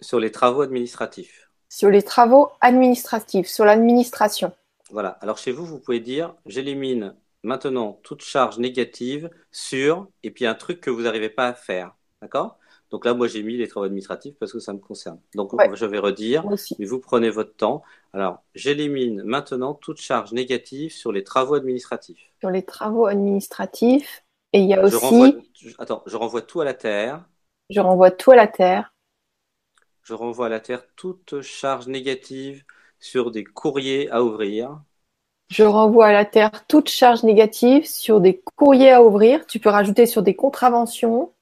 [0.00, 1.50] Sur les travaux administratifs.
[1.68, 4.54] Sur les travaux administratifs, sur l'administration.
[4.88, 5.10] Voilà.
[5.20, 7.14] Alors chez vous, vous pouvez dire j'élimine
[7.44, 11.94] maintenant toute charge négative sur, et puis un truc que vous n'arrivez pas à faire.
[12.20, 12.58] D'accord?
[12.90, 15.20] Donc là, moi, j'ai mis les travaux administratifs parce que ça me concerne.
[15.34, 16.46] Donc, je vais redire,
[16.78, 17.82] mais vous prenez votre temps.
[18.12, 22.30] Alors, j'élimine maintenant toute charge négative sur les travaux administratifs.
[22.40, 24.24] Sur les travaux administratifs.
[24.52, 25.36] Et il y a aussi.
[25.78, 27.24] attends, je renvoie tout à la terre.
[27.68, 28.94] Je renvoie tout à la terre.
[30.02, 32.62] Je renvoie à la terre toute charge négative
[33.00, 34.80] sur des courriers à ouvrir.
[35.54, 39.46] Je renvoie à la Terre toute charge négative sur des courriers à ouvrir.
[39.46, 41.32] Tu peux rajouter sur des contraventions.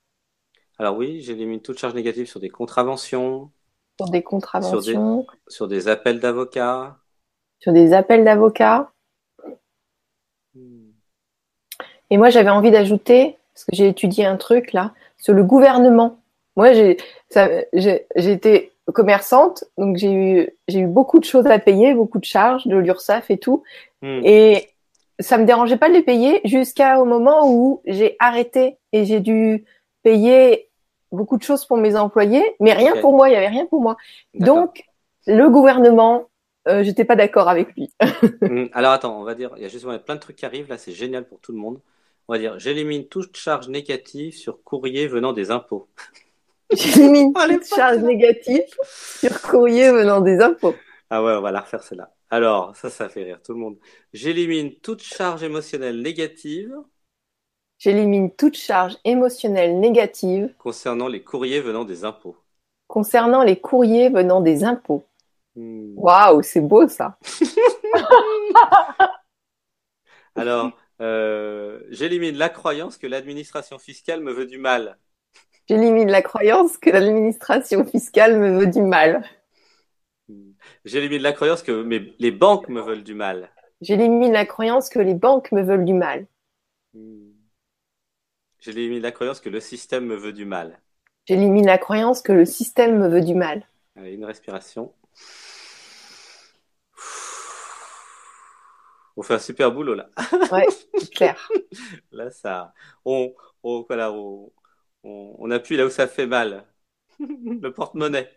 [0.79, 3.51] Alors oui, j'élimine toute charge négative sur des contraventions.
[3.99, 5.27] Sur des contraventions.
[5.49, 6.99] Sur des, appels d'avocats.
[7.59, 8.93] Sur des appels d'avocats.
[12.11, 16.22] Et moi, j'avais envie d'ajouter, parce que j'ai étudié un truc là, sur le gouvernement.
[16.57, 16.97] Moi, j'ai
[18.15, 22.67] été commerçante, donc j'ai eu j'ai eu beaucoup de choses à payer, beaucoup de charges,
[22.67, 23.63] de l'URSSAF et tout,
[24.03, 24.21] hmm.
[24.25, 24.69] et
[25.21, 29.65] ça me dérangeait pas de les payer jusqu'au moment où j'ai arrêté et j'ai dû
[30.03, 30.69] payer
[31.13, 33.81] beaucoup de choses pour mes employés, mais rien pour moi, il y avait rien pour
[33.81, 33.97] moi.
[34.35, 34.85] Donc
[35.27, 36.29] le gouvernement,
[36.69, 37.93] euh, j'étais pas d'accord avec lui.
[38.43, 40.69] Hum, Alors attends, on va dire, il y a justement plein de trucs qui arrivent
[40.69, 41.81] là, c'est génial pour tout le monde.
[42.29, 45.89] On va dire, j'élimine toute charge négative sur courrier venant des impôts.
[46.73, 48.65] J'élimine Oh, les toute charge négative
[49.21, 50.75] sur courrier venant des impôts.
[51.11, 52.15] Ah ouais, on va la refaire celle-là.
[52.31, 53.79] Alors, ça, ça fait rire tout le monde.
[54.13, 56.75] J'élimine toute charge émotionnelle négative
[57.79, 62.39] J'élimine toute charge émotionnelle négative concernant les courriers venant des impôts.
[62.87, 65.05] concernant les courriers venant des impôts.
[65.57, 65.97] Hmm.
[65.97, 67.19] Waouh, c'est beau ça.
[70.35, 74.99] Alors, euh, j'élimine la croyance que l'administration fiscale me veut du mal.
[75.73, 79.25] J'élimine la croyance que l'administration fiscale me veut du mal.
[80.85, 83.49] J'élimine la croyance que mes- les banques me veulent du mal.
[83.81, 86.27] J'élimine la croyance que les banques me veulent du mal.
[86.93, 87.31] Hmm.
[88.61, 90.79] J'élimine la croyance que le système me veut du mal.
[91.27, 93.65] J'élimine la croyance que le système me veut du mal.
[93.97, 94.93] Allez, une respiration.
[99.17, 100.09] On fait un super boulot là.
[100.51, 100.67] Ouais,
[100.99, 101.49] c'est clair.
[102.13, 102.75] Là, ça,
[103.05, 104.51] on, on, voilà, on,
[105.05, 106.67] on, on appuie là où ça fait mal.
[107.21, 108.31] Le porte-monnaie.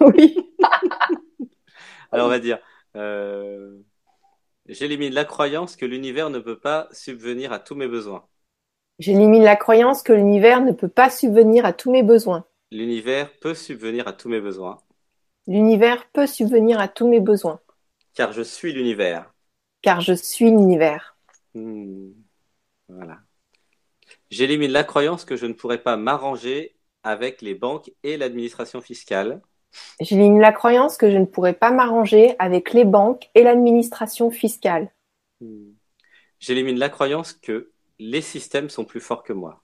[0.00, 0.36] Oui.
[2.12, 2.58] Alors, on va dire,
[2.96, 3.78] euh,
[4.68, 8.28] j'élimine la croyance que l'univers ne peut pas subvenir à tous mes besoins.
[8.98, 12.44] J'élimine la croyance que l'univers ne peut pas subvenir à tous mes besoins.
[12.70, 14.78] L'univers peut subvenir à tous mes besoins,
[15.48, 17.58] L'univers peut subvenir à tous mes besoins,
[18.14, 19.32] car je suis l'univers.
[19.80, 21.16] car je suis l'univers.
[21.54, 22.12] Hmm.
[22.88, 23.25] Voilà.
[24.30, 29.40] J'élimine la croyance que je ne pourrais pas m'arranger avec les banques et l'administration fiscale,
[30.00, 34.92] J'élimine la croyance que je ne pourrais pas m'arranger avec les banques et l'administration fiscale.
[35.40, 35.72] Hmm.
[36.38, 39.62] J'élimine la croyance que les systèmes sont plus forts que moi.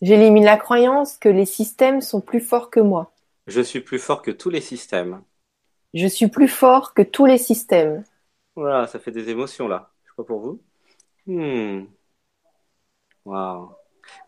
[0.00, 3.12] J'élimine la croyance que les systèmes sont plus forts que moi.
[3.46, 5.22] Je suis plus fort que tous les systèmes.
[5.94, 8.04] Je suis plus fort que tous les systèmes.
[8.56, 9.92] Voilà, ça fait des émotions là.
[10.04, 10.62] Je sais pas pour vous.
[11.26, 11.84] Hmm.
[13.24, 13.66] Waouh.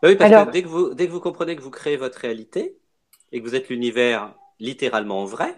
[0.01, 1.97] Bah oui, parce Alors- que dès que vous, dès que vous comprenez que vous créez
[1.97, 2.77] votre réalité
[3.31, 5.53] et que vous êtes l'univers littéralement vrai,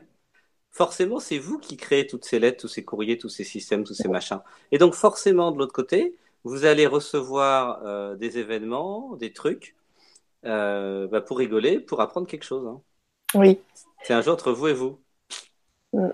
[0.72, 3.94] forcément, c'est vous qui créez toutes ces lettres, tous ces courriers, tous ces systèmes, tous
[3.94, 4.42] ces machins.
[4.72, 9.76] Et donc, forcément, de l'autre côté, vous allez recevoir euh, des événements, des trucs,
[10.46, 12.66] euh, bah, pour rigoler, pour apprendre quelque chose.
[12.68, 12.82] hein.
[13.36, 13.60] Oui.
[14.04, 15.00] C'est un jeu entre vous et vous.
[15.94, 16.08] Mm.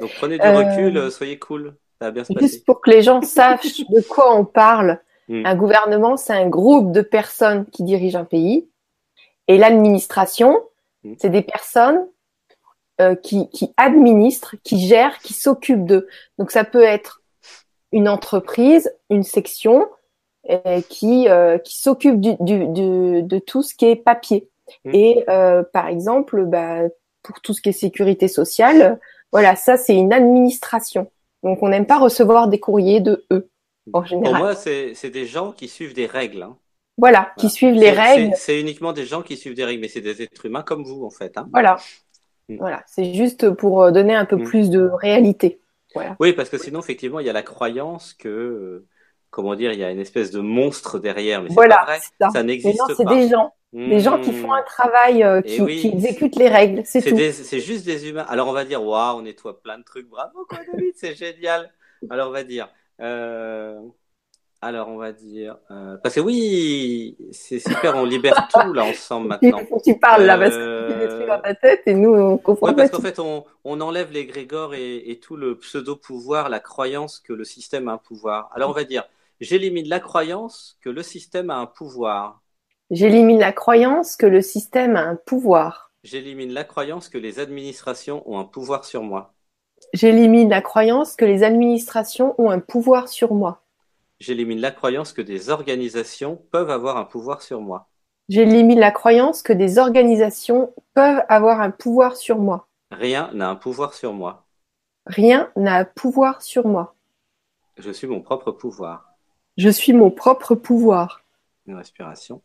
[0.00, 1.74] Donc, prenez du Euh, recul, euh, soyez cool.
[2.00, 2.46] Ça va bien se passer.
[2.46, 5.00] Juste pour que les gens sachent de quoi on parle.
[5.28, 5.46] Mm.
[5.46, 8.68] Un gouvernement, c'est un groupe de personnes qui dirigent un pays.
[9.48, 10.60] Et l'administration,
[11.04, 11.14] Mm.
[11.18, 12.06] c'est des personnes
[13.00, 16.08] euh, qui, qui administrent, qui gèrent, qui s'occupent d'eux.
[16.38, 17.22] Donc ça peut être
[17.92, 19.88] une entreprise, une section
[20.50, 24.48] euh, qui, euh, qui s'occupe du, du, du- de tout ce qui est papier.
[24.84, 24.90] Mm.
[24.94, 26.80] Et euh, par exemple, bah,
[27.22, 28.98] pour tout ce qui est sécurité sociale,
[29.30, 31.10] voilà, ça c'est une administration.
[31.44, 33.48] Donc on n'aime pas recevoir des courriers de eux
[33.92, 34.38] en Pour général.
[34.42, 36.42] moi, c'est des gens qui suivent des règles.
[36.42, 36.56] hein.
[36.96, 38.34] Voilà, qui suivent les règles.
[38.36, 41.04] c'est- uniquement des gens qui suivent des règles, mais c'est des êtres humains comme vous,
[41.04, 41.38] en fait.
[41.38, 41.48] hein.
[41.52, 41.76] Voilà.
[42.48, 42.56] Mm.
[42.58, 44.44] Voilà, c'est juste pour euh, donner un peu Mm.
[44.44, 45.60] plus de réalité.
[45.94, 46.16] Voilà.
[46.18, 48.86] Oui, parce que sinon, effectivement, il y a la croyance que, euh,
[49.30, 52.30] comment dire, il y a une espèce de monstre derrière, mais c'est Voilà, pas vrai.
[52.32, 52.42] ça.
[52.42, 53.14] N'existe non, c'est pas.
[53.14, 54.42] des gens, des gens qui Hmm.
[54.42, 55.80] font un travail, euh, qui, oui.
[55.80, 57.16] qui exécutent les règles, c'est tout.
[57.16, 58.26] c'est juste des humains.
[58.28, 61.70] Alors on va dire, waouh, on nettoie plein de trucs, bravo quoi, David, c'est génial.
[62.10, 62.68] Alors on va dire,
[63.00, 63.80] euh,
[64.62, 69.28] alors on va dire, euh, parce que oui, c'est super, on libère tout là ensemble
[69.28, 69.66] maintenant.
[69.66, 72.38] Tu, tu parles là parce que Euh, tu détruis dans ta tête et nous on
[72.38, 76.48] comprend Ouais, parce qu'en fait, on, on enlève les grégores et, et tout le pseudo-pouvoir,
[76.48, 78.50] la croyance que le système a un pouvoir.
[78.54, 79.04] Alors on va dire,
[79.40, 82.42] j'élimine la croyance que le système a un pouvoir.
[82.90, 85.90] J'élimine la croyance que le système a un pouvoir.
[86.02, 89.36] J'élimine la croyance que les administrations ont un pouvoir sur moi.
[89.94, 93.62] J'élimine la croyance que les administrations ont un pouvoir sur moi.
[94.20, 97.88] J'élimine la croyance que des organisations peuvent avoir un pouvoir sur moi.
[98.28, 102.68] J'élimine la croyance que des organisations peuvent avoir un pouvoir sur moi.
[102.90, 104.44] Rien n'a un pouvoir sur moi.
[105.06, 106.94] Rien n'a un pouvoir sur moi.
[107.78, 109.14] Je suis mon propre pouvoir.
[109.56, 111.22] Je suis mon propre pouvoir.
[111.66, 112.42] Une respiration.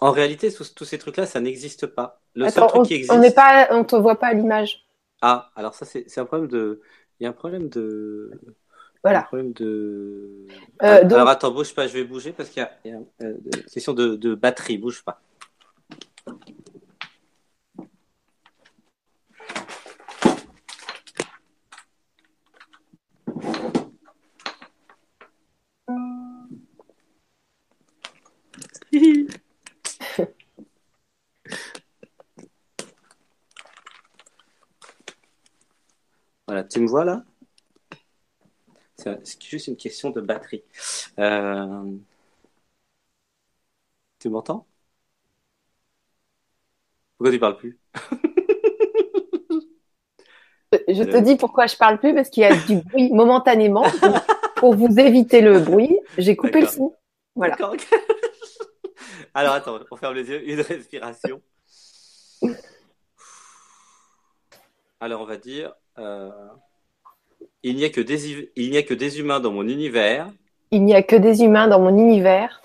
[0.00, 2.20] En réalité, tous, ces trucs-là, ça n'existe pas.
[2.34, 3.18] Le seul truc on, qui on existe.
[3.18, 4.86] n'est pas, on te voit pas à l'image.
[5.22, 6.82] Ah, alors ça, c'est un problème de.
[7.18, 8.30] Il y a un problème de.
[8.34, 8.52] Un
[9.02, 9.22] Voilà.
[9.22, 10.46] problème de.
[10.50, 12.90] Euh, Ah, donc- Alors attends, bouge pas, je vais bouger parce qu'il y a, il
[12.90, 15.20] y a euh, de- question de, de batterie, bouge pas.
[36.64, 37.22] tu me vois là?
[38.96, 40.62] C'est juste une question de batterie.
[41.18, 41.84] Euh,
[44.18, 44.66] tu m'entends?
[47.16, 47.78] Pourquoi tu parles plus?
[50.88, 53.84] Je te dis pourquoi je parle plus parce qu'il y a du bruit momentanément.
[54.56, 56.94] pour vous éviter le bruit, j'ai coupé le son.
[57.36, 57.56] Voilà.
[59.34, 61.40] Alors attends, on ferme les yeux, une respiration.
[65.00, 66.30] Alors on va dire, euh,
[67.62, 70.30] il n'y a que des il n'y a que des humains dans mon univers.
[70.70, 72.60] Il n'y a que des humains dans mon univers.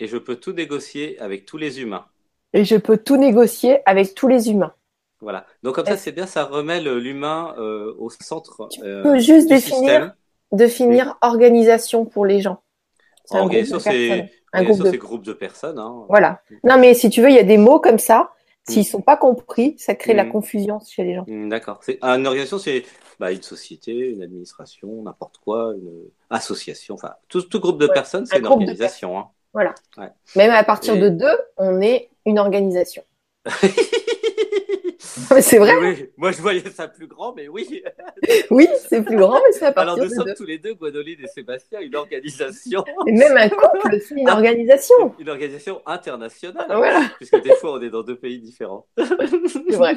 [0.00, 2.06] Et je peux tout négocier avec tous les humains.
[2.52, 4.74] Et je peux tout négocier avec tous les humains.
[5.20, 5.46] Voilà.
[5.62, 8.68] Donc comme ça, c'est bien, ça remet l'humain euh, au centre.
[8.70, 10.14] Tu euh, peux juste définir,
[10.50, 12.60] définir organisation pour les gens.
[13.30, 14.96] Organisation, c'est un groupe de...
[14.96, 15.78] groupe de personnes.
[15.78, 16.04] Hein.
[16.08, 16.42] Voilà.
[16.64, 18.32] Non, mais si tu veux, il y a des mots comme ça.
[18.68, 18.84] S'ils mm.
[18.84, 20.32] sont pas compris, ça crée la mm.
[20.32, 21.24] confusion chez les gens.
[21.26, 21.80] Mm, d'accord.
[22.02, 22.84] Une organisation, c'est
[23.18, 26.94] bah, une société, une administration, n'importe quoi, une association.
[26.94, 29.18] Enfin, tout, tout groupe de personnes, c'est une organisation.
[29.18, 29.28] Hein.
[29.52, 29.74] Voilà.
[30.36, 33.02] Même à partir de deux, on est une organisation.
[35.40, 35.76] c'est vrai.
[35.78, 37.82] Oui, moi, je voyais ça plus grand, mais oui.
[38.50, 41.18] oui, c'est plus grand, mais c'est à partir Alors, nous sommes tous les deux, Gwendoline
[41.22, 42.84] et Sébastien, une organisation.
[43.06, 45.14] Et même un couple, c'est une organisation.
[45.18, 46.66] Une organisation internationale.
[46.68, 47.10] Voilà.
[47.16, 48.86] Puisque des fois, on est dans deux pays différents.
[48.96, 49.96] c'est vrai.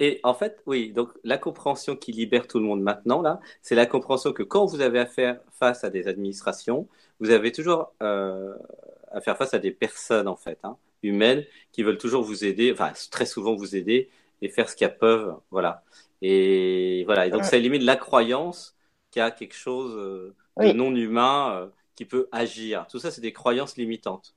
[0.00, 3.74] Et en fait, oui, donc la compréhension qui libère tout le monde maintenant, là, c'est
[3.74, 6.86] la compréhension que quand vous avez affaire face à des administrations,
[7.20, 8.54] vous avez toujours euh,
[9.10, 10.58] à faire face à des personnes, en fait.
[10.62, 14.10] Hein humaines qui veulent toujours vous aider, enfin très souvent vous aider
[14.42, 15.82] et faire ce qu'elles peuvent, voilà.
[16.22, 17.26] Et voilà.
[17.26, 18.76] Et donc ça élimine la croyance
[19.10, 22.86] qu'il y a quelque chose euh, de non humain euh, qui peut agir.
[22.88, 24.34] Tout ça, c'est des croyances limitantes.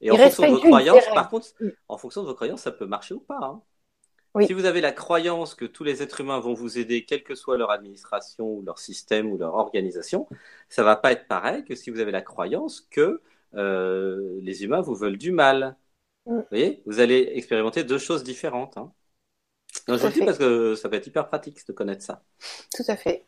[0.00, 1.48] Et en fonction de vos croyances, par contre,
[1.88, 3.38] en fonction de vos croyances, ça peut marcher ou pas.
[3.42, 3.62] Hein.
[4.46, 7.34] Si vous avez la croyance que tous les êtres humains vont vous aider, quelle que
[7.34, 10.28] soit leur administration ou leur système ou leur organisation,
[10.68, 13.20] ça va pas être pareil que si vous avez la croyance que
[13.54, 15.76] euh, les humains vous veulent du mal.
[16.26, 16.36] Mm.
[16.36, 18.76] Vous voyez, vous allez expérimenter deux choses différentes.
[18.76, 18.92] Hein.
[19.88, 22.22] je le dis parce que ça peut être hyper pratique de connaître ça.
[22.74, 23.26] Tout à fait.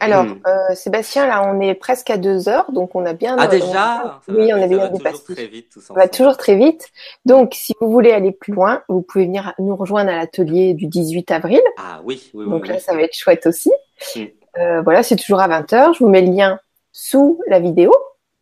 [0.00, 0.42] Alors, mm.
[0.46, 3.36] euh, Sébastien, là, on est presque à deux heures, donc on a bien.
[3.38, 4.20] Ah, déjà?
[4.28, 5.34] Oui, on a bien dépassé.
[5.34, 6.88] Très vite, tout ça va toujours très vite.
[7.24, 10.86] Donc, si vous voulez aller plus loin, vous pouvez venir nous rejoindre à l'atelier du
[10.86, 11.62] 18 avril.
[11.78, 12.50] Ah oui, oui, oui.
[12.50, 13.70] Donc là, ça va être chouette aussi.
[14.16, 14.20] Mm.
[14.58, 15.94] Euh, voilà, c'est toujours à 20h.
[15.94, 16.58] Je vous mets le lien
[16.92, 17.92] sous la vidéo.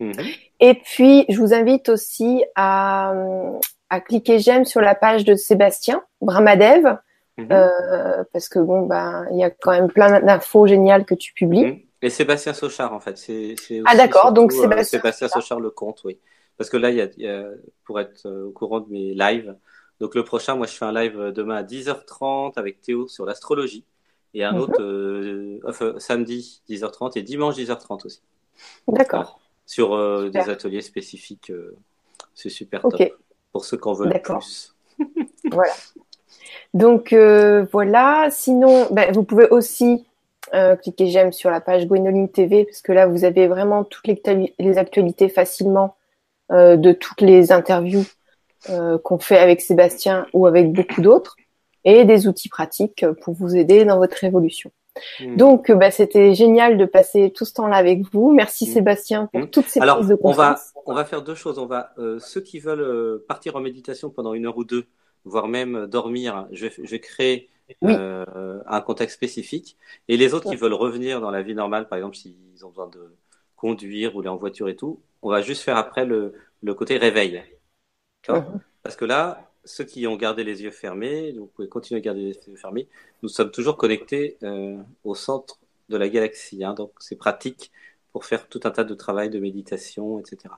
[0.01, 0.37] Mm-hmm.
[0.61, 3.13] Et puis, je vous invite aussi à,
[3.91, 6.99] à cliquer j'aime sur la page de Sébastien Bramadev,
[7.37, 7.49] mhm.
[7.51, 11.33] euh, parce que bon, bah, il y a quand même plein d'infos géniales que tu
[11.33, 11.67] publies.
[11.67, 11.81] Mhm.
[12.03, 13.19] Et Sébastien Sochard, en fait.
[13.19, 16.19] C'est, ah d'accord, donc euh, Sébastien, Sébastien Sochard le compte, oui.
[16.57, 17.45] Parce que là, il y a, y a,
[17.85, 19.57] pour être euh, au courant de mes lives,
[20.01, 23.85] donc le prochain, moi, je fais un live demain à 10h30 avec Théo sur l'astrologie,
[24.35, 24.61] et un mhm.
[24.61, 28.23] autre euh, enfin, samedi 10h30 et dimanche 10h30 aussi.
[28.87, 31.51] D'accord sur euh, des ateliers spécifiques.
[31.51, 31.77] Euh,
[32.35, 33.01] c'est super top
[33.53, 34.75] pour ceux qui en veulent plus.
[35.53, 35.75] voilà.
[36.73, 38.29] Donc euh, voilà.
[38.31, 40.05] Sinon, ben, vous pouvez aussi
[40.81, 44.55] cliquer j'aime sur la page Gwenoline TV parce que là vous avez vraiment toutes les,
[44.59, 45.95] les actualités facilement
[46.51, 48.07] de toutes les interviews
[49.05, 51.37] qu'on fait avec Sébastien ou avec beaucoup d'autres
[51.85, 54.71] et des outils pratiques pour vous aider dans votre évolution.
[55.21, 55.37] Mm.
[55.37, 58.33] Donc, bah, c'était génial de passer tout ce temps-là avec vous.
[58.33, 58.73] Merci mm.
[58.73, 59.51] Sébastien pour mm.
[59.51, 60.57] toutes ces Alors, prises de on va,
[60.87, 61.59] on va faire deux choses.
[61.59, 64.87] On va, euh, ceux qui veulent euh, partir en méditation pendant une heure ou deux,
[65.25, 67.49] voire même dormir, je vais, je vais créer
[67.85, 69.77] euh, un contexte spécifique.
[70.09, 72.89] Et les autres qui veulent revenir dans la vie normale, par exemple, s'ils ont besoin
[72.89, 73.15] de
[73.57, 76.97] conduire ou aller en voiture et tout, on va juste faire après le, le côté
[76.97, 77.43] réveil.
[78.29, 78.45] Mm-hmm.
[78.83, 82.23] Parce que là, ceux qui ont gardé les yeux fermés, vous pouvez continuer à garder
[82.23, 82.89] les yeux fermés.
[83.23, 85.59] Nous sommes toujours connectés euh, au centre
[85.89, 86.65] de la galaxie.
[86.65, 87.71] Hein, donc, c'est pratique
[88.13, 90.55] pour faire tout un tas de travail de méditation, etc.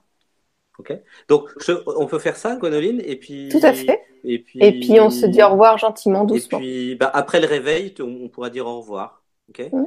[0.79, 0.93] Ok?
[1.29, 1.51] Donc,
[1.87, 3.49] on peut faire ça, Gwenoline, et puis.
[3.51, 4.01] Tout à fait.
[4.23, 6.59] Et puis, et puis on se dit au revoir gentiment, doucement.
[6.59, 9.23] Et puis, bah, après le réveil, on, pourra dire au revoir.
[9.49, 9.71] Ok?
[9.73, 9.87] Mmh.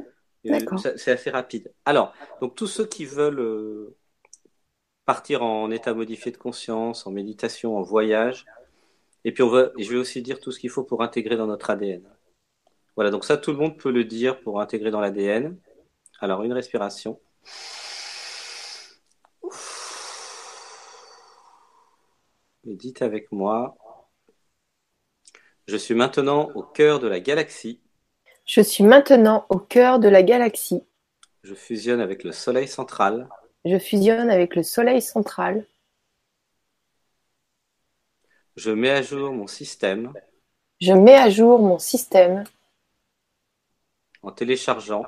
[0.96, 1.72] C'est assez rapide.
[1.84, 3.96] Alors, donc tous ceux qui veulent euh,
[5.06, 8.44] partir en état modifié de conscience, en méditation, en voyage,
[9.24, 11.46] et puis on va, je vais aussi dire tout ce qu'il faut pour intégrer dans
[11.46, 12.02] notre ADN.
[12.96, 15.56] Voilà, donc ça tout le monde peut le dire pour intégrer dans l'ADN.
[16.20, 17.18] Alors une respiration.
[22.66, 23.76] Et dites avec moi.
[25.66, 27.80] Je suis maintenant au cœur de la galaxie.
[28.46, 30.84] Je suis maintenant au cœur de la galaxie.
[31.42, 33.28] Je fusionne avec le Soleil central.
[33.64, 35.66] Je fusionne avec le Soleil central.
[38.56, 40.12] Je mets à jour mon système.
[40.80, 42.44] Je mets à jour mon système.
[44.24, 45.04] en téléchargeant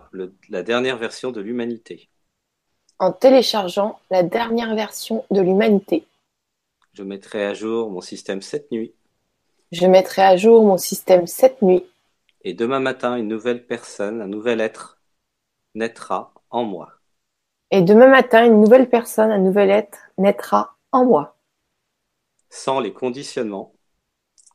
[0.51, 2.11] la dernière version de l'humanité.
[2.99, 6.07] En téléchargeant la dernière version de l'humanité.
[6.93, 8.93] Je mettrai à jour mon système cette nuit.
[9.73, 11.85] Je mettrai à jour mon système cette nuit.
[12.43, 14.99] Et demain matin, une nouvelle personne, un nouvel être
[15.75, 16.93] naîtra en moi.
[17.71, 21.36] Et demain matin, une nouvelle personne, un nouvel être naîtra en moi.
[22.57, 23.75] Sans les conditionnements.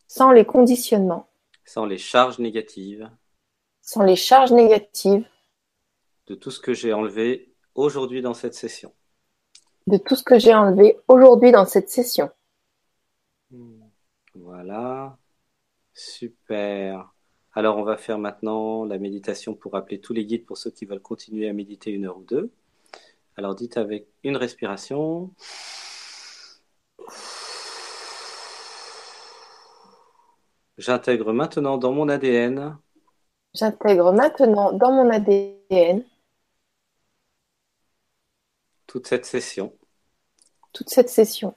[0.08, 1.30] Sans les conditionnements.
[1.64, 3.08] Sans les charges négatives.
[3.84, 5.24] Sans les charges négatives.
[6.26, 8.92] De tout ce que j'ai enlevé aujourd'hui dans cette session.
[9.86, 12.32] De tout ce que j'ai enlevé aujourd'hui dans cette session.
[14.34, 15.16] Voilà.
[15.94, 17.14] Super.
[17.54, 20.86] Alors, on va faire maintenant la méditation pour appeler tous les guides pour ceux qui
[20.86, 22.52] veulent continuer à méditer une heure ou deux.
[23.38, 25.32] Alors, dites avec une respiration.
[30.82, 32.76] J'intègre maintenant dans mon ADN.
[33.54, 36.04] J'intègre maintenant dans mon ADN.
[38.88, 39.78] Toute cette session.
[40.74, 41.54] Toute cette session.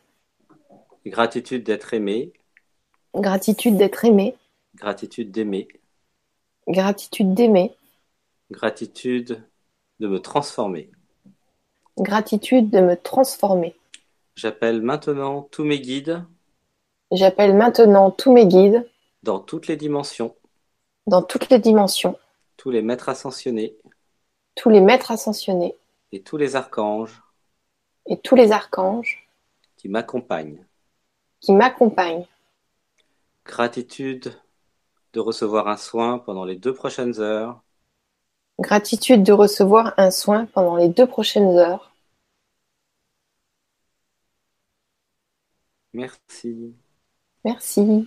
[1.07, 2.35] Gratitude d'être aimé.
[3.15, 4.37] Gratitude d'être aimé.
[4.75, 5.69] Gratitude d'aimer.
[6.69, 7.75] Gratitude d'aimer.
[8.51, 9.43] Gratitude
[10.01, 10.91] de me transformer.
[11.97, 13.75] Gratitude de me transformer.
[14.37, 16.23] J'appelle maintenant tous mes guides.
[17.11, 18.87] J'appelle maintenant tous mes guides.
[19.25, 20.37] Dans toutes les dimensions.
[21.07, 22.19] Dans toutes les dimensions.
[22.59, 23.75] Tous les maîtres ascensionnés.
[24.55, 25.75] Tous les maîtres ascensionnés.
[26.13, 27.23] Et tous les archanges.
[28.05, 29.27] Et tous les archanges.
[29.79, 30.63] Qui m'accompagnent.
[31.41, 32.27] Qui m'accompagnent.
[33.47, 34.39] Gratitude
[35.15, 37.63] de recevoir un soin pendant les deux prochaines heures.
[38.61, 41.95] Gratitude de recevoir un soin pendant les deux prochaines heures.
[45.95, 46.75] Merci.
[47.43, 48.07] Merci.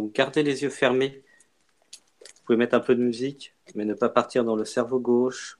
[0.00, 1.24] Donc gardez les yeux fermés.
[2.22, 5.58] Vous pouvez mettre un peu de musique, mais ne pas partir dans le cerveau gauche.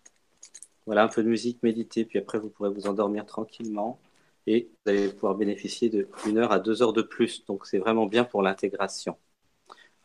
[0.87, 4.01] Voilà, un peu de musique, méditer, puis après vous pourrez vous endormir tranquillement
[4.47, 7.45] et vous allez pouvoir bénéficier de une heure à deux heures de plus.
[7.47, 9.19] Donc c'est vraiment bien pour l'intégration.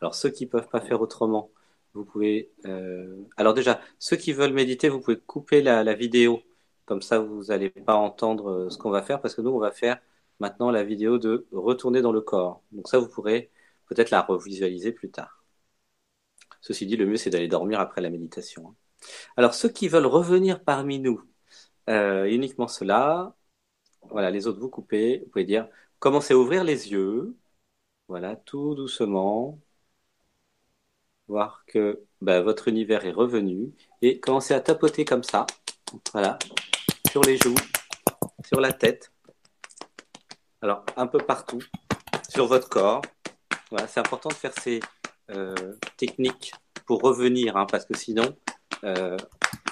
[0.00, 1.52] Alors ceux qui ne peuvent pas faire autrement,
[1.94, 2.50] vous pouvez.
[2.66, 3.22] Euh...
[3.36, 6.42] Alors déjà, ceux qui veulent méditer, vous pouvez couper la, vidéo.
[6.86, 9.60] Comme ça, vous n'allez pas entendre euh, ce qu'on va faire, parce que nous, on
[9.60, 10.00] va faire
[10.40, 12.62] maintenant la vidéo de retourner dans le corps.
[12.72, 13.50] Donc ça, vous pourrez
[13.86, 15.44] peut-être la revisualiser plus tard.
[16.60, 18.68] Ceci dit, le mieux, c'est d'aller dormir après la méditation.
[18.68, 18.74] hein.
[19.36, 21.22] Alors ceux qui veulent revenir parmi nous,
[21.90, 23.34] euh, uniquement cela,
[24.10, 27.36] voilà, les autres vous coupez, vous pouvez dire, commencez à ouvrir les yeux,
[28.08, 29.60] voilà, tout doucement,
[31.26, 35.46] voir que bah, votre univers est revenu, et commencez à tapoter comme ça,
[36.12, 36.38] voilà,
[37.10, 37.54] sur les joues,
[38.46, 39.12] sur la tête,
[40.62, 41.62] alors un peu partout,
[42.28, 43.02] sur votre corps.
[43.70, 44.80] Voilà, c'est important de faire ces
[45.30, 46.52] euh, techniques
[46.86, 48.36] pour revenir, hein, parce que sinon,
[48.84, 49.16] euh,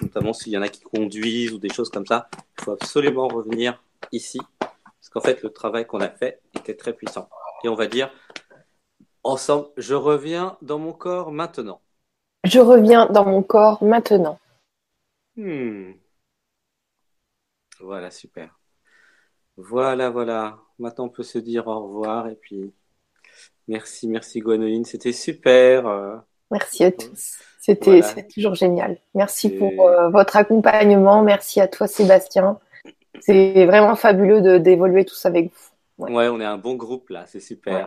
[0.01, 2.29] notamment s'il y en a qui conduisent ou des choses comme ça,
[2.59, 3.83] il faut absolument revenir
[4.13, 7.29] ici, parce qu'en fait, le travail qu'on a fait était très puissant.
[7.65, 8.11] Et on va dire
[9.23, 11.81] ensemble, je reviens dans mon corps maintenant.
[12.45, 14.39] Je reviens dans mon corps maintenant.
[15.37, 15.93] Hmm.
[17.81, 18.59] Voilà, super.
[19.57, 20.59] Voilà, voilà.
[20.79, 22.75] Maintenant, on peut se dire au revoir et puis
[23.69, 25.87] merci, merci Gwenoline, c'était super.
[25.87, 26.17] euh.
[26.51, 27.39] Merci à tous.
[27.59, 28.23] C'était Voilà.
[28.25, 28.99] toujours génial.
[29.15, 31.23] Merci pour euh, votre accompagnement.
[31.23, 32.59] Merci à toi, Sébastien.
[33.21, 36.05] C'est vraiment fabuleux d'évoluer tous avec vous.
[36.05, 36.13] Ouais.
[36.13, 37.75] Ouais, on est un bon groupe là, c'est super.
[37.75, 37.87] Ouais.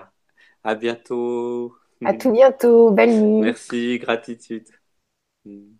[0.63, 1.75] À bientôt.
[2.03, 2.91] À tout bientôt.
[2.91, 3.41] Belle nuit.
[3.41, 4.67] Merci, gratitude.
[5.45, 5.73] Hmm.